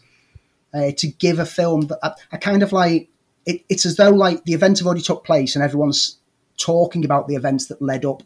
uh, 0.74 0.92
to 0.98 1.08
give 1.08 1.40
a 1.40 1.46
film 1.46 1.82
that 1.82 2.00
a, 2.02 2.16
a 2.32 2.38
kind 2.38 2.64
of 2.64 2.72
like 2.72 3.10
it, 3.46 3.64
it's 3.70 3.86
as 3.86 3.98
though 3.98 4.10
like 4.10 4.44
the 4.46 4.54
events 4.54 4.80
have 4.80 4.88
already 4.88 5.02
took 5.02 5.24
place 5.24 5.56
and 5.56 5.64
everyone's 5.64 6.18
talking 6.58 7.06
about 7.06 7.28
the 7.28 7.36
events 7.36 7.68
that 7.68 7.82
led 7.82 8.06
up 8.06 8.24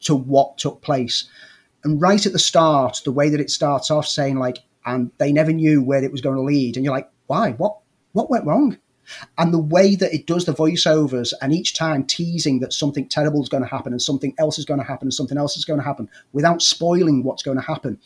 to 0.00 0.14
what 0.14 0.58
took 0.58 0.82
place. 0.82 1.28
And 1.84 2.00
right 2.00 2.24
at 2.24 2.32
the 2.32 2.38
start, 2.38 3.00
the 3.04 3.12
way 3.12 3.28
that 3.28 3.40
it 3.40 3.50
starts 3.50 3.90
off 3.90 4.06
saying 4.06 4.36
like, 4.36 4.58
and 4.84 5.10
they 5.18 5.32
never 5.32 5.52
knew 5.52 5.82
where 5.82 6.02
it 6.02 6.12
was 6.12 6.20
going 6.20 6.36
to 6.36 6.42
lead, 6.42 6.76
and 6.76 6.84
you're 6.84 6.94
like, 6.94 7.10
why? 7.26 7.52
What? 7.52 7.78
What 8.12 8.30
went 8.30 8.44
wrong? 8.44 8.78
And 9.38 9.52
the 9.52 9.58
way 9.58 9.94
that 9.96 10.14
it 10.14 10.26
does 10.26 10.44
the 10.44 10.54
voiceovers, 10.54 11.32
and 11.40 11.52
each 11.52 11.74
time 11.74 12.04
teasing 12.04 12.60
that 12.60 12.72
something 12.72 13.08
terrible 13.08 13.42
is 13.42 13.48
going 13.48 13.62
to 13.62 13.68
happen, 13.68 13.92
and 13.92 14.00
something 14.00 14.34
else 14.38 14.58
is 14.58 14.64
going 14.64 14.80
to 14.80 14.86
happen, 14.86 15.06
and 15.06 15.14
something 15.14 15.38
else 15.38 15.56
is 15.56 15.64
going 15.64 15.80
to 15.80 15.84
happen, 15.84 16.08
without 16.32 16.62
spoiling 16.62 17.22
what's 17.22 17.42
going 17.42 17.58
to 17.58 17.62
happen, 17.62 17.98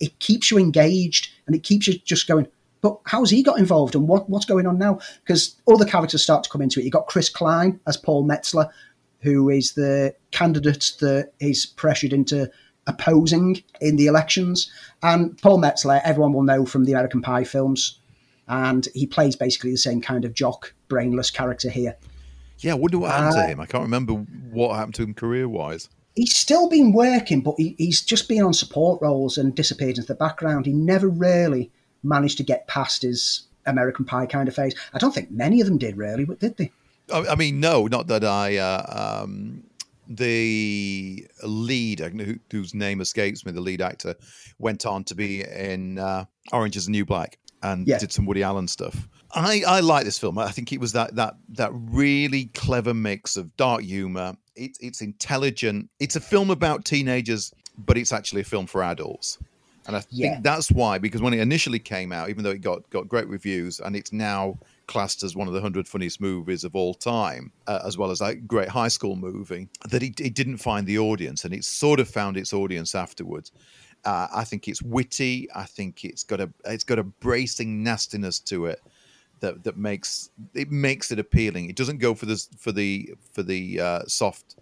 it 0.00 0.18
keeps 0.18 0.50
you 0.50 0.58
engaged, 0.58 1.30
and 1.46 1.54
it 1.54 1.62
keeps 1.62 1.86
you 1.86 1.98
just 1.98 2.26
going. 2.26 2.46
But 2.80 2.98
how's 3.06 3.30
he 3.30 3.42
got 3.42 3.58
involved, 3.58 3.94
and 3.94 4.06
what 4.08 4.28
what's 4.28 4.44
going 4.44 4.66
on 4.66 4.78
now? 4.78 4.98
Because 5.24 5.56
other 5.66 5.84
characters 5.84 6.22
start 6.22 6.44
to 6.44 6.50
come 6.50 6.62
into 6.62 6.80
it. 6.80 6.84
You've 6.84 6.92
got 6.92 7.06
Chris 7.06 7.28
Klein 7.28 7.80
as 7.86 7.96
Paul 7.96 8.24
Metzler, 8.26 8.70
who 9.20 9.48
is 9.48 9.72
the 9.72 10.14
candidate 10.32 10.92
that 11.00 11.32
is 11.40 11.64
pressured 11.64 12.12
into 12.12 12.50
opposing 12.86 13.62
in 13.80 13.96
the 13.96 14.06
elections. 14.06 14.70
And 15.02 15.40
Paul 15.40 15.58
Metzler, 15.58 16.02
everyone 16.04 16.34
will 16.34 16.42
know 16.42 16.66
from 16.66 16.84
the 16.84 16.92
American 16.92 17.22
Pie 17.22 17.44
films, 17.44 17.98
and 18.48 18.88
he 18.94 19.06
plays 19.06 19.36
basically 19.36 19.70
the 19.70 19.78
same 19.78 20.00
kind 20.00 20.24
of 20.24 20.34
jock, 20.34 20.74
brainless 20.88 21.30
character 21.30 21.70
here. 21.70 21.96
Yeah, 22.58 22.72
I 22.72 22.74
wonder 22.76 22.98
what 22.98 23.10
happened 23.10 23.38
Uh, 23.38 23.42
to 23.42 23.48
him. 23.48 23.60
I 23.60 23.66
can't 23.66 23.82
remember 23.82 24.12
what 24.14 24.76
happened 24.76 24.94
to 24.96 25.02
him 25.02 25.14
career 25.14 25.48
wise. 25.48 25.88
He's 26.14 26.36
still 26.36 26.68
been 26.68 26.92
working, 26.92 27.40
but 27.40 27.54
he, 27.58 27.74
he's 27.78 28.00
just 28.00 28.28
been 28.28 28.42
on 28.42 28.52
support 28.54 29.02
roles 29.02 29.36
and 29.36 29.54
disappeared 29.54 29.96
into 29.98 30.06
the 30.06 30.14
background. 30.14 30.66
He 30.66 30.72
never 30.72 31.08
really 31.08 31.72
managed 32.04 32.36
to 32.38 32.44
get 32.44 32.68
past 32.68 33.02
his 33.02 33.48
American 33.66 34.04
Pie 34.04 34.26
kind 34.26 34.46
of 34.48 34.54
phase. 34.54 34.74
I 34.92 34.98
don't 34.98 35.12
think 35.12 35.30
many 35.32 35.60
of 35.60 35.66
them 35.66 35.78
did 35.78 35.96
really, 35.96 36.24
but 36.24 36.38
did 36.38 36.56
they? 36.56 36.70
I, 37.12 37.26
I 37.30 37.34
mean, 37.34 37.58
no, 37.60 37.86
not 37.86 38.06
that 38.06 38.24
I 38.24 38.56
uh, 38.58 39.22
um, 39.24 39.64
the 40.06 41.26
lead, 41.42 42.00
who- 42.00 42.38
whose 42.50 42.74
name 42.74 43.00
escapes 43.00 43.44
me, 43.44 43.52
the 43.52 43.60
lead 43.60 43.80
actor, 43.82 44.14
went 44.58 44.86
on 44.86 45.02
to 45.04 45.14
be 45.14 45.42
in 45.42 45.98
uh, 45.98 46.26
Orange 46.52 46.76
is 46.76 46.86
the 46.86 46.92
New 46.92 47.04
Black 47.04 47.38
and 47.64 47.88
Yeah. 47.88 47.98
did 47.98 48.12
some 48.12 48.26
Woody 48.26 48.44
Allen 48.44 48.68
stuff. 48.68 49.08
I, 49.34 49.62
I 49.66 49.80
like 49.80 50.04
this 50.04 50.18
film. 50.18 50.38
I 50.38 50.52
think 50.52 50.72
it 50.72 50.78
was 50.78 50.92
that 50.92 51.16
that 51.16 51.34
that 51.54 51.70
really 51.72 52.44
clever 52.54 52.94
mix 52.94 53.36
of 53.36 53.56
dark 53.56 53.82
humor. 53.82 54.36
It, 54.54 54.78
it's 54.80 55.00
intelligent. 55.00 55.90
It's 55.98 56.14
a 56.14 56.20
film 56.20 56.50
about 56.50 56.84
teenagers, 56.84 57.52
but 57.76 57.98
it's 57.98 58.12
actually 58.12 58.42
a 58.42 58.44
film 58.44 58.66
for 58.66 58.84
adults. 58.84 59.38
And 59.86 59.96
I 59.96 60.00
think 60.00 60.22
Yeah. 60.22 60.40
that's 60.40 60.70
why, 60.70 60.98
because 60.98 61.20
when 61.20 61.34
it 61.34 61.40
initially 61.40 61.80
came 61.80 62.10
out, 62.12 62.30
even 62.30 62.44
though 62.44 62.52
it 62.52 62.60
got 62.60 62.88
got 62.90 63.08
great 63.08 63.26
reviews, 63.28 63.80
and 63.80 63.96
it's 63.96 64.12
now 64.12 64.56
classed 64.86 65.22
as 65.24 65.34
one 65.34 65.48
of 65.48 65.54
the 65.54 65.60
hundred 65.60 65.88
funniest 65.88 66.20
movies 66.20 66.62
of 66.64 66.74
all 66.76 66.94
time, 66.94 67.50
uh, 67.66 67.80
as 67.84 67.98
well 67.98 68.10
as 68.10 68.20
a 68.20 68.34
great 68.34 68.68
high 68.68 68.88
school 68.88 69.16
movie, 69.16 69.68
that 69.90 70.02
it, 70.02 70.20
it 70.20 70.34
didn't 70.34 70.58
find 70.58 70.86
the 70.86 70.98
audience, 70.98 71.44
and 71.44 71.52
it 71.52 71.64
sort 71.64 71.98
of 72.00 72.08
found 72.08 72.36
its 72.36 72.52
audience 72.52 72.94
afterwards. 72.94 73.50
Uh, 74.04 74.28
I 74.34 74.44
think 74.44 74.68
it's 74.68 74.82
witty. 74.82 75.48
I 75.54 75.64
think 75.64 76.04
it's 76.04 76.22
got 76.22 76.40
a 76.40 76.50
it's 76.64 76.84
got 76.84 76.98
a 76.98 77.04
bracing 77.04 77.82
nastiness 77.82 78.38
to 78.40 78.66
it 78.66 78.80
that 79.40 79.64
that 79.64 79.76
makes 79.76 80.30
it 80.54 80.70
makes 80.70 81.10
it 81.10 81.18
appealing. 81.18 81.68
It 81.68 81.76
doesn't 81.76 81.98
go 81.98 82.14
for 82.14 82.26
the 82.26 82.42
for 82.58 82.72
the 82.72 83.14
for 83.32 83.42
the 83.42 83.80
uh, 83.80 84.02
soft 84.06 84.56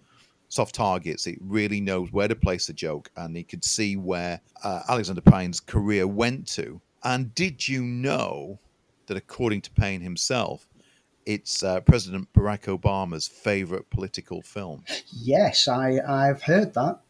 soft 0.49 0.75
targets. 0.75 1.27
It 1.27 1.39
really 1.41 1.81
knows 1.81 2.13
where 2.13 2.29
to 2.29 2.37
place 2.37 2.67
the 2.67 2.73
joke, 2.73 3.11
and 3.17 3.37
he 3.37 3.43
could 3.43 3.65
see 3.65 3.97
where 3.97 4.41
uh, 4.63 4.83
Alexander 4.89 5.23
Payne's 5.23 5.61
career 5.61 6.07
went 6.07 6.47
to. 6.49 6.81
And 7.05 7.35
did 7.35 7.67
you 7.67 7.83
know 7.83 8.59
that, 9.07 9.17
according 9.17 9.63
to 9.63 9.71
Payne 9.71 10.01
himself, 10.01 10.69
it's 11.27 11.63
uh, 11.63 11.81
President 11.81 12.33
Barack 12.33 12.65
Obama's 12.65 13.27
favorite 13.27 13.89
political 13.91 14.43
film? 14.43 14.85
Yes, 15.11 15.69
I 15.69 16.01
I've 16.07 16.43
heard 16.43 16.75
that. 16.75 17.01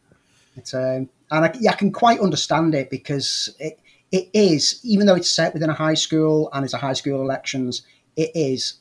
It's 0.55 0.73
um, 0.73 1.09
and 1.33 1.45
I, 1.45 1.53
yeah, 1.59 1.71
I 1.71 1.75
can 1.75 1.91
quite 1.91 2.19
understand 2.19 2.75
it 2.75 2.89
because 2.89 3.53
it 3.59 3.79
it 4.11 4.29
is 4.33 4.79
even 4.83 5.07
though 5.07 5.15
it's 5.15 5.29
set 5.29 5.53
within 5.53 5.69
a 5.69 5.73
high 5.73 5.95
school 5.95 6.49
and 6.53 6.63
it's 6.63 6.73
a 6.73 6.77
high 6.77 6.93
school 6.93 7.21
elections, 7.21 7.81
it 8.15 8.29
is 8.35 8.75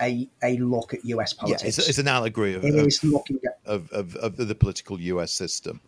a 0.00 0.28
a 0.42 0.56
look 0.58 0.94
at 0.94 1.04
U.S. 1.04 1.32
politics. 1.32 1.62
Yeah, 1.62 1.68
it's, 1.68 1.88
it's 1.88 1.98
an 1.98 2.06
allegory 2.06 2.54
of, 2.54 2.64
It 2.64 2.74
of, 2.74 2.86
is 2.86 3.02
looking 3.02 3.40
at 3.44 3.58
of, 3.66 3.90
of, 3.90 4.14
of 4.16 4.36
the 4.36 4.54
political 4.54 5.00
U.S. 5.00 5.32
system, 5.32 5.80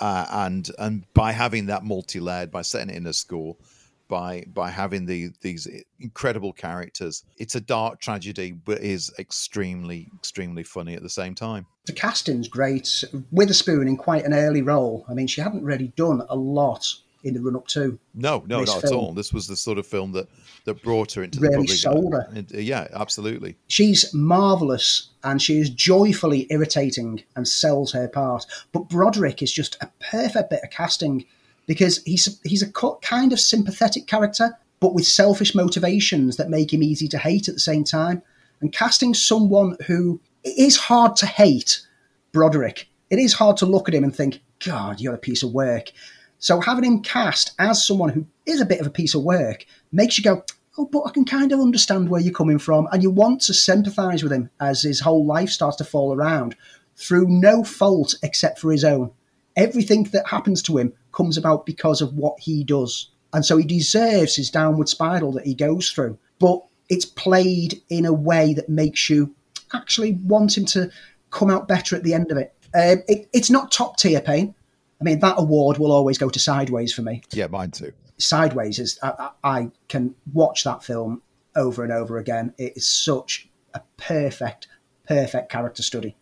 uh, 0.00 0.26
and 0.30 0.70
and 0.78 1.04
by 1.12 1.32
having 1.32 1.66
that 1.66 1.84
multi-layered, 1.84 2.50
by 2.50 2.62
setting 2.62 2.88
it 2.88 2.96
in 2.96 3.06
a 3.06 3.12
school, 3.12 3.60
by 4.08 4.44
by 4.52 4.70
having 4.70 5.06
the 5.06 5.30
these 5.42 5.68
incredible 6.00 6.52
characters, 6.52 7.24
it's 7.36 7.54
a 7.54 7.60
dark 7.60 8.00
tragedy, 8.00 8.52
but 8.52 8.78
is 8.80 9.12
extremely 9.18 10.08
extremely 10.16 10.62
funny 10.62 10.94
at 10.94 11.02
the 11.02 11.10
same 11.10 11.34
time. 11.34 11.66
the 11.86 11.92
casting's 11.92 12.48
great. 12.48 13.04
Witherspoon 13.30 13.86
in 13.88 13.96
quite 13.96 14.24
an 14.24 14.34
early 14.34 14.62
role. 14.62 15.04
I 15.08 15.14
mean, 15.14 15.26
she 15.26 15.40
hadn't 15.40 15.64
really 15.64 15.88
done 15.96 16.22
a 16.28 16.36
lot 16.36 16.86
in 17.24 17.34
the 17.34 17.40
run 17.40 17.56
up 17.56 17.66
to. 17.66 17.98
No, 18.14 18.44
no, 18.46 18.62
not 18.62 18.84
at 18.84 18.92
all. 18.92 19.12
This 19.12 19.32
was 19.32 19.48
the 19.48 19.56
sort 19.56 19.76
of 19.78 19.86
film 19.86 20.12
that 20.12 20.28
that 20.66 20.82
brought 20.82 21.12
her 21.12 21.22
into 21.24 21.40
the 21.40 21.48
Really 21.48 21.56
public. 21.66 21.78
sold 21.78 22.12
her. 22.12 22.28
And, 22.32 22.50
yeah, 22.52 22.86
absolutely. 22.94 23.56
She's 23.66 24.12
marvelous 24.14 25.10
and 25.24 25.42
she 25.42 25.58
is 25.58 25.68
joyfully 25.70 26.46
irritating 26.50 27.24
and 27.34 27.48
sells 27.48 27.92
her 27.92 28.06
part. 28.06 28.46
But 28.72 28.88
Broderick 28.88 29.42
is 29.42 29.52
just 29.52 29.76
a 29.80 29.90
perfect 29.98 30.50
bit 30.50 30.60
of 30.62 30.70
casting 30.70 31.24
because 31.68 32.02
he's 32.04 32.40
he's 32.42 32.62
a 32.62 32.72
kind 32.72 33.32
of 33.32 33.38
sympathetic 33.38 34.08
character, 34.08 34.58
but 34.80 34.94
with 34.94 35.06
selfish 35.06 35.54
motivations 35.54 36.36
that 36.36 36.50
make 36.50 36.72
him 36.72 36.82
easy 36.82 37.06
to 37.06 37.18
hate 37.18 37.46
at 37.46 37.54
the 37.54 37.60
same 37.60 37.84
time. 37.84 38.22
And 38.60 38.72
casting 38.72 39.14
someone 39.14 39.76
who 39.86 40.20
it 40.42 40.58
is 40.58 40.76
hard 40.76 41.14
to 41.16 41.26
hate, 41.26 41.86
Broderick. 42.32 42.88
It 43.10 43.20
is 43.20 43.34
hard 43.34 43.56
to 43.58 43.66
look 43.66 43.88
at 43.88 43.94
him 43.94 44.02
and 44.02 44.14
think, 44.14 44.40
God, 44.64 45.00
you're 45.00 45.14
a 45.14 45.18
piece 45.18 45.44
of 45.44 45.52
work. 45.52 45.92
So 46.40 46.60
having 46.60 46.84
him 46.84 47.02
cast 47.02 47.52
as 47.58 47.84
someone 47.84 48.10
who 48.10 48.26
is 48.46 48.60
a 48.60 48.66
bit 48.66 48.80
of 48.80 48.86
a 48.86 48.90
piece 48.90 49.14
of 49.14 49.22
work 49.22 49.64
makes 49.92 50.18
you 50.18 50.24
go, 50.24 50.44
oh, 50.76 50.86
but 50.86 51.02
I 51.06 51.10
can 51.10 51.24
kind 51.24 51.52
of 51.52 51.60
understand 51.60 52.08
where 52.08 52.20
you're 52.20 52.32
coming 52.32 52.58
from. 52.58 52.88
And 52.92 53.02
you 53.02 53.10
want 53.10 53.40
to 53.42 53.54
sympathise 53.54 54.22
with 54.22 54.32
him 54.32 54.50
as 54.60 54.82
his 54.82 55.00
whole 55.00 55.24
life 55.24 55.50
starts 55.50 55.76
to 55.76 55.84
fall 55.84 56.14
around 56.14 56.56
through 56.96 57.26
no 57.28 57.64
fault 57.64 58.14
except 58.22 58.58
for 58.58 58.72
his 58.72 58.84
own. 58.84 59.10
Everything 59.58 60.04
that 60.04 60.26
happens 60.26 60.62
to 60.62 60.78
him 60.78 60.94
comes 61.12 61.36
about 61.36 61.66
because 61.66 62.00
of 62.00 62.14
what 62.14 62.38
he 62.40 62.64
does. 62.64 63.10
And 63.34 63.44
so 63.44 63.58
he 63.58 63.64
deserves 63.66 64.36
his 64.36 64.50
downward 64.50 64.88
spiral 64.88 65.32
that 65.32 65.44
he 65.44 65.54
goes 65.54 65.90
through. 65.90 66.18
But 66.38 66.62
it's 66.88 67.04
played 67.04 67.82
in 67.90 68.06
a 68.06 68.12
way 68.12 68.54
that 68.54 68.70
makes 68.70 69.10
you 69.10 69.34
actually 69.74 70.14
want 70.14 70.56
him 70.56 70.64
to 70.64 70.90
come 71.30 71.50
out 71.50 71.68
better 71.68 71.94
at 71.94 72.04
the 72.04 72.14
end 72.14 72.30
of 72.32 72.38
it. 72.38 72.54
Um, 72.74 73.02
it 73.08 73.28
it's 73.32 73.50
not 73.50 73.72
top 73.72 73.98
tier 73.98 74.20
Payne. 74.20 74.54
I 75.00 75.04
mean, 75.04 75.20
that 75.20 75.38
award 75.38 75.78
will 75.78 75.92
always 75.92 76.18
go 76.18 76.28
to 76.28 76.38
Sideways 76.38 76.92
for 76.92 77.02
me. 77.02 77.22
Yeah, 77.32 77.46
mine 77.46 77.70
too. 77.70 77.92
Sideways 78.18 78.78
is 78.78 78.98
I, 79.02 79.30
I 79.42 79.58
I 79.58 79.70
can 79.88 80.14
watch 80.32 80.64
that 80.64 80.82
film 80.82 81.22
over 81.54 81.82
and 81.82 81.92
over 81.92 82.18
again. 82.18 82.54
It 82.58 82.76
is 82.76 82.86
such 82.86 83.48
a 83.74 83.82
perfect, 83.96 84.68
perfect 85.06 85.50
character 85.50 85.82
study. 85.82 86.16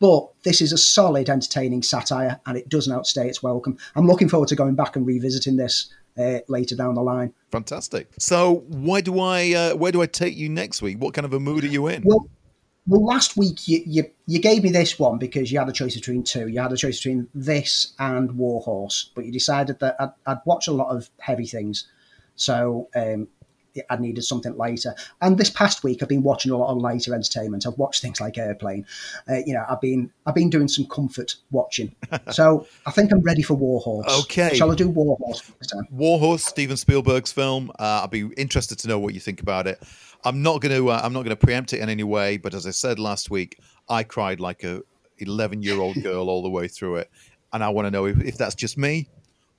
But 0.00 0.28
this 0.44 0.60
is 0.60 0.72
a 0.72 0.78
solid, 0.78 1.28
entertaining 1.28 1.82
satire, 1.82 2.40
and 2.46 2.56
it 2.56 2.68
doesn't 2.68 2.92
outstay 2.92 3.28
its 3.28 3.42
welcome. 3.42 3.76
I'm 3.96 4.06
looking 4.06 4.28
forward 4.28 4.48
to 4.50 4.56
going 4.56 4.74
back 4.74 4.96
and 4.96 5.06
revisiting 5.06 5.56
this 5.56 5.92
uh, 6.18 6.38
later 6.48 6.76
down 6.76 6.94
the 6.94 7.02
line. 7.02 7.32
Fantastic. 7.50 8.08
So, 8.18 8.64
why 8.68 9.00
do 9.00 9.20
I? 9.20 9.52
Uh, 9.52 9.76
where 9.76 9.92
do 9.92 10.02
I 10.02 10.06
take 10.06 10.36
you 10.36 10.48
next 10.48 10.82
week? 10.82 10.98
What 10.98 11.14
kind 11.14 11.24
of 11.24 11.32
a 11.32 11.40
mood 11.40 11.64
are 11.64 11.68
you 11.68 11.86
in? 11.88 12.02
Well, 12.04 12.28
well, 12.88 13.04
last 13.04 13.36
week 13.36 13.68
you, 13.68 13.82
you 13.84 14.10
you 14.26 14.40
gave 14.40 14.62
me 14.62 14.70
this 14.70 14.98
one 14.98 15.18
because 15.18 15.52
you 15.52 15.58
had 15.58 15.68
a 15.68 15.72
choice 15.72 15.94
between 15.94 16.22
two. 16.22 16.48
You 16.48 16.60
had 16.60 16.72
a 16.72 16.76
choice 16.76 16.98
between 16.98 17.28
this 17.34 17.92
and 17.98 18.32
Warhorse, 18.32 19.10
but 19.14 19.26
you 19.26 19.32
decided 19.32 19.78
that 19.80 19.96
I'd, 20.00 20.12
I'd 20.26 20.38
watch 20.46 20.68
a 20.68 20.72
lot 20.72 20.88
of 20.88 21.10
heavy 21.18 21.46
things, 21.46 21.86
so 22.34 22.88
um, 22.96 23.28
I 23.90 23.96
needed 23.96 24.22
something 24.22 24.56
lighter. 24.56 24.94
And 25.20 25.38
this 25.38 25.50
past 25.50 25.84
week, 25.84 26.02
I've 26.02 26.08
been 26.08 26.22
watching 26.22 26.52
a 26.52 26.56
lot 26.56 26.70
of 26.70 26.78
lighter 26.78 27.14
entertainment. 27.14 27.66
I've 27.66 27.78
watched 27.78 28.02
things 28.02 28.20
like 28.20 28.38
Airplane. 28.38 28.86
Uh, 29.28 29.38
you 29.46 29.54
know, 29.54 29.64
I've 29.68 29.80
been 29.80 30.10
I've 30.26 30.34
been 30.34 30.50
doing 30.50 30.68
some 30.68 30.86
comfort 30.86 31.36
watching. 31.50 31.94
so 32.30 32.66
I 32.86 32.90
think 32.90 33.12
I'm 33.12 33.20
ready 33.20 33.42
for 33.42 33.54
Warhorse. 33.54 34.06
Okay. 34.24 34.54
Shall 34.54 34.70
I 34.70 34.74
do 34.74 34.88
Warhorse 34.88 35.42
this 35.58 35.68
time? 35.68 35.86
Warhorse, 35.90 36.44
Steven 36.44 36.76
Spielberg's 36.76 37.32
film. 37.32 37.70
Uh, 37.78 38.02
I'd 38.04 38.10
be 38.10 38.28
interested 38.36 38.78
to 38.80 38.88
know 38.88 38.98
what 38.98 39.14
you 39.14 39.20
think 39.20 39.40
about 39.40 39.66
it. 39.66 39.82
I'm 40.24 40.42
not 40.42 40.60
going 40.60 40.74
to. 40.74 40.90
Uh, 40.90 41.00
I'm 41.02 41.12
not 41.12 41.20
going 41.24 41.36
to 41.36 41.46
preempt 41.46 41.72
it 41.72 41.80
in 41.80 41.88
any 41.88 42.04
way. 42.04 42.36
But 42.36 42.54
as 42.54 42.66
I 42.66 42.70
said 42.70 42.98
last 42.98 43.30
week, 43.30 43.58
I 43.88 44.02
cried 44.02 44.40
like 44.40 44.64
a 44.64 44.82
11 45.18 45.62
year 45.62 45.80
old 45.80 45.96
girl 46.02 46.28
all 46.28 46.42
the 46.42 46.50
way 46.50 46.68
through 46.68 46.96
it, 46.96 47.10
and 47.52 47.62
I 47.62 47.68
want 47.68 47.86
to 47.86 47.90
know 47.90 48.06
if, 48.06 48.20
if 48.20 48.36
that's 48.36 48.54
just 48.54 48.78
me, 48.78 49.08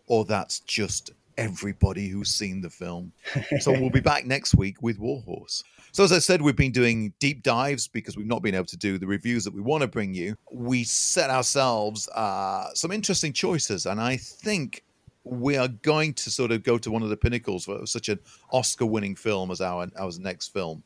or 0.08 0.26
that's 0.26 0.60
just 0.62 1.12
everybody 1.40 2.10
who's 2.10 2.30
seen 2.30 2.62
the 2.62 2.70
film. 2.70 3.12
So 3.62 3.72
we'll 3.72 3.90
be 3.90 4.00
back 4.00 4.26
next 4.26 4.56
week 4.56 4.82
with 4.82 5.00
Warhorse. 5.00 5.64
So 5.92 6.04
as 6.04 6.12
I 6.12 6.20
said, 6.20 6.42
we've 6.42 6.56
been 6.56 6.72
doing 6.72 7.14
deep 7.20 7.42
dives 7.42 7.88
because 7.88 8.16
we've 8.16 8.28
not 8.28 8.42
been 8.42 8.54
able 8.54 8.66
to 8.66 8.78
do 8.78 8.98
the 8.98 9.08
reviews 9.08 9.44
that 9.44 9.54
we 9.54 9.62
want 9.62 9.82
to 9.82 9.88
bring 9.88 10.14
you. 10.14 10.36
We 10.52 10.84
set 10.84 11.30
ourselves 11.30 12.08
uh, 12.10 12.70
some 12.74 12.92
interesting 12.92 13.34
choices, 13.34 13.86
and 13.86 14.00
I 14.00 14.18
think 14.18 14.84
we 15.24 15.58
are 15.58 15.68
going 15.68 16.14
to 16.16 16.30
sort 16.30 16.52
of 16.52 16.64
go 16.64 16.78
to 16.78 16.92
one 16.92 17.02
of 17.02 17.10
the 17.10 17.18
pinnacles 17.18 17.66
for 17.66 17.86
such 17.86 18.10
an 18.10 18.20
Oscar-winning 18.52 19.16
film 19.16 19.52
as 19.52 19.62
our 19.62 19.88
our 19.98 20.12
next 20.20 20.50
film, 20.50 20.84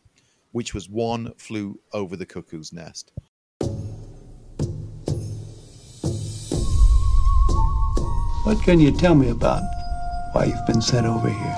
which 0.51 0.73
was 0.73 0.89
One 0.89 1.33
Flew 1.37 1.79
Over 1.91 2.15
the 2.15 2.25
Cuckoo's 2.25 2.71
Nest. 2.71 3.11
What 8.45 8.61
can 8.63 8.79
you 8.79 8.91
tell 8.91 9.15
me 9.15 9.29
about 9.29 9.63
why 10.34 10.45
you've 10.45 10.65
been 10.65 10.81
sent 10.81 11.05
over 11.05 11.29
here? 11.29 11.57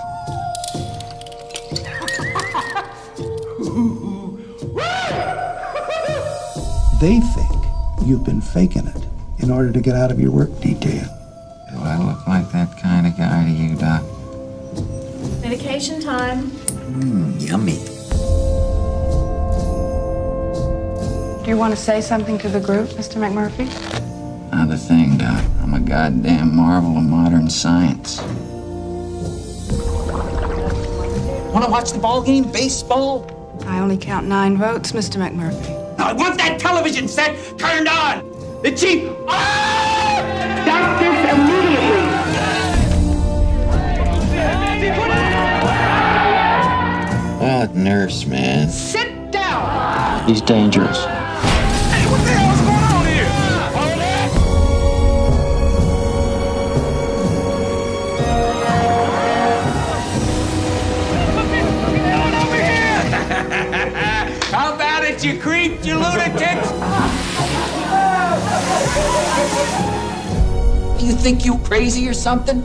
They 6.99 7.19
think 7.19 7.65
you've 8.05 8.23
been 8.23 8.41
faking 8.41 8.87
it 8.87 9.05
in 9.39 9.49
order 9.51 9.71
to 9.71 9.79
get 9.79 9.95
out 9.95 10.11
of 10.11 10.19
your 10.19 10.31
work 10.31 10.49
detail. 10.59 11.05
Do 11.71 11.79
I 11.79 11.97
look 11.97 12.27
like 12.27 12.51
that 12.51 12.77
kind 12.77 13.07
of 13.07 13.17
guy 13.17 13.45
to 13.45 13.51
you, 13.51 13.75
Doc? 13.75 14.03
Medication 15.41 16.01
time. 16.01 16.49
Mmm, 16.49 17.41
yummy. 17.47 17.77
Do 21.43 21.49
you 21.51 21.57
want 21.57 21.75
to 21.75 21.79
say 21.79 22.01
something 22.01 22.37
to 22.39 22.49
the 22.49 22.59
group, 22.59 22.89
Mr. 22.89 23.17
McMurphy? 23.17 23.67
Not 24.51 24.73
a 24.73 24.77
thing, 24.77 25.17
Doc. 25.17 25.43
I'm 25.61 25.73
a 25.73 25.79
goddamn 25.79 26.55
marvel 26.55 26.97
of 26.97 27.03
modern 27.03 27.49
science. 27.49 28.19
Want 31.55 31.63
to 31.67 31.71
watch 31.71 31.93
the 31.93 31.99
ball 31.99 32.21
game, 32.21 32.51
baseball? 32.51 33.25
I 33.65 33.79
only 33.79 33.95
count 33.95 34.27
nine 34.27 34.57
votes, 34.57 34.91
Mr. 34.91 35.15
McMurphy. 35.15 35.97
I 35.97 36.11
want 36.11 36.37
that 36.37 36.59
television 36.59 37.07
set 37.07 37.33
turned 37.57 37.87
on. 37.87 38.29
The 38.61 38.75
chief. 38.75 39.09
Ah! 39.25 40.19
Stop 40.65 40.99
this 40.99 41.31
immediately. 41.31 42.09
That 47.39 47.73
nurse, 47.73 48.25
man. 48.25 48.67
Sit 48.67 49.31
down. 49.31 50.27
He's 50.27 50.41
dangerous. 50.41 51.14
Think 71.25 71.43
you 71.43 71.57
crazy 71.63 72.07
or 72.07 72.13
something? 72.13 72.61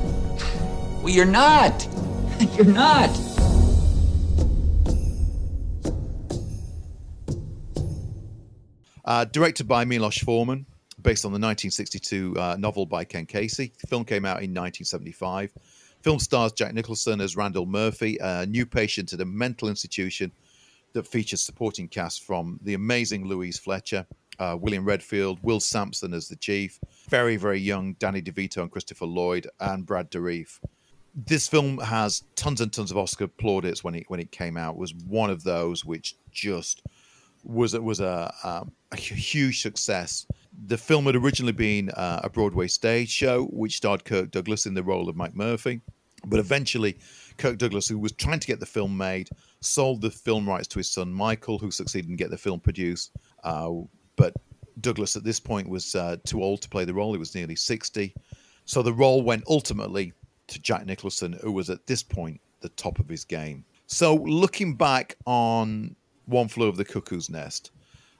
Well, 1.00 1.08
you're 1.08 1.24
not. 1.24 1.88
You're 2.58 2.66
not. 2.66 3.08
Uh, 9.02 9.24
directed 9.24 9.66
by 9.66 9.86
Milos 9.86 10.18
Forman, 10.18 10.66
based 11.00 11.24
on 11.24 11.30
the 11.30 11.36
1962 11.36 12.36
uh, 12.36 12.56
novel 12.58 12.84
by 12.84 13.04
Ken 13.04 13.24
Kesey. 13.24 13.72
The 13.78 13.86
film 13.86 14.04
came 14.04 14.26
out 14.26 14.42
in 14.42 14.50
1975. 14.50 15.54
Film 16.02 16.18
stars 16.18 16.52
Jack 16.52 16.74
Nicholson 16.74 17.22
as 17.22 17.36
Randall 17.36 17.64
Murphy, 17.64 18.18
a 18.20 18.44
new 18.44 18.66
patient 18.66 19.14
at 19.14 19.22
a 19.22 19.24
mental 19.24 19.70
institution 19.70 20.32
that 20.92 21.06
features 21.06 21.40
supporting 21.40 21.88
cast 21.88 22.24
from 22.24 22.61
the 22.62 22.74
amazing 22.74 23.26
Louise 23.26 23.58
Fletcher, 23.58 24.06
uh, 24.41 24.57
William 24.59 24.84
Redfield, 24.84 25.38
Will 25.43 25.61
Sampson 25.61 26.14
as 26.14 26.28
the 26.28 26.36
chief, 26.36 26.80
very, 27.09 27.36
very 27.36 27.61
young 27.61 27.93
Danny 27.95 28.22
DeVito 28.22 28.62
and 28.62 28.70
Christopher 28.70 29.07
Lloyd, 29.07 29.47
and 29.61 29.86
Brad 29.86 30.11
Dourif. 30.11 30.59
This 31.14 31.47
film 31.47 31.78
has 31.78 32.24
tons 32.36 32.61
and 32.61 32.72
tons 32.72 32.91
of 32.91 32.97
Oscar 32.97 33.28
plaudits 33.28 33.84
when 33.84 33.95
it 33.95 34.05
when 34.09 34.20
it 34.20 34.32
came 34.32 34.57
out. 34.57 34.74
It 34.74 34.78
was 34.78 34.95
one 34.95 35.28
of 35.28 35.45
those 35.45 35.84
which 35.84 36.16
just 36.32 36.82
was 37.45 37.74
it 37.74 37.82
was 37.82 38.01
a, 38.01 38.32
a, 38.45 38.66
a 38.93 38.97
huge 38.97 39.61
success. 39.61 40.26
The 40.66 40.78
film 40.78 41.07
had 41.07 41.16
originally 41.16 41.53
been 41.53 41.91
uh, 41.91 42.20
a 42.24 42.30
Broadway 42.30 42.68
stage 42.68 43.11
show, 43.11 43.47
which 43.47 43.76
starred 43.76 44.05
Kirk 44.05 44.30
Douglas 44.30 44.66
in 44.66 44.74
the 44.74 44.82
role 44.82 45.09
of 45.09 45.16
McMurphy. 45.16 45.80
But 46.26 46.38
eventually, 46.38 46.99
Kirk 47.38 47.57
Douglas, 47.57 47.88
who 47.88 47.99
was 47.99 48.12
trying 48.12 48.41
to 48.41 48.47
get 48.47 48.61
the 48.61 48.66
film 48.66 48.97
made, 48.97 49.30
sold 49.61 50.03
the 50.03 50.11
film 50.11 50.47
rights 50.49 50.68
to 50.68 50.78
his 50.78 50.91
son 50.91 51.12
Michael, 51.12 51.59
who 51.59 51.70
succeeded 51.70 52.11
in 52.11 52.16
getting 52.16 52.32
the 52.32 52.38
film 52.38 52.61
produced. 52.61 53.12
Uh, 53.43 53.70
but 54.20 54.34
Douglas, 54.82 55.16
at 55.16 55.24
this 55.24 55.40
point, 55.40 55.66
was 55.66 55.94
uh, 55.94 56.18
too 56.26 56.42
old 56.42 56.60
to 56.60 56.68
play 56.68 56.84
the 56.84 56.92
role. 56.92 57.12
He 57.14 57.18
was 57.18 57.34
nearly 57.34 57.56
60. 57.56 58.14
So 58.66 58.82
the 58.82 58.92
role 58.92 59.22
went 59.22 59.44
ultimately 59.48 60.12
to 60.48 60.60
Jack 60.60 60.84
Nicholson, 60.84 61.38
who 61.42 61.52
was 61.52 61.70
at 61.70 61.86
this 61.86 62.02
point 62.02 62.38
the 62.60 62.68
top 62.70 62.98
of 62.98 63.08
his 63.08 63.24
game. 63.24 63.64
So 63.86 64.16
looking 64.16 64.74
back 64.74 65.16
on 65.24 65.96
One 66.26 66.48
Flew 66.48 66.68
of 66.68 66.76
the 66.76 66.84
Cuckoo's 66.84 67.30
Nest, 67.30 67.70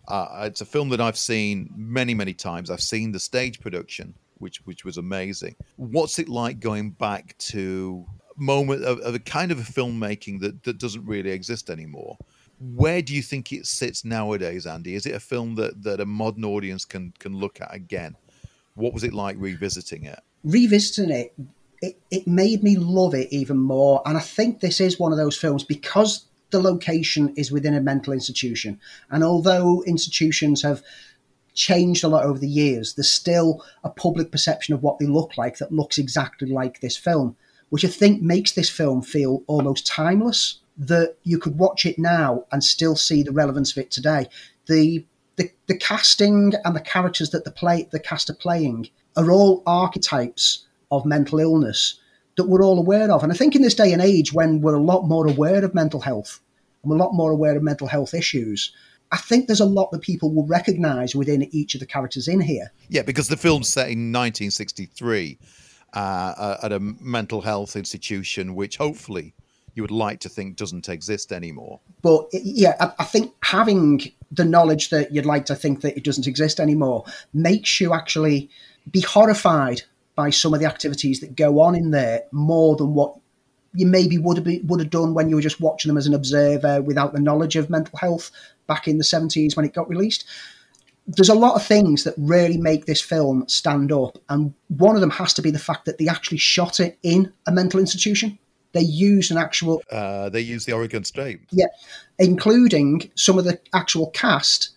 uh, 0.09 0.44
it's 0.46 0.62
a 0.62 0.64
film 0.64 0.88
that 0.88 1.03
I've 1.03 1.18
seen 1.18 1.68
many, 1.76 2.14
many 2.14 2.32
times. 2.32 2.70
I've 2.70 2.80
seen 2.80 3.12
the 3.12 3.20
stage 3.20 3.61
production, 3.61 4.14
which 4.38 4.64
which 4.64 4.86
was 4.86 4.96
amazing. 4.96 5.55
What's 5.76 6.18
it 6.18 6.30
like 6.30 6.61
going 6.61 6.92
back 6.92 7.36
to 7.51 8.07
moment 8.38 8.84
of, 8.84 8.98
of 9.01 9.14
a 9.14 9.18
kind 9.18 9.53
of 9.53 9.59
a 9.59 9.62
filmmaking 9.62 10.40
that, 10.40 10.62
that 10.62 10.78
doesn't 10.78 11.05
really 11.05 11.30
exist 11.30 11.68
anymore? 11.68 12.16
Where 12.61 13.00
do 13.00 13.14
you 13.14 13.22
think 13.22 13.52
it 13.52 13.66
sits 13.66 14.04
nowadays, 14.04 14.66
Andy? 14.66 14.94
Is 14.94 15.06
it 15.06 15.14
a 15.14 15.20
film 15.20 15.54
that, 15.54 15.82
that 15.82 16.00
a 16.00 16.06
modern 16.06 16.44
audience 16.44 16.84
can 16.84 17.12
can 17.18 17.34
look 17.34 17.61
at 17.61 17.74
again? 17.74 18.16
What 18.74 18.92
was 18.92 19.02
it 19.02 19.14
like 19.14 19.36
revisiting 19.38 20.04
it? 20.04 20.20
Revisiting 20.44 21.11
it, 21.11 21.34
it, 21.82 21.98
it 22.11 22.26
made 22.26 22.62
me 22.62 22.76
love 22.76 23.14
it 23.14 23.32
even 23.32 23.58
more. 23.58 24.02
And 24.04 24.16
I 24.16 24.20
think 24.20 24.61
this 24.61 24.80
is 24.80 24.98
one 24.98 25.12
of 25.12 25.18
those 25.18 25.36
films 25.36 25.64
because 25.64 26.26
the 26.50 26.61
location 26.61 27.32
is 27.36 27.50
within 27.50 27.74
a 27.74 27.80
mental 27.80 28.12
institution. 28.12 28.80
And 29.11 29.24
although 29.24 29.82
institutions 29.84 30.62
have 30.62 30.82
changed 31.54 32.04
a 32.04 32.08
lot 32.08 32.24
over 32.24 32.38
the 32.38 32.48
years, 32.48 32.94
there's 32.94 33.12
still 33.12 33.64
a 33.84 33.90
public 33.90 34.30
perception 34.30 34.74
of 34.74 34.82
what 34.82 34.98
they 34.98 35.06
look 35.06 35.36
like 35.36 35.58
that 35.58 35.72
looks 35.72 35.98
exactly 35.98 36.48
like 36.48 36.80
this 36.80 36.96
film, 36.96 37.36
which 37.70 37.84
I 37.84 37.88
think 37.88 38.22
makes 38.22 38.52
this 38.52 38.70
film 38.70 39.02
feel 39.02 39.42
almost 39.46 39.86
timeless. 39.86 40.61
That 40.81 41.16
you 41.24 41.39
could 41.39 41.59
watch 41.59 41.85
it 41.85 41.99
now 41.99 42.47
and 42.51 42.64
still 42.64 42.97
see 42.97 43.22
the 43.22 43.33
relevance 43.33 43.70
of 43.72 43.78
it 43.78 43.91
today. 43.91 44.26
The 44.66 45.05
the, 45.37 45.51
the 45.68 45.76
casting 45.76 46.55
and 46.64 46.74
the 46.74 46.81
characters 46.81 47.31
that 47.31 47.45
the 47.45 47.51
play 47.51 47.89
the 47.93 48.01
cast 48.01 48.28
are 48.28 48.35
playing 48.35 48.89
are 49.16 49.31
all 49.31 49.62
archetypes 49.66 50.66
of 50.91 51.07
mental 51.07 51.39
illness 51.39 52.01
that 52.37 52.49
we're 52.49 52.62
all 52.62 52.78
aware 52.78 53.11
of. 53.11 53.22
And 53.22 53.33
I 53.33 53.37
think 53.37 53.55
in 53.55 53.62
this 53.62 53.74
day 53.74 53.93
and 53.93 54.03
age, 54.03 54.33
when 54.33 54.61
we're 54.61 54.74
a 54.74 54.83
lot 54.83 55.03
more 55.03 55.26
aware 55.26 55.64
of 55.64 55.74
mental 55.74 56.01
health 56.01 56.41
and 56.83 56.91
we're 56.91 56.97
a 56.97 56.99
lot 56.99 57.12
more 57.12 57.31
aware 57.31 57.57
of 57.57 57.62
mental 57.62 57.87
health 57.87 58.14
issues, 58.14 58.72
I 59.12 59.16
think 59.16 59.47
there's 59.47 59.61
a 59.61 59.66
lot 59.66 59.91
that 59.91 60.03
people 60.03 60.33
will 60.33 60.47
recognize 60.47 61.14
within 61.14 61.49
each 61.55 61.74
of 61.74 61.81
the 61.81 61.87
characters 61.87 62.28
in 62.28 62.41
here. 62.41 62.72
Yeah, 62.89 63.03
because 63.03 63.28
the 63.28 63.37
film's 63.37 63.68
set 63.68 63.89
in 63.89 64.12
1963 64.12 65.39
uh, 65.93 66.57
at 66.62 66.72
a 66.72 66.81
mental 66.81 67.41
health 67.41 67.76
institution, 67.76 68.55
which 68.55 68.76
hopefully 68.76 69.35
you 69.75 69.83
would 69.83 69.91
like 69.91 70.21
to 70.21 70.29
think 70.29 70.57
doesn't 70.57 70.89
exist 70.89 71.33
anymore. 71.33 71.81
But 72.03 72.29
yeah, 72.33 72.93
I, 72.99 73.05
think 73.05 73.33
having 73.43 74.01
the 74.31 74.45
knowledge 74.45 74.91
that 74.91 75.12
you'd 75.12 75.27
like 75.27 75.47
to 75.47 75.55
think 75.55 75.83
that 75.83 75.97
it 75.97 76.05
doesn't 76.05 76.27
exist 76.27 76.61
anymore 76.61 77.05
makes 77.33 77.81
you 77.81 77.95
actually 77.95 78.51
be 78.91 79.01
horrified 79.01 79.83
by 80.14 80.31
some 80.31 80.53
of 80.53 80.61
the 80.61 80.66
activities 80.66 81.21
that 81.21 81.37
go 81.37 81.61
on 81.61 81.75
in 81.75 81.91
there 81.91 82.25
more 82.33 82.77
than 82.77 82.95
what 82.95 83.16
you 83.75 83.87
maybe 83.87 84.18
would 84.18 84.37
have 84.37 84.45
be, 84.45 84.61
would 84.64 84.81
have 84.81 84.91
done 84.91 85.14
when 85.14 85.29
you 85.29 85.37
were 85.37 85.43
just 85.43 85.61
watching 85.61 85.89
them 85.89 85.97
as 85.97 86.07
an 86.07 86.14
observer 86.14 86.83
without 86.83 87.12
the 87.12 87.21
knowledge 87.21 87.57
of 87.57 87.71
mental 87.71 87.97
health 87.99 88.31
back 88.66 88.89
in 88.89 88.99
the 88.99 89.05
70s 89.05 89.57
when 89.57 89.64
it 89.64 89.73
got 89.73 89.89
released. 89.89 90.25
There's 91.07 91.29
a 91.29 91.35
lot 91.35 91.55
of 91.55 91.64
things 91.64 92.05
that 92.05 92.14
really 92.16 92.59
make 92.59 92.87
this 92.87 93.01
film 93.01 93.49
stand 93.49 93.91
up, 93.91 94.18
and 94.29 94.55
one 94.68 94.95
of 94.95 95.01
them 95.01 95.11
has 95.11 95.33
to 95.35 95.43
be 95.43 95.51
the 95.51 95.59
fact 95.59 95.85
that 95.87 95.99
they 95.99 96.07
actually 96.07 96.39
shot 96.39 96.79
it 96.79 96.99
in 97.03 97.33
a 97.47 97.53
mental 97.53 97.81
institution. 97.81 98.39
They 98.73 98.83
used 98.83 99.31
an 99.31 99.39
actual. 99.39 99.83
Uh, 99.91 100.29
they 100.29 100.41
used 100.41 100.66
the 100.66 100.73
Oregon 100.73 101.05
State. 101.05 101.41
Yeah, 101.51 101.66
including 102.18 103.11
some 103.14 103.39
of 103.39 103.45
the 103.45 103.59
actual 103.75 104.11
cast 104.11 104.71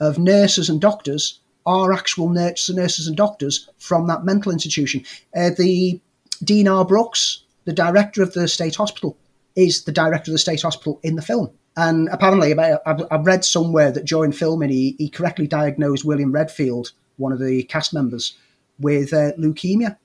of 0.00 0.18
nurses 0.18 0.68
and 0.68 0.80
doctors 0.80 1.40
are 1.66 1.92
actual 1.92 2.28
nurses, 2.30 2.74
nurses 2.74 3.06
and 3.06 3.16
doctors 3.16 3.68
from 3.78 4.06
that 4.06 4.24
mental 4.24 4.52
institution. 4.52 5.04
Uh, 5.36 5.50
the 5.56 6.00
Dean 6.42 6.68
R. 6.68 6.84
Brooks, 6.84 7.42
the 7.64 7.72
director 7.72 8.22
of 8.22 8.32
the 8.32 8.48
state 8.48 8.76
hospital, 8.76 9.16
is 9.56 9.84
the 9.84 9.92
director 9.92 10.30
of 10.30 10.34
the 10.34 10.38
state 10.38 10.62
hospital 10.62 11.00
in 11.02 11.16
the 11.16 11.22
film. 11.22 11.50
And 11.76 12.08
apparently, 12.10 12.56
I've, 12.58 13.02
I've 13.10 13.26
read 13.26 13.44
somewhere 13.44 13.92
that 13.92 14.04
during 14.04 14.32
filming, 14.32 14.70
he, 14.70 14.96
he 14.98 15.08
correctly 15.08 15.46
diagnosed 15.46 16.04
William 16.04 16.32
Redfield, 16.32 16.92
one 17.16 17.32
of 17.32 17.38
the 17.38 17.62
cast 17.64 17.92
members, 17.94 18.36
with 18.78 19.12
uh, 19.12 19.32
leukemia 19.38 19.96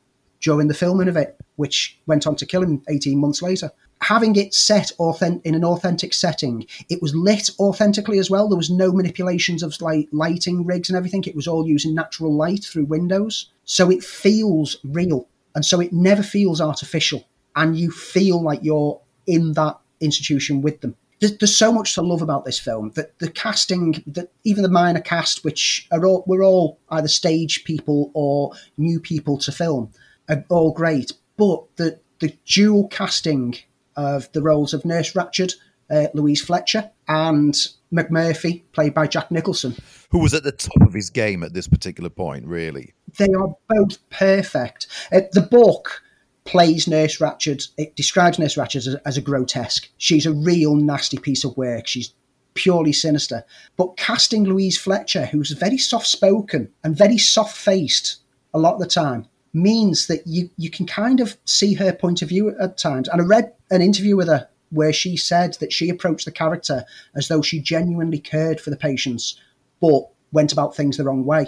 during 0.43 0.67
the 0.67 0.73
filming 0.73 1.07
of 1.07 1.17
it, 1.17 1.39
which 1.55 1.97
went 2.05 2.27
on 2.27 2.35
to 2.35 2.45
kill 2.45 2.61
him 2.61 2.83
18 2.89 3.17
months 3.17 3.41
later. 3.41 3.71
Having 4.01 4.35
it 4.35 4.53
set 4.53 4.91
authentic, 4.99 5.45
in 5.45 5.55
an 5.55 5.63
authentic 5.63 6.13
setting, 6.13 6.67
it 6.89 7.01
was 7.01 7.15
lit 7.15 7.49
authentically 7.57 8.19
as 8.19 8.29
well. 8.29 8.49
There 8.49 8.57
was 8.57 8.69
no 8.69 8.91
manipulations 8.91 9.63
of 9.63 9.79
like 9.81 10.09
lighting 10.11 10.65
rigs 10.65 10.89
and 10.89 10.97
everything. 10.97 11.23
It 11.23 11.35
was 11.35 11.47
all 11.47 11.65
using 11.65 11.95
natural 11.95 12.35
light 12.35 12.65
through 12.65 12.85
windows. 12.85 13.49
So 13.63 13.89
it 13.89 14.03
feels 14.03 14.77
real. 14.83 15.29
And 15.55 15.65
so 15.65 15.79
it 15.79 15.93
never 15.93 16.21
feels 16.21 16.59
artificial. 16.59 17.25
And 17.55 17.77
you 17.77 17.91
feel 17.91 18.43
like 18.43 18.59
you're 18.61 18.99
in 19.25 19.53
that 19.53 19.79
institution 20.01 20.61
with 20.61 20.81
them 20.81 20.95
there's, 21.23 21.37
there's 21.37 21.55
so 21.55 21.71
much 21.71 21.95
to 21.95 22.01
love 22.01 22.21
about 22.21 22.43
this 22.43 22.59
film 22.59 22.91
that 22.95 23.17
the 23.19 23.31
casting, 23.31 24.03
that 24.07 24.29
even 24.43 24.61
the 24.61 24.69
minor 24.69 24.99
cast, 24.99 25.45
which 25.45 25.87
are 25.89 26.05
all 26.05 26.25
we're 26.27 26.43
all 26.43 26.79
either 26.89 27.07
stage 27.07 27.63
people 27.63 28.11
or 28.13 28.51
new 28.77 28.99
people 28.99 29.37
to 29.37 29.51
film, 29.51 29.89
are 30.29 30.43
all 30.49 30.71
great. 30.71 31.13
But 31.37 31.63
the 31.77 31.99
the 32.19 32.37
dual 32.45 32.87
casting 32.87 33.55
of 33.95 34.31
the 34.31 34.41
roles 34.41 34.73
of 34.73 34.85
Nurse 34.85 35.13
Ratched, 35.13 35.55
uh, 35.91 36.07
Louise 36.13 36.41
Fletcher, 36.41 36.89
and 37.07 37.53
McMurphy, 37.93 38.63
played 38.71 38.93
by 38.93 39.07
Jack 39.07 39.29
Nicholson, 39.29 39.75
who 40.09 40.19
was 40.19 40.33
at 40.33 40.43
the 40.43 40.51
top 40.51 40.81
of 40.81 40.93
his 40.93 41.09
game 41.09 41.43
at 41.43 41.53
this 41.53 41.67
particular 41.67 42.09
point, 42.09 42.45
really. 42.45 42.93
They 43.17 43.27
are 43.37 43.55
both 43.69 44.09
perfect. 44.09 44.87
Uh, 45.11 45.21
the 45.33 45.41
book 45.41 46.01
plays 46.45 46.87
Nurse 46.87 47.19
Ratched, 47.19 47.69
it 47.77 47.95
describes 47.95 48.39
Nurse 48.39 48.55
Ratched 48.55 48.75
as, 48.75 48.95
as 49.05 49.17
a 49.17 49.21
grotesque. 49.21 49.89
She's 49.97 50.25
a 50.25 50.33
real 50.33 50.75
nasty 50.75 51.17
piece 51.17 51.43
of 51.43 51.55
work. 51.55 51.87
She's 51.87 52.13
purely 52.53 52.93
sinister. 52.93 53.43
But 53.77 53.97
casting 53.97 54.43
Louise 54.43 54.77
Fletcher, 54.77 55.25
who's 55.25 55.51
very 55.51 55.77
soft 55.77 56.07
spoken 56.07 56.69
and 56.83 56.97
very 56.97 57.17
soft 57.17 57.55
faced 57.55 58.17
a 58.53 58.59
lot 58.59 58.75
of 58.75 58.79
the 58.79 58.87
time, 58.87 59.27
means 59.53 60.07
that 60.07 60.25
you, 60.25 60.49
you 60.57 60.69
can 60.69 60.85
kind 60.85 61.19
of 61.19 61.37
see 61.45 61.73
her 61.75 61.93
point 61.93 62.21
of 62.21 62.29
view 62.29 62.55
at 62.59 62.77
times. 62.77 63.07
And 63.07 63.21
I 63.21 63.25
read 63.25 63.53
an 63.69 63.81
interview 63.81 64.15
with 64.15 64.27
her 64.27 64.47
where 64.71 64.93
she 64.93 65.15
said 65.15 65.53
that 65.59 65.71
she 65.71 65.89
approached 65.89 66.25
the 66.25 66.31
character 66.31 66.83
as 67.15 67.27
though 67.27 67.41
she 67.41 67.59
genuinely 67.59 68.19
cared 68.19 68.59
for 68.59 68.71
the 68.71 68.77
patients, 68.77 69.39
but 69.79 70.07
went 70.31 70.51
about 70.51 70.75
things 70.75 70.97
the 70.97 71.03
wrong 71.03 71.25
way. 71.25 71.47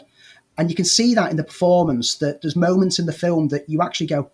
And 0.57 0.69
you 0.69 0.75
can 0.75 0.85
see 0.85 1.15
that 1.15 1.31
in 1.31 1.37
the 1.37 1.43
performance, 1.43 2.15
that 2.15 2.41
there's 2.41 2.55
moments 2.55 2.99
in 2.99 3.07
the 3.07 3.11
film 3.11 3.49
that 3.49 3.67
you 3.67 3.81
actually 3.81 4.07
go, 4.07 4.29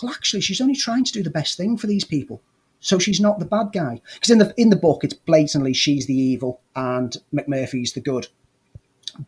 well, 0.00 0.12
actually, 0.12 0.42
she's 0.42 0.60
only 0.60 0.76
trying 0.76 1.04
to 1.04 1.12
do 1.12 1.22
the 1.22 1.30
best 1.30 1.56
thing 1.56 1.76
for 1.76 1.86
these 1.86 2.04
people. 2.04 2.42
So 2.80 2.98
she's 2.98 3.20
not 3.20 3.38
the 3.38 3.46
bad 3.46 3.72
guy. 3.72 4.02
Because 4.14 4.30
in 4.30 4.38
the 4.38 4.52
in 4.58 4.70
the 4.70 4.76
book, 4.76 5.04
it's 5.04 5.14
blatantly 5.14 5.72
she's 5.72 6.06
the 6.06 6.14
evil 6.14 6.60
and 6.76 7.16
McMurphy's 7.32 7.94
the 7.94 8.00
good. 8.00 8.28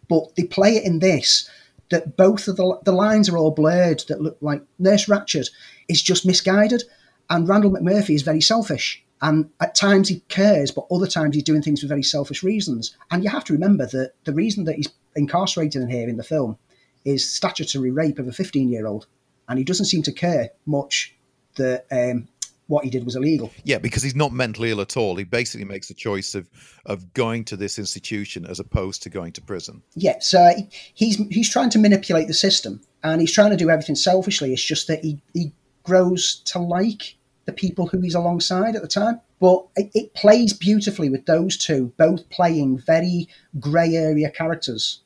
But 0.08 0.36
they 0.36 0.44
play 0.44 0.76
it 0.76 0.84
in 0.84 0.98
this 0.98 1.48
that 1.90 2.16
both 2.16 2.48
of 2.48 2.56
the 2.56 2.78
the 2.84 2.92
lines 2.92 3.28
are 3.28 3.38
all 3.38 3.50
blurred. 3.50 4.04
That 4.08 4.20
look 4.20 4.38
like 4.40 4.62
Nurse 4.78 5.06
Ratched 5.06 5.50
is 5.88 6.02
just 6.02 6.26
misguided, 6.26 6.84
and 7.30 7.48
Randall 7.48 7.72
McMurphy 7.72 8.14
is 8.14 8.22
very 8.22 8.40
selfish. 8.40 9.02
And 9.22 9.48
at 9.60 9.74
times 9.74 10.08
he 10.08 10.20
cares, 10.28 10.70
but 10.70 10.86
other 10.90 11.06
times 11.06 11.34
he's 11.34 11.44
doing 11.44 11.62
things 11.62 11.80
for 11.80 11.86
very 11.86 12.02
selfish 12.02 12.42
reasons. 12.42 12.94
And 13.10 13.24
you 13.24 13.30
have 13.30 13.44
to 13.44 13.54
remember 13.54 13.86
that 13.86 14.12
the 14.24 14.34
reason 14.34 14.64
that 14.64 14.76
he's 14.76 14.90
incarcerated 15.14 15.80
in 15.80 15.88
here 15.88 16.08
in 16.08 16.18
the 16.18 16.22
film 16.22 16.58
is 17.04 17.28
statutory 17.28 17.90
rape 17.90 18.18
of 18.18 18.28
a 18.28 18.32
15 18.32 18.68
year 18.68 18.86
old. 18.86 19.06
And 19.48 19.58
he 19.58 19.64
doesn't 19.64 19.86
seem 19.86 20.02
to 20.02 20.12
care 20.12 20.50
much 20.66 21.14
that 21.56 21.86
um, 21.90 22.28
what 22.68 22.84
he 22.84 22.90
did 22.90 23.04
was 23.04 23.16
illegal. 23.16 23.52
Yeah, 23.64 23.78
because 23.78 24.02
he's 24.02 24.14
not 24.14 24.32
mentally 24.32 24.70
ill 24.70 24.80
at 24.80 24.96
all. 24.96 25.16
He 25.16 25.24
basically 25.24 25.64
makes 25.64 25.88
the 25.88 25.94
choice 25.94 26.34
of 26.34 26.48
of 26.84 27.12
going 27.14 27.44
to 27.44 27.56
this 27.56 27.78
institution 27.78 28.46
as 28.46 28.60
opposed 28.60 29.02
to 29.04 29.10
going 29.10 29.32
to 29.32 29.42
prison. 29.42 29.82
Yeah, 29.94 30.16
so 30.20 30.52
he's 30.94 31.16
he's 31.28 31.50
trying 31.50 31.70
to 31.70 31.78
manipulate 31.78 32.28
the 32.28 32.34
system, 32.34 32.80
and 33.02 33.20
he's 33.20 33.32
trying 33.32 33.50
to 33.50 33.56
do 33.56 33.70
everything 33.70 33.94
selfishly. 33.94 34.52
It's 34.52 34.64
just 34.64 34.88
that 34.88 35.04
he 35.04 35.20
he 35.32 35.52
grows 35.82 36.42
to 36.46 36.58
like 36.58 37.16
the 37.44 37.52
people 37.52 37.86
who 37.86 38.00
he's 38.00 38.14
alongside 38.14 38.74
at 38.74 38.82
the 38.82 38.88
time. 38.88 39.20
But 39.38 39.66
it, 39.76 39.90
it 39.94 40.14
plays 40.14 40.52
beautifully 40.52 41.10
with 41.10 41.26
those 41.26 41.56
two, 41.56 41.92
both 41.96 42.28
playing 42.30 42.78
very 42.78 43.28
grey 43.60 43.94
area 43.94 44.30
characters 44.30 45.02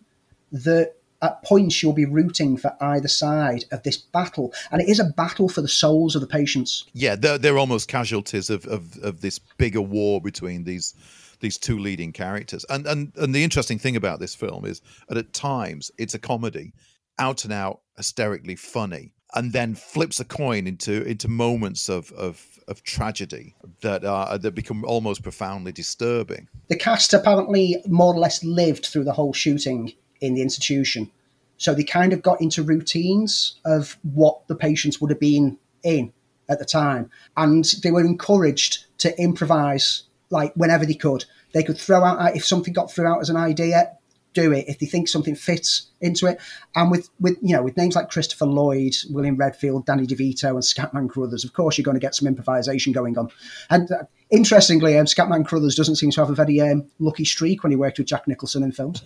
that 0.53 0.95
at 1.23 1.43
points 1.43 1.83
you'll 1.83 1.93
be 1.93 2.05
rooting 2.05 2.57
for 2.57 2.77
either 2.81 3.09
side 3.09 3.65
of 3.71 3.83
this 3.83 3.97
battle. 3.97 4.53
And 4.71 4.81
it 4.81 4.89
is 4.89 5.01
a 5.01 5.05
battle 5.05 5.49
for 5.49 5.61
the 5.61 5.69
souls 5.69 6.15
of 6.15 6.21
the 6.21 6.27
patients. 6.27 6.87
Yeah 6.93 7.17
they're, 7.17 7.39
they're 7.39 7.59
almost 7.59 7.89
casualties 7.89 8.51
of, 8.51 8.67
of, 8.67 8.97
of 9.03 9.21
this 9.21 9.39
bigger 9.39 9.83
war 9.83 10.21
between 10.21 10.65
these 10.65 10.95
these 11.41 11.57
two 11.57 11.79
leading 11.79 12.13
characters. 12.13 12.65
And, 12.69 12.87
and 12.87 13.13
and 13.17 13.35
the 13.35 13.45
interesting 13.45 13.79
thing 13.79 13.97
about 13.97 14.21
this 14.21 14.35
film 14.35 14.65
is 14.65 14.83
that 15.09 15.17
at 15.17 15.33
times 15.33 15.91
it's 15.99 16.15
a 16.15 16.19
comedy 16.19 16.73
out 17.19 17.45
and 17.45 17.53
out 17.53 17.81
hysterically 17.97 18.57
funny 18.57 19.13
and 19.35 19.53
then 19.53 19.75
flips 19.75 20.21
a 20.21 20.25
coin 20.25 20.67
into 20.67 21.03
into 21.05 21.29
moments 21.29 21.89
of 21.89 22.13
of, 22.13 22.59
of 22.69 22.83
tragedy 22.83 23.55
that 23.83 24.05
are 24.05 24.39
that 24.39 24.55
become 24.55 24.85
almost 24.85 25.23
profoundly 25.23 25.73
disturbing. 25.73 26.49
The 26.69 26.77
cast 26.77 27.13
apparently 27.15 27.83
more 27.87 28.15
or 28.15 28.19
less 28.19 28.43
lived 28.45 28.87
through 28.87 29.05
the 29.05 29.13
whole 29.13 29.33
shooting 29.33 29.93
in 30.21 30.35
the 30.35 30.43
institution. 30.43 31.11
So 31.57 31.75
they 31.75 31.85
kind 31.85 32.13
of 32.13 32.23
got 32.23 32.41
into 32.41 32.63
routines 32.63 33.61
of 33.65 33.99
what 34.03 34.47
the 34.49 34.55
patients 34.55 35.01
would 35.01 35.11
have 35.11 35.21
been 35.21 35.59
in 35.83 36.13
at 36.49 36.59
the 36.59 36.65
time. 36.65 37.11
And 37.37 37.65
they 37.83 37.91
were 37.91 38.01
encouraged 38.01 38.87
to 38.99 39.19
improvise 39.21 40.05
like 40.31 40.55
whenever 40.55 40.87
they 40.87 40.95
could. 40.95 41.25
They 41.53 41.63
could 41.63 41.79
throw 41.79 42.05
out, 42.05 42.37
if 42.37 42.45
something 42.45 42.73
got 42.73 42.93
thrown 42.93 43.13
out 43.13 43.21
as 43.21 43.29
an 43.29 43.37
idea, 43.37 43.93
do 44.33 44.53
it 44.53 44.67
if 44.69 44.79
they 44.79 44.87
think 44.87 45.09
something 45.09 45.35
fits 45.35 45.91
into 46.01 46.27
it. 46.27 46.41
And 46.75 46.91
with, 46.91 47.11
with 47.19 47.37
you 47.43 47.55
know 47.55 47.63
with 47.63 47.77
names 47.77 47.97
like 47.97 48.11
Christopher 48.11 48.47
Lloyd, 48.47 48.95
William 49.11 49.37
Redfield, 49.37 49.87
Danny 49.87 50.07
DeVito, 50.07 50.51
and 50.51 50.63
Scatman 50.63 51.11
Crothers, 51.11 51.45
of 51.45 51.53
course 51.53 51.77
you're 51.77 51.85
going 51.85 51.97
to 51.97 52.01
get 52.01 52.15
some 52.15 52.29
improvisation 52.29 52.93
going 52.93 53.19
on. 53.19 53.29
And 53.69 53.91
uh, 53.91 54.05
interestingly, 54.31 54.97
um, 54.99 55.07
Scatman 55.07 55.47
Crothers 55.47 55.75
doesn't 55.75 55.97
seem 55.97 56.11
to 56.13 56.21
have 56.21 56.31
a 56.31 56.35
very 56.35 56.61
um, 56.61 56.87
lucky 56.99 57.25
streak 57.25 57.63
when 57.63 57.73
he 57.73 57.77
worked 57.77 57.99
with 57.99 58.07
Jack 58.07 58.27
Nicholson 58.27 58.63
in 58.63 58.73
films. 58.73 59.03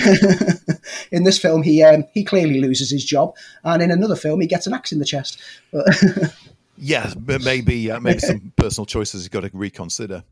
in 1.12 1.24
this 1.24 1.38
film, 1.38 1.62
he 1.62 1.82
um, 1.82 2.04
he 2.12 2.24
clearly 2.24 2.60
loses 2.60 2.90
his 2.90 3.04
job, 3.04 3.34
and 3.64 3.82
in 3.82 3.90
another 3.90 4.16
film, 4.16 4.40
he 4.40 4.46
gets 4.46 4.66
an 4.66 4.74
axe 4.74 4.92
in 4.92 4.98
the 4.98 5.04
chest. 5.04 5.40
yeah, 6.78 7.12
but 7.16 7.42
maybe 7.42 7.90
uh, 7.90 8.00
maybe 8.00 8.20
some 8.20 8.52
personal 8.56 8.86
choices 8.86 9.22
he's 9.22 9.28
got 9.28 9.42
to 9.42 9.50
reconsider. 9.52 10.24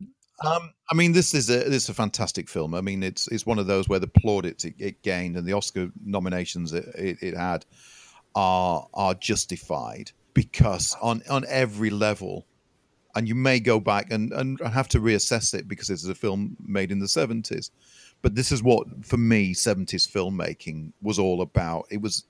Um, 0.45 0.73
I 0.91 0.95
mean, 0.95 1.13
this 1.13 1.33
is 1.33 1.49
a 1.49 1.63
this 1.69 1.83
is 1.83 1.89
a 1.89 1.93
fantastic 1.93 2.49
film. 2.49 2.73
I 2.73 2.81
mean, 2.81 3.03
it's 3.03 3.27
it's 3.27 3.45
one 3.45 3.59
of 3.59 3.67
those 3.67 3.87
where 3.89 3.99
the 3.99 4.07
plaudits 4.07 4.65
it, 4.65 4.75
it 4.77 5.01
gained 5.01 5.35
and 5.35 5.47
the 5.47 5.53
Oscar 5.53 5.89
nominations 6.03 6.73
it, 6.73 6.85
it, 6.95 7.17
it, 7.21 7.37
had 7.37 7.65
are 8.35 8.87
are 8.93 9.15
justified 9.15 10.11
because 10.33 10.95
on 11.01 11.23
on 11.29 11.43
every 11.47 11.89
level, 11.89 12.45
and 13.17 13.27
you 13.27 13.33
may 13.33 13.59
go 13.59 13.79
back 13.79 14.11
and 14.11 14.31
and 14.31 14.59
have 14.59 14.87
to 14.89 14.99
reassess 14.99 15.55
it 15.55 15.67
because 15.67 15.87
this 15.87 16.03
is 16.03 16.09
a 16.09 16.15
film 16.15 16.55
made 16.63 16.91
in 16.91 16.99
the 16.99 17.07
seventies. 17.07 17.71
But 18.21 18.35
this 18.35 18.51
is 18.51 18.61
what, 18.63 18.87
for 19.03 19.17
me, 19.17 19.53
seventies 19.53 20.07
filmmaking 20.07 20.93
was 21.01 21.17
all 21.17 21.41
about. 21.41 21.87
It 21.89 21.99
was 21.99 22.25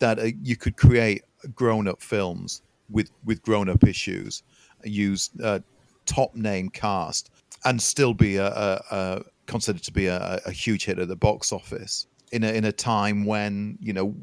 that 0.00 0.18
uh, 0.18 0.28
you 0.42 0.56
could 0.56 0.76
create 0.76 1.22
grown 1.54 1.88
up 1.88 2.02
films 2.02 2.60
with 2.90 3.10
with 3.24 3.42
grown 3.42 3.70
up 3.70 3.84
issues, 3.84 4.42
use 4.84 5.30
uh, 5.42 5.60
top 6.04 6.34
name 6.34 6.68
cast 6.68 7.30
and 7.64 7.80
still 7.80 8.14
be 8.14 8.36
a, 8.36 8.48
a, 8.48 8.80
a 8.90 9.22
considered 9.46 9.82
to 9.82 9.92
be 9.92 10.06
a, 10.06 10.40
a, 10.44 10.52
huge 10.52 10.84
hit 10.84 10.98
at 10.98 11.08
the 11.08 11.16
box 11.16 11.52
office 11.52 12.06
in 12.32 12.44
a 12.44 12.52
in 12.52 12.66
a 12.66 12.72
time 12.72 13.24
when 13.24 13.78
you 13.80 13.92
know 13.92 14.14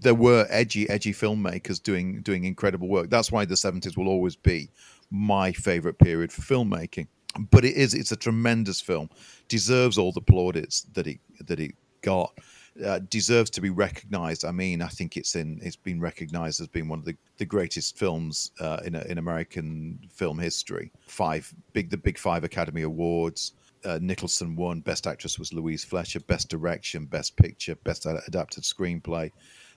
there 0.00 0.14
were 0.14 0.46
edgy 0.50 0.88
edgy 0.90 1.12
filmmakers 1.12 1.82
doing 1.82 2.20
doing 2.20 2.44
incredible 2.44 2.88
work. 2.88 3.08
That's 3.08 3.32
why 3.32 3.46
the 3.46 3.56
seventies 3.56 3.96
will 3.96 4.08
always 4.08 4.36
be 4.36 4.68
my 5.14 5.52
favorite 5.52 5.98
period 5.98 6.32
for 6.32 6.42
filmmaking. 6.42 7.06
But 7.50 7.64
it 7.64 7.76
is 7.76 7.94
it's 7.94 8.12
a 8.12 8.16
tremendous 8.16 8.80
film, 8.80 9.08
deserves 9.48 9.98
all 9.98 10.12
the 10.12 10.20
plaudits 10.20 10.82
that 10.92 11.06
it 11.06 11.20
that 11.46 11.60
it 11.60 11.72
got. 12.02 12.32
Uh, 12.84 12.98
deserves 13.08 13.50
to 13.50 13.60
be 13.60 13.70
recognized. 13.70 14.44
I 14.44 14.50
mean, 14.50 14.82
I 14.82 14.88
think 14.88 15.16
it's 15.16 15.36
in 15.36 15.60
it's 15.62 15.76
been 15.76 16.00
recognized 16.00 16.60
as 16.60 16.66
being 16.66 16.88
one 16.88 16.98
of 16.98 17.04
the, 17.04 17.16
the 17.38 17.44
greatest 17.44 17.96
films 17.96 18.50
uh, 18.60 18.80
in 18.84 18.96
in 18.96 19.18
American 19.18 20.00
film 20.10 20.38
history. 20.38 20.90
Five 21.06 21.52
big 21.72 21.90
the 21.90 21.96
big 21.96 22.18
five 22.18 22.42
Academy 22.42 22.82
Awards. 22.82 23.52
Uh, 23.84 23.98
Nicholson 24.00 24.56
won. 24.56 24.80
Best 24.80 25.06
Actress 25.06 25.38
was 25.38 25.52
Louise 25.52 25.84
Fletcher. 25.84 26.20
Best 26.20 26.48
Direction, 26.48 27.04
Best 27.04 27.36
Picture, 27.36 27.76
Best 27.84 28.06
Adapted 28.06 28.64
Screenplay. 28.64 29.30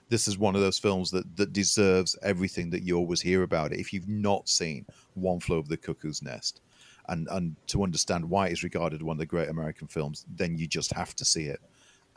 This 0.08 0.28
is 0.28 0.38
one 0.38 0.54
of 0.54 0.60
those 0.60 0.78
films 0.78 1.10
that 1.10 1.36
that 1.36 1.52
deserves 1.52 2.16
everything 2.22 2.70
that 2.70 2.82
you 2.82 2.96
always 2.96 3.20
hear 3.20 3.42
about 3.42 3.72
it. 3.72 3.80
If 3.80 3.92
you've 3.92 4.08
not 4.08 4.48
seen 4.48 4.86
One 5.14 5.40
Flew 5.40 5.58
of 5.58 5.68
the 5.68 5.76
Cuckoo's 5.76 6.22
Nest, 6.22 6.60
and 7.08 7.28
and 7.30 7.56
to 7.68 7.82
understand 7.82 8.28
why 8.28 8.48
it's 8.48 8.62
regarded 8.62 9.02
one 9.02 9.16
of 9.16 9.18
the 9.18 9.26
great 9.26 9.48
American 9.48 9.88
films, 9.88 10.24
then 10.34 10.56
you 10.56 10.66
just 10.66 10.92
have 10.92 11.14
to 11.16 11.24
see 11.24 11.44
it 11.44 11.60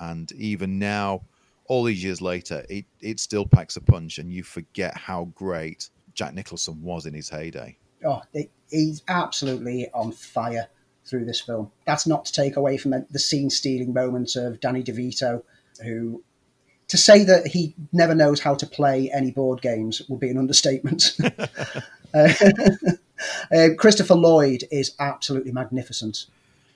and 0.02 0.32
even 0.34 0.80
now, 0.80 1.22
all 1.68 1.84
these 1.84 2.04
years 2.04 2.22
later, 2.22 2.66
it 2.70 2.86
it 3.00 3.20
still 3.20 3.46
packs 3.46 3.78
a 3.78 3.82
punch, 3.82 4.18
and 4.18 4.34
you 4.34 4.44
forget 4.44 4.98
how 4.98 5.26
great 5.36 5.90
Jack 6.14 6.34
Nicholson 6.34 6.82
was 6.82 7.06
in 7.06 7.14
his 7.14 7.30
heyday. 7.30 7.78
Oh, 8.06 8.22
he's 8.70 9.04
absolutely 9.08 9.90
on 9.94 10.12
fire 10.12 10.68
through 11.06 11.26
this 11.26 11.40
film. 11.40 11.72
That's 11.86 12.08
not 12.08 12.26
to 12.26 12.34
take 12.34 12.56
away 12.56 12.78
from 12.78 13.06
the 13.10 13.20
scene-stealing 13.20 13.94
moments 13.94 14.36
of 14.36 14.60
Danny 14.60 14.84
DeVito, 14.84 15.44
who 15.84 16.24
to 16.92 16.98
say 16.98 17.24
that 17.24 17.48
he 17.48 17.74
never 17.94 18.14
knows 18.14 18.42
how 18.42 18.54
to 18.54 18.68
play 18.68 19.10
any 19.12 19.32
board 19.32 19.62
games 19.62 20.02
would 20.10 20.20
be 20.20 20.30
an 20.30 20.38
understatement. 20.38 21.18
uh, 22.14 22.34
uh, 23.56 23.68
Christopher 23.78 24.16
Lloyd 24.16 24.66
is 24.72 24.94
absolutely 25.00 25.52
magnificent 25.52 26.26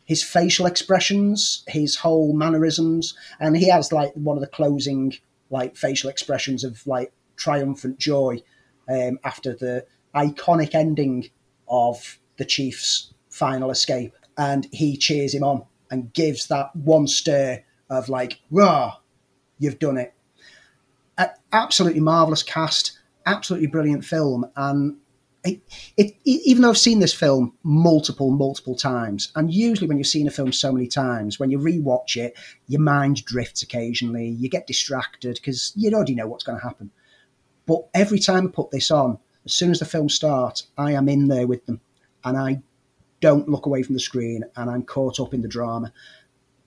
his 0.06 0.24
facial 0.24 0.68
expressions, 0.68 1.64
his 1.68 1.96
whole 1.96 2.34
mannerisms, 2.34 3.16
and 3.40 3.58
he 3.58 3.68
has 3.70 3.92
like 3.92 4.14
one 4.14 4.38
of 4.38 4.42
the 4.42 4.48
closing 4.48 5.14
like 5.50 5.76
facial 5.76 6.10
expressions 6.10 6.64
of 6.64 6.86
like 6.88 7.12
triumphant 7.36 7.98
joy 7.98 8.42
um, 8.88 9.20
after 9.24 9.54
the 9.54 9.86
iconic 10.16 10.74
ending 10.76 11.30
of 11.68 12.20
the 12.38 12.46
Chiefs' 12.46 13.14
final 13.30 13.72
escape, 13.72 14.14
and 14.38 14.68
he 14.72 14.96
cheers 14.96 15.34
him 15.34 15.44
on 15.44 15.64
and 15.90 16.14
gives 16.14 16.48
that 16.48 16.76
one 16.76 17.08
stir 17.08 17.64
of 17.90 18.08
like, 18.08 18.40
"Rah, 18.52 18.98
you've 19.60 19.80
done 19.80 19.98
it!" 19.98 20.14
A- 21.18 21.32
absolutely 21.52 22.02
marvelous 22.02 22.44
cast, 22.44 23.00
absolutely 23.26 23.68
brilliant 23.68 24.06
film, 24.06 24.46
and 24.56 24.98
it, 25.46 25.62
it, 25.96 26.16
even 26.26 26.64
though 26.64 26.72
I've 26.72 26.78
seen 26.78 27.00
this 27.00 27.14
film 27.14 27.54
multiple, 27.64 28.32
multiple 28.32 28.76
times, 28.76 29.32
and 29.36 29.54
usually 29.54 29.88
when 29.88 29.98
you've 29.98 30.08
seen 30.08 30.28
a 30.28 30.32
film 30.32 30.52
so 30.52 30.72
many 30.72 30.88
times, 30.88 31.40
when 31.40 31.52
you 31.52 31.60
rewatch 31.60 32.18
it, 32.18 32.36
your 32.68 32.82
mind 32.82 33.24
drifts 33.26 33.62
occasionally, 33.62 34.28
you 34.28 34.50
get 34.50 34.68
distracted 34.68 35.36
because 35.36 35.72
you 35.76 35.92
already 35.92 36.16
know 36.16 36.28
what's 36.28 36.44
going 36.44 36.60
to 36.60 36.66
happen. 36.66 36.90
But 37.68 37.88
every 37.94 38.20
time 38.20 38.48
I 38.48 38.52
put 38.52 38.72
this 38.72 38.90
on, 38.90 39.20
as 39.46 39.54
soon 39.54 39.70
as 39.72 39.80
the 39.80 39.86
film 39.86 40.10
starts, 40.10 40.68
I 40.78 40.94
am 40.94 41.08
in 41.08 41.28
there 41.28 41.48
with 41.48 41.66
them, 41.68 41.80
and 42.24 42.38
I 42.38 42.62
don't 43.22 43.48
look 43.48 43.68
away 43.68 43.84
from 43.84 43.94
the 43.94 44.00
screen, 44.00 44.44
and 44.56 44.70
I'm 44.70 44.84
caught 44.84 45.20
up 45.20 45.34
in 45.34 45.42
the 45.42 45.48
drama. 45.48 45.94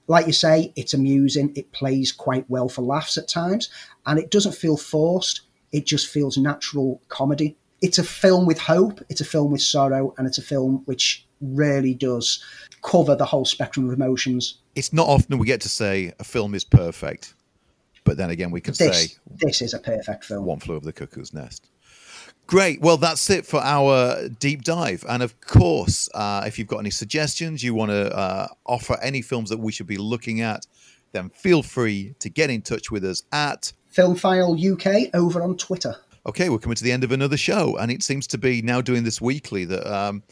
Like 0.08 0.26
you 0.26 0.32
say, 0.32 0.72
it's 0.74 0.94
amusing. 0.94 1.52
It 1.54 1.70
plays 1.72 2.10
quite 2.10 2.48
well 2.50 2.68
for 2.68 2.82
laughs 2.82 3.16
at 3.16 3.28
times, 3.28 3.68
and 4.06 4.18
it 4.18 4.30
doesn't 4.30 4.54
feel 4.54 4.76
forced. 4.76 5.42
It 5.70 5.86
just 5.86 6.08
feels 6.08 6.36
natural 6.36 7.00
comedy 7.08 7.56
it's 7.80 7.98
a 7.98 8.04
film 8.04 8.46
with 8.46 8.58
hope, 8.58 9.00
it's 9.08 9.20
a 9.20 9.24
film 9.24 9.52
with 9.52 9.62
sorrow, 9.62 10.14
and 10.18 10.26
it's 10.26 10.38
a 10.38 10.42
film 10.42 10.82
which 10.86 11.26
really 11.40 11.94
does 11.94 12.42
cover 12.82 13.14
the 13.14 13.24
whole 13.24 13.44
spectrum 13.44 13.88
of 13.88 13.92
emotions. 13.92 14.58
It's 14.74 14.92
not 14.92 15.06
often 15.06 15.38
we 15.38 15.46
get 15.46 15.60
to 15.62 15.68
say 15.68 16.12
a 16.18 16.24
film 16.24 16.54
is 16.54 16.64
perfect, 16.64 17.34
but 18.04 18.16
then 18.16 18.30
again, 18.30 18.50
we 18.50 18.60
can 18.60 18.74
this, 18.78 19.10
say 19.10 19.16
this 19.30 19.62
is 19.62 19.74
a 19.74 19.78
perfect 19.78 20.24
film. 20.24 20.44
One 20.44 20.58
Flew 20.58 20.76
Over 20.76 20.86
the 20.86 20.92
Cuckoo's 20.92 21.32
Nest. 21.32 21.68
Great. 22.48 22.80
Well, 22.80 22.96
that's 22.96 23.30
it 23.30 23.46
for 23.46 23.60
our 23.60 24.28
deep 24.28 24.62
dive. 24.62 25.04
And 25.08 25.22
of 25.22 25.40
course, 25.40 26.08
uh, 26.14 26.42
if 26.46 26.58
you've 26.58 26.66
got 26.66 26.78
any 26.78 26.90
suggestions, 26.90 27.62
you 27.62 27.74
want 27.74 27.92
to 27.92 28.12
uh, 28.16 28.48
offer 28.66 28.98
any 29.00 29.22
films 29.22 29.50
that 29.50 29.58
we 29.58 29.70
should 29.70 29.86
be 29.86 29.98
looking 29.98 30.40
at, 30.40 30.66
then 31.12 31.30
feel 31.30 31.62
free 31.62 32.14
to 32.18 32.28
get 32.28 32.50
in 32.50 32.62
touch 32.62 32.90
with 32.90 33.04
us 33.04 33.22
at 33.32 33.72
Filmfile 33.94 34.58
UK 34.58 35.14
over 35.14 35.42
on 35.42 35.56
Twitter 35.56 35.96
okay, 36.28 36.50
we're 36.50 36.58
coming 36.58 36.76
to 36.76 36.84
the 36.84 36.92
end 36.92 37.04
of 37.04 37.10
another 37.10 37.38
show, 37.38 37.76
and 37.78 37.90
it 37.90 38.02
seems 38.02 38.26
to 38.28 38.38
be 38.38 38.60
now 38.60 38.82
doing 38.82 39.02
this 39.02 39.20
weekly 39.20 39.64
that 39.64 39.86
um, 39.86 40.22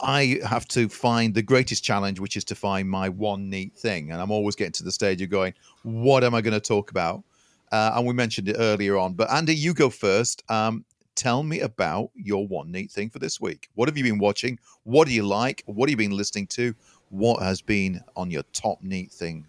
I 0.00 0.38
have 0.46 0.68
to 0.68 0.88
find 0.88 1.34
the 1.34 1.42
greatest 1.42 1.82
challenge, 1.82 2.20
which 2.20 2.36
is 2.36 2.44
to 2.44 2.54
find 2.54 2.88
my 2.88 3.08
one 3.08 3.48
neat 3.48 3.74
thing. 3.74 4.12
And 4.12 4.20
I'm 4.20 4.30
always 4.30 4.54
getting 4.54 4.72
to 4.72 4.84
the 4.84 4.92
stage 4.92 5.22
of 5.22 5.30
going, 5.30 5.54
what 5.82 6.22
am 6.22 6.34
I 6.34 6.42
going 6.42 6.52
to 6.52 6.60
talk 6.60 6.90
about? 6.90 7.24
Uh, 7.72 7.92
and 7.96 8.06
we 8.06 8.12
mentioned 8.12 8.50
it 8.50 8.56
earlier 8.58 8.98
on. 8.98 9.14
But 9.14 9.30
Andy, 9.30 9.54
you 9.54 9.72
go 9.72 9.88
first. 9.88 10.42
Um, 10.50 10.84
tell 11.14 11.42
me 11.42 11.60
about 11.60 12.10
your 12.14 12.46
one 12.46 12.72
neat 12.72 12.90
thing 12.90 13.10
for 13.10 13.18
this 13.18 13.40
week. 13.40 13.68
What 13.74 13.88
have 13.88 13.96
you 13.96 14.04
been 14.04 14.18
watching? 14.18 14.58
What 14.84 15.08
do 15.08 15.14
you 15.14 15.22
like? 15.22 15.62
What 15.66 15.88
have 15.88 15.90
you 15.90 16.08
been 16.08 16.16
listening 16.16 16.46
to? 16.48 16.74
What 17.10 17.42
has 17.42 17.60
been 17.60 18.00
on 18.16 18.30
your 18.30 18.42
top 18.52 18.82
neat 18.82 19.12
thing 19.12 19.46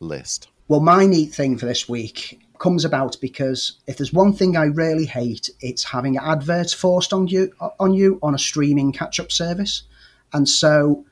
list? 0.00 0.48
Well, 0.68 0.80
my 0.80 1.06
neat 1.06 1.34
thing 1.34 1.58
for 1.58 1.66
this 1.66 1.88
week 1.88 2.40
comes 2.58 2.84
about 2.84 3.16
because 3.20 3.78
if 3.86 3.98
there's 3.98 4.12
one 4.12 4.32
thing 4.32 4.56
I 4.56 4.64
really 4.64 5.04
hate, 5.04 5.50
it's 5.60 5.84
having 5.84 6.16
adverts 6.16 6.72
forced 6.72 7.12
on 7.12 7.26
you 7.26 7.52
on 7.78 7.92
you 7.92 8.18
on 8.22 8.34
a 8.34 8.38
streaming 8.38 8.92
catch-up 8.92 9.30
service. 9.30 9.82
And 10.32 10.48
so 10.48 11.04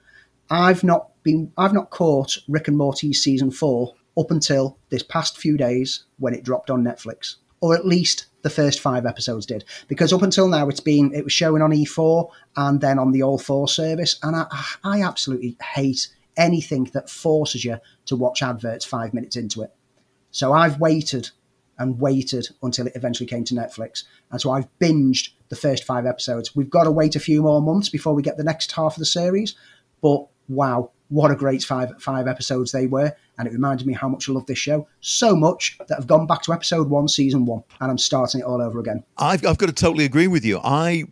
I've 0.51 0.83
not 0.83 1.11
been 1.23 1.53
I've 1.59 1.75
not 1.75 1.91
caught 1.91 2.39
Rick 2.49 2.69
and 2.69 2.77
Morty 2.77 3.13
season 3.13 3.51
4 3.51 3.93
up 4.19 4.31
until 4.31 4.79
this 4.91 5.03
past 5.03 5.39
few 5.39 5.57
days 5.57 6.05
when 6.19 6.35
it 6.35 6.45
dropped 6.45 6.71
on 6.71 6.83
Netflix. 6.83 7.37
Or 7.61 7.75
at 7.75 7.87
least 7.87 8.27
the 8.43 8.51
first 8.51 8.81
five 8.81 9.07
episodes 9.07 9.47
did. 9.47 9.65
Because 9.89 10.13
up 10.13 10.23
until 10.23 10.49
now 10.49 10.69
it's 10.69 10.81
been 10.81 11.13
it 11.15 11.25
was 11.25 11.33
showing 11.33 11.63
on 11.63 11.71
E4 11.71 12.29
and 12.57 12.81
then 12.81 12.99
on 12.99 13.13
the 13.13 13.23
All 13.23 13.39
4 13.39 13.69
service 13.69 14.19
and 14.23 14.37
I 14.37 14.47
I 14.85 15.03
absolutely 15.03 15.57
hate 15.75 16.09
anything 16.37 16.85
that 16.95 17.11
forces 17.11 17.65
you 17.65 17.79
to 18.07 18.17
watch 18.17 18.43
adverts 18.43 18.85
5 18.85 19.15
minutes 19.15 19.37
into 19.37 19.63
it. 19.63 19.73
So 20.31 20.53
I've 20.53 20.81
waited 20.81 21.31
and 21.79 21.99
waited 22.01 22.49
until 22.63 22.87
it 22.87 22.97
eventually 22.97 23.27
came 23.27 23.45
to 23.45 23.55
Netflix. 23.55 24.05
And 24.31 24.41
so 24.41 24.51
I've 24.51 24.69
binged 24.79 25.31
the 25.49 25.57
first 25.57 25.85
five 25.85 26.07
episodes. 26.07 26.55
We've 26.55 26.71
got 26.71 26.85
to 26.85 26.91
wait 26.91 27.17
a 27.17 27.21
few 27.21 27.43
more 27.43 27.61
months 27.61 27.89
before 27.89 28.15
we 28.15 28.23
get 28.23 28.37
the 28.37 28.45
next 28.45 28.73
half 28.73 28.95
of 28.95 28.99
the 28.99 29.07
series. 29.07 29.55
But 30.01 30.27
wow, 30.49 30.93
what 31.13 31.31
a 31.31 31.37
great 31.37 31.63
five 31.63 31.93
five 32.01 32.27
episodes 32.27 32.73
they 32.73 32.87
were. 32.87 33.15
And 33.39 33.47
it 33.47 33.53
reminded 33.53 33.87
me 33.87 33.93
how 33.93 34.09
much 34.09 34.29
I 34.29 34.33
love 34.33 34.47
this 34.47 34.59
show. 34.59 34.89
So 35.01 35.37
much 35.37 35.77
that 35.87 35.99
I've 35.99 36.07
gone 36.07 36.27
back 36.27 36.43
to 36.43 36.53
episode 36.53 36.89
one, 36.89 37.07
season 37.07 37.45
one, 37.45 37.63
and 37.81 37.91
I'm 37.91 37.99
starting 37.99 38.41
it 38.41 38.45
all 38.45 38.63
over 38.63 38.81
again. 38.81 39.05
I've, 39.19 39.45
I've 39.47 39.59
got 39.59 39.67
to 39.67 39.73
totally 39.73 40.07
agree 40.07 40.27
with 40.27 40.45
you. 40.45 40.59
I 40.65 41.05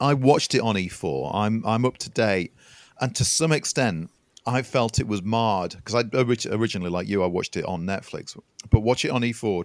I 0.00 0.14
watched 0.14 0.54
it 0.54 0.60
on 0.60 0.76
E4. 0.76 1.34
I'm 1.34 1.62
I'm 1.66 1.84
up 1.84 1.98
to 1.98 2.10
date. 2.10 2.54
And 3.00 3.14
to 3.16 3.24
some 3.24 3.52
extent, 3.52 4.10
I 4.46 4.62
felt 4.62 4.98
it 4.98 5.06
was 5.06 5.22
marred 5.22 5.76
because 5.76 5.94
I 5.94 6.04
originally, 6.14 6.90
like 6.90 7.08
you, 7.08 7.22
I 7.22 7.26
watched 7.26 7.56
it 7.56 7.64
on 7.66 7.84
Netflix, 7.84 8.38
but 8.70 8.80
watch 8.80 9.04
it 9.04 9.10
on 9.10 9.20
E4. 9.20 9.64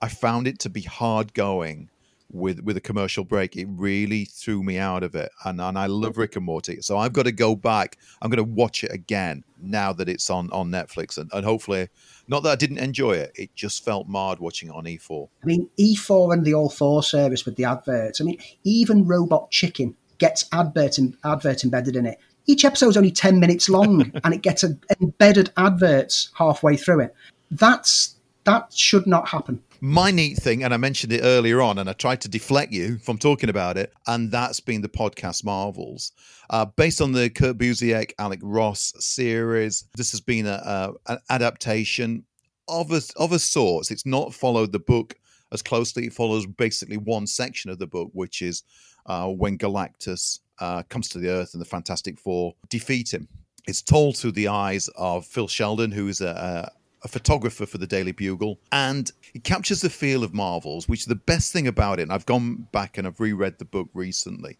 I 0.00 0.08
found 0.08 0.46
it 0.46 0.58
to 0.60 0.70
be 0.70 0.82
hard 0.82 1.34
going 1.34 1.88
with 2.32 2.60
with 2.60 2.76
a 2.76 2.80
commercial 2.80 3.24
break. 3.24 3.56
It 3.56 3.66
really 3.70 4.24
threw 4.24 4.62
me 4.62 4.78
out 4.78 5.02
of 5.02 5.14
it, 5.14 5.30
and 5.44 5.60
and 5.60 5.78
I 5.78 5.86
love 5.86 6.18
Rick 6.18 6.36
and 6.36 6.44
Morty, 6.44 6.80
so 6.80 6.98
I've 6.98 7.12
got 7.12 7.24
to 7.24 7.32
go 7.32 7.54
back. 7.54 7.98
I'm 8.22 8.30
going 8.30 8.44
to 8.44 8.52
watch 8.52 8.84
it 8.84 8.92
again 8.92 9.44
now 9.60 9.92
that 9.92 10.08
it's 10.08 10.30
on 10.30 10.50
on 10.50 10.70
Netflix, 10.70 11.18
and, 11.18 11.30
and 11.32 11.44
hopefully, 11.44 11.88
not 12.28 12.42
that 12.42 12.50
I 12.50 12.56
didn't 12.56 12.78
enjoy 12.78 13.12
it, 13.12 13.32
it 13.34 13.54
just 13.54 13.84
felt 13.84 14.08
marred 14.08 14.40
watching 14.40 14.68
it 14.68 14.74
on 14.74 14.84
E4. 14.84 15.28
I 15.42 15.46
mean, 15.46 15.68
E4 15.78 16.32
and 16.32 16.44
the 16.44 16.54
All 16.54 16.70
Four 16.70 17.02
service 17.02 17.44
with 17.44 17.56
the 17.56 17.64
adverts. 17.64 18.20
I 18.20 18.24
mean, 18.24 18.38
even 18.64 19.06
Robot 19.06 19.50
Chicken 19.50 19.96
gets 20.18 20.46
advert 20.52 20.98
in, 20.98 21.16
advert 21.24 21.64
embedded 21.64 21.96
in 21.96 22.06
it 22.06 22.18
each 22.46 22.64
episode's 22.64 22.96
only 22.96 23.10
10 23.10 23.40
minutes 23.40 23.68
long 23.68 24.12
and 24.24 24.34
it 24.34 24.42
gets 24.42 24.62
a, 24.62 24.76
embedded 25.00 25.50
adverts 25.56 26.30
halfway 26.34 26.76
through 26.76 27.00
it. 27.00 27.14
That's 27.50 28.16
that 28.44 28.72
should 28.72 29.06
not 29.06 29.28
happen. 29.28 29.62
My 29.86 30.10
neat 30.10 30.38
thing, 30.38 30.64
and 30.64 30.72
I 30.72 30.78
mentioned 30.78 31.12
it 31.12 31.20
earlier 31.22 31.60
on, 31.60 31.76
and 31.76 31.90
I 31.90 31.92
tried 31.92 32.22
to 32.22 32.28
deflect 32.30 32.72
you 32.72 32.96
from 32.96 33.18
talking 33.18 33.50
about 33.50 33.76
it, 33.76 33.92
and 34.06 34.32
that's 34.32 34.58
been 34.58 34.80
the 34.80 34.88
podcast 34.88 35.44
Marvels. 35.44 36.12
Uh, 36.48 36.64
based 36.64 37.02
on 37.02 37.12
the 37.12 37.28
Kurt 37.28 37.58
Busiek, 37.58 38.12
Alex 38.18 38.42
Ross 38.42 38.94
series, 38.98 39.84
this 39.94 40.10
has 40.12 40.22
been 40.22 40.46
a, 40.46 40.52
a, 40.64 41.12
an 41.12 41.18
adaptation 41.28 42.24
of 42.66 42.92
a, 42.92 43.02
of 43.18 43.32
a 43.32 43.38
sorts. 43.38 43.90
It's 43.90 44.06
not 44.06 44.32
followed 44.32 44.72
the 44.72 44.78
book 44.78 45.16
as 45.52 45.60
closely. 45.60 46.06
It 46.06 46.14
follows 46.14 46.46
basically 46.46 46.96
one 46.96 47.26
section 47.26 47.70
of 47.70 47.78
the 47.78 47.86
book, 47.86 48.08
which 48.14 48.40
is 48.40 48.62
uh, 49.04 49.26
when 49.26 49.58
Galactus 49.58 50.38
uh, 50.60 50.82
comes 50.88 51.10
to 51.10 51.18
the 51.18 51.28
Earth 51.28 51.52
and 51.52 51.60
the 51.60 51.66
Fantastic 51.66 52.18
Four 52.18 52.54
defeat 52.70 53.12
him. 53.12 53.28
It's 53.66 53.82
told 53.82 54.16
through 54.16 54.32
the 54.32 54.48
eyes 54.48 54.88
of 54.96 55.26
Phil 55.26 55.46
Sheldon, 55.46 55.92
who 55.92 56.08
is 56.08 56.22
a, 56.22 56.28
a 56.28 56.83
photographer 57.08 57.66
for 57.66 57.78
the 57.78 57.86
Daily 57.86 58.12
Bugle, 58.12 58.58
and 58.72 59.10
it 59.34 59.44
captures 59.44 59.80
the 59.80 59.90
feel 59.90 60.24
of 60.24 60.32
Marvels, 60.32 60.88
which 60.88 61.00
is 61.00 61.06
the 61.06 61.14
best 61.14 61.52
thing 61.52 61.66
about 61.66 61.98
it, 61.98 62.02
and 62.02 62.12
I've 62.12 62.26
gone 62.26 62.66
back 62.72 62.98
and 62.98 63.06
I've 63.06 63.20
reread 63.20 63.58
the 63.58 63.64
book 63.64 63.88
recently, 63.94 64.58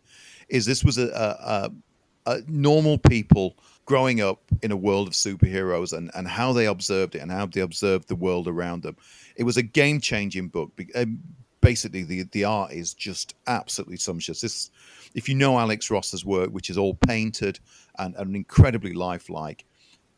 is 0.48 0.66
this 0.66 0.84
was 0.84 0.98
a, 0.98 1.08
a, 1.08 1.70
a 2.26 2.40
normal 2.46 2.98
people 2.98 3.56
growing 3.86 4.20
up 4.20 4.42
in 4.62 4.72
a 4.72 4.76
world 4.76 5.08
of 5.08 5.14
superheroes 5.14 5.92
and, 5.92 6.10
and 6.14 6.26
how 6.26 6.52
they 6.52 6.66
observed 6.66 7.14
it 7.14 7.20
and 7.20 7.30
how 7.30 7.46
they 7.46 7.60
observed 7.60 8.08
the 8.08 8.16
world 8.16 8.48
around 8.48 8.82
them. 8.82 8.96
It 9.36 9.44
was 9.44 9.56
a 9.56 9.62
game 9.62 10.00
changing 10.00 10.48
book. 10.48 10.72
Um, 10.94 11.20
basically, 11.60 12.02
the, 12.02 12.22
the 12.32 12.44
art 12.44 12.72
is 12.72 12.94
just 12.94 13.34
absolutely 13.46 13.96
sumptuous. 13.96 14.40
This 14.40 14.70
if 15.14 15.28
you 15.28 15.34
know 15.34 15.58
Alex 15.58 15.90
Ross's 15.90 16.24
work, 16.24 16.50
which 16.50 16.70
is 16.70 16.76
all 16.76 16.94
painted 16.94 17.60
and, 17.98 18.14
and 18.16 18.34
incredibly 18.34 18.92
lifelike, 18.92 19.64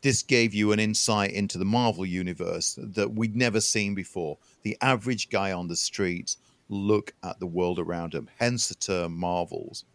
this 0.01 0.21
gave 0.21 0.53
you 0.53 0.71
an 0.71 0.79
insight 0.79 1.31
into 1.31 1.57
the 1.57 1.65
Marvel 1.65 2.05
universe 2.05 2.77
that 2.81 3.13
we'd 3.13 3.35
never 3.35 3.59
seen 3.59 3.95
before. 3.95 4.37
The 4.63 4.77
average 4.81 5.29
guy 5.29 5.51
on 5.51 5.67
the 5.67 5.75
streets 5.75 6.37
look 6.69 7.13
at 7.23 7.39
the 7.39 7.47
world 7.47 7.79
around 7.79 8.13
him, 8.13 8.29
hence 8.37 8.67
the 8.67 8.75
term 8.75 9.17
Marvels. 9.17 9.85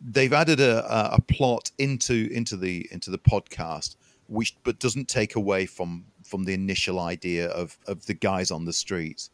They've 0.00 0.32
added 0.32 0.60
a, 0.60 1.14
a 1.14 1.20
plot 1.20 1.72
into 1.78 2.28
into 2.32 2.56
the 2.56 2.88
into 2.92 3.10
the 3.10 3.18
podcast, 3.18 3.96
which 4.28 4.56
but 4.62 4.78
doesn't 4.78 5.08
take 5.08 5.34
away 5.34 5.66
from 5.66 6.04
from 6.24 6.44
the 6.44 6.54
initial 6.54 7.00
idea 7.00 7.48
of 7.48 7.76
of 7.86 8.06
the 8.06 8.14
guys 8.14 8.50
on 8.50 8.64
the 8.64 8.72
streets. 8.72 9.30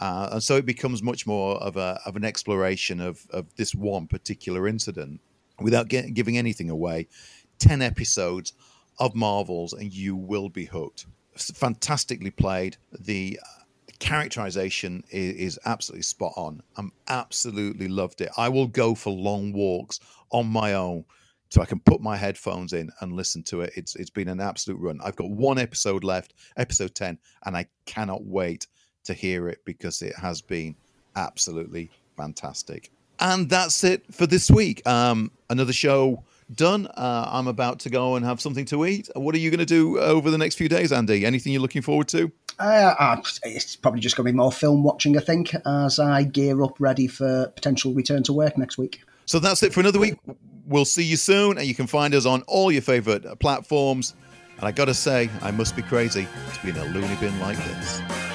Uh, 0.00 0.30
and 0.32 0.42
so 0.42 0.56
it 0.56 0.66
becomes 0.66 1.02
much 1.02 1.26
more 1.26 1.56
of 1.58 1.76
a 1.76 2.00
of 2.06 2.16
an 2.16 2.24
exploration 2.24 3.00
of 3.00 3.24
of 3.30 3.54
this 3.54 3.74
one 3.74 4.08
particular 4.08 4.66
incident 4.66 5.20
without 5.60 5.88
get, 5.88 6.14
giving 6.14 6.36
anything 6.36 6.70
away. 6.70 7.06
Ten 7.58 7.82
episodes 7.82 8.54
of 9.00 9.14
Marvels, 9.14 9.72
and 9.72 9.92
you 9.92 10.14
will 10.14 10.48
be 10.48 10.66
hooked. 10.66 11.06
Fantastically 11.36 12.30
played. 12.30 12.76
The 13.00 13.40
characterization 13.98 15.02
is, 15.10 15.34
is, 15.36 15.58
absolutely 15.64 16.02
spot 16.02 16.32
on. 16.36 16.62
I'm 16.76 16.92
absolutely 17.08 17.88
loved 17.88 18.20
it. 18.20 18.30
I 18.36 18.48
will 18.48 18.66
go 18.66 18.94
for 18.94 19.10
long 19.10 19.52
walks 19.52 20.00
on 20.30 20.46
my 20.46 20.74
own 20.74 21.04
so 21.50 21.60
I 21.60 21.66
can 21.66 21.80
put 21.80 22.00
my 22.00 22.16
headphones 22.16 22.72
in 22.72 22.90
and 23.00 23.12
listen 23.12 23.42
to 23.44 23.62
it. 23.62 23.72
It's 23.76 23.96
it's 23.96 24.10
been 24.10 24.28
an 24.28 24.40
absolute 24.40 24.78
run. 24.78 25.00
I've 25.02 25.16
got 25.16 25.30
one 25.30 25.58
episode 25.58 26.04
left, 26.04 26.34
episode 26.56 26.94
10, 26.94 27.18
and 27.44 27.56
I 27.56 27.66
cannot 27.86 28.24
wait 28.24 28.66
to 29.04 29.14
hear 29.14 29.48
it 29.48 29.58
because 29.64 30.02
it 30.02 30.14
has 30.16 30.40
been 30.40 30.76
absolutely 31.16 31.90
fantastic. 32.16 32.90
And 33.18 33.50
that's 33.50 33.84
it 33.84 34.02
for 34.14 34.26
this 34.26 34.50
week. 34.50 34.86
Um, 34.86 35.30
another 35.50 35.72
show 35.72 36.22
done. 36.54 36.86
Uh, 36.86 37.28
I'm 37.30 37.46
about 37.46 37.80
to 37.80 37.90
go 37.90 38.16
and 38.16 38.24
have 38.24 38.40
something 38.40 38.64
to 38.66 38.84
eat. 38.86 39.08
What 39.14 39.34
are 39.34 39.38
you 39.38 39.50
going 39.50 39.60
to 39.60 39.66
do 39.66 39.98
over 39.98 40.30
the 40.30 40.38
next 40.38 40.56
few 40.56 40.68
days, 40.68 40.92
Andy? 40.92 41.24
Anything 41.24 41.52
you're 41.52 41.62
looking 41.62 41.82
forward 41.82 42.08
to? 42.08 42.30
Uh, 42.58 42.94
uh 42.98 43.22
it's 43.44 43.76
probably 43.76 44.00
just 44.00 44.16
going 44.16 44.26
to 44.26 44.32
be 44.32 44.36
more 44.36 44.52
film 44.52 44.82
watching, 44.82 45.16
I 45.16 45.20
think, 45.20 45.54
as 45.66 45.98
I 45.98 46.24
gear 46.24 46.62
up 46.62 46.76
ready 46.78 47.06
for 47.06 47.48
potential 47.48 47.94
return 47.94 48.22
to 48.24 48.32
work 48.32 48.58
next 48.58 48.78
week. 48.78 49.00
So 49.26 49.38
that's 49.38 49.62
it 49.62 49.72
for 49.72 49.80
another 49.80 49.98
week. 49.98 50.16
We'll 50.66 50.84
see 50.84 51.04
you 51.04 51.16
soon, 51.16 51.58
and 51.58 51.66
you 51.66 51.74
can 51.74 51.86
find 51.86 52.14
us 52.14 52.26
on 52.26 52.42
all 52.42 52.70
your 52.70 52.82
favorite 52.82 53.38
platforms. 53.40 54.14
And 54.58 54.68
I 54.68 54.72
got 54.72 54.86
to 54.86 54.94
say, 54.94 55.30
I 55.40 55.50
must 55.50 55.74
be 55.74 55.82
crazy 55.82 56.26
to 56.54 56.62
be 56.62 56.70
in 56.70 56.76
a 56.76 56.84
loony 56.84 57.16
bin 57.16 57.38
like 57.40 57.56
this. 57.56 58.29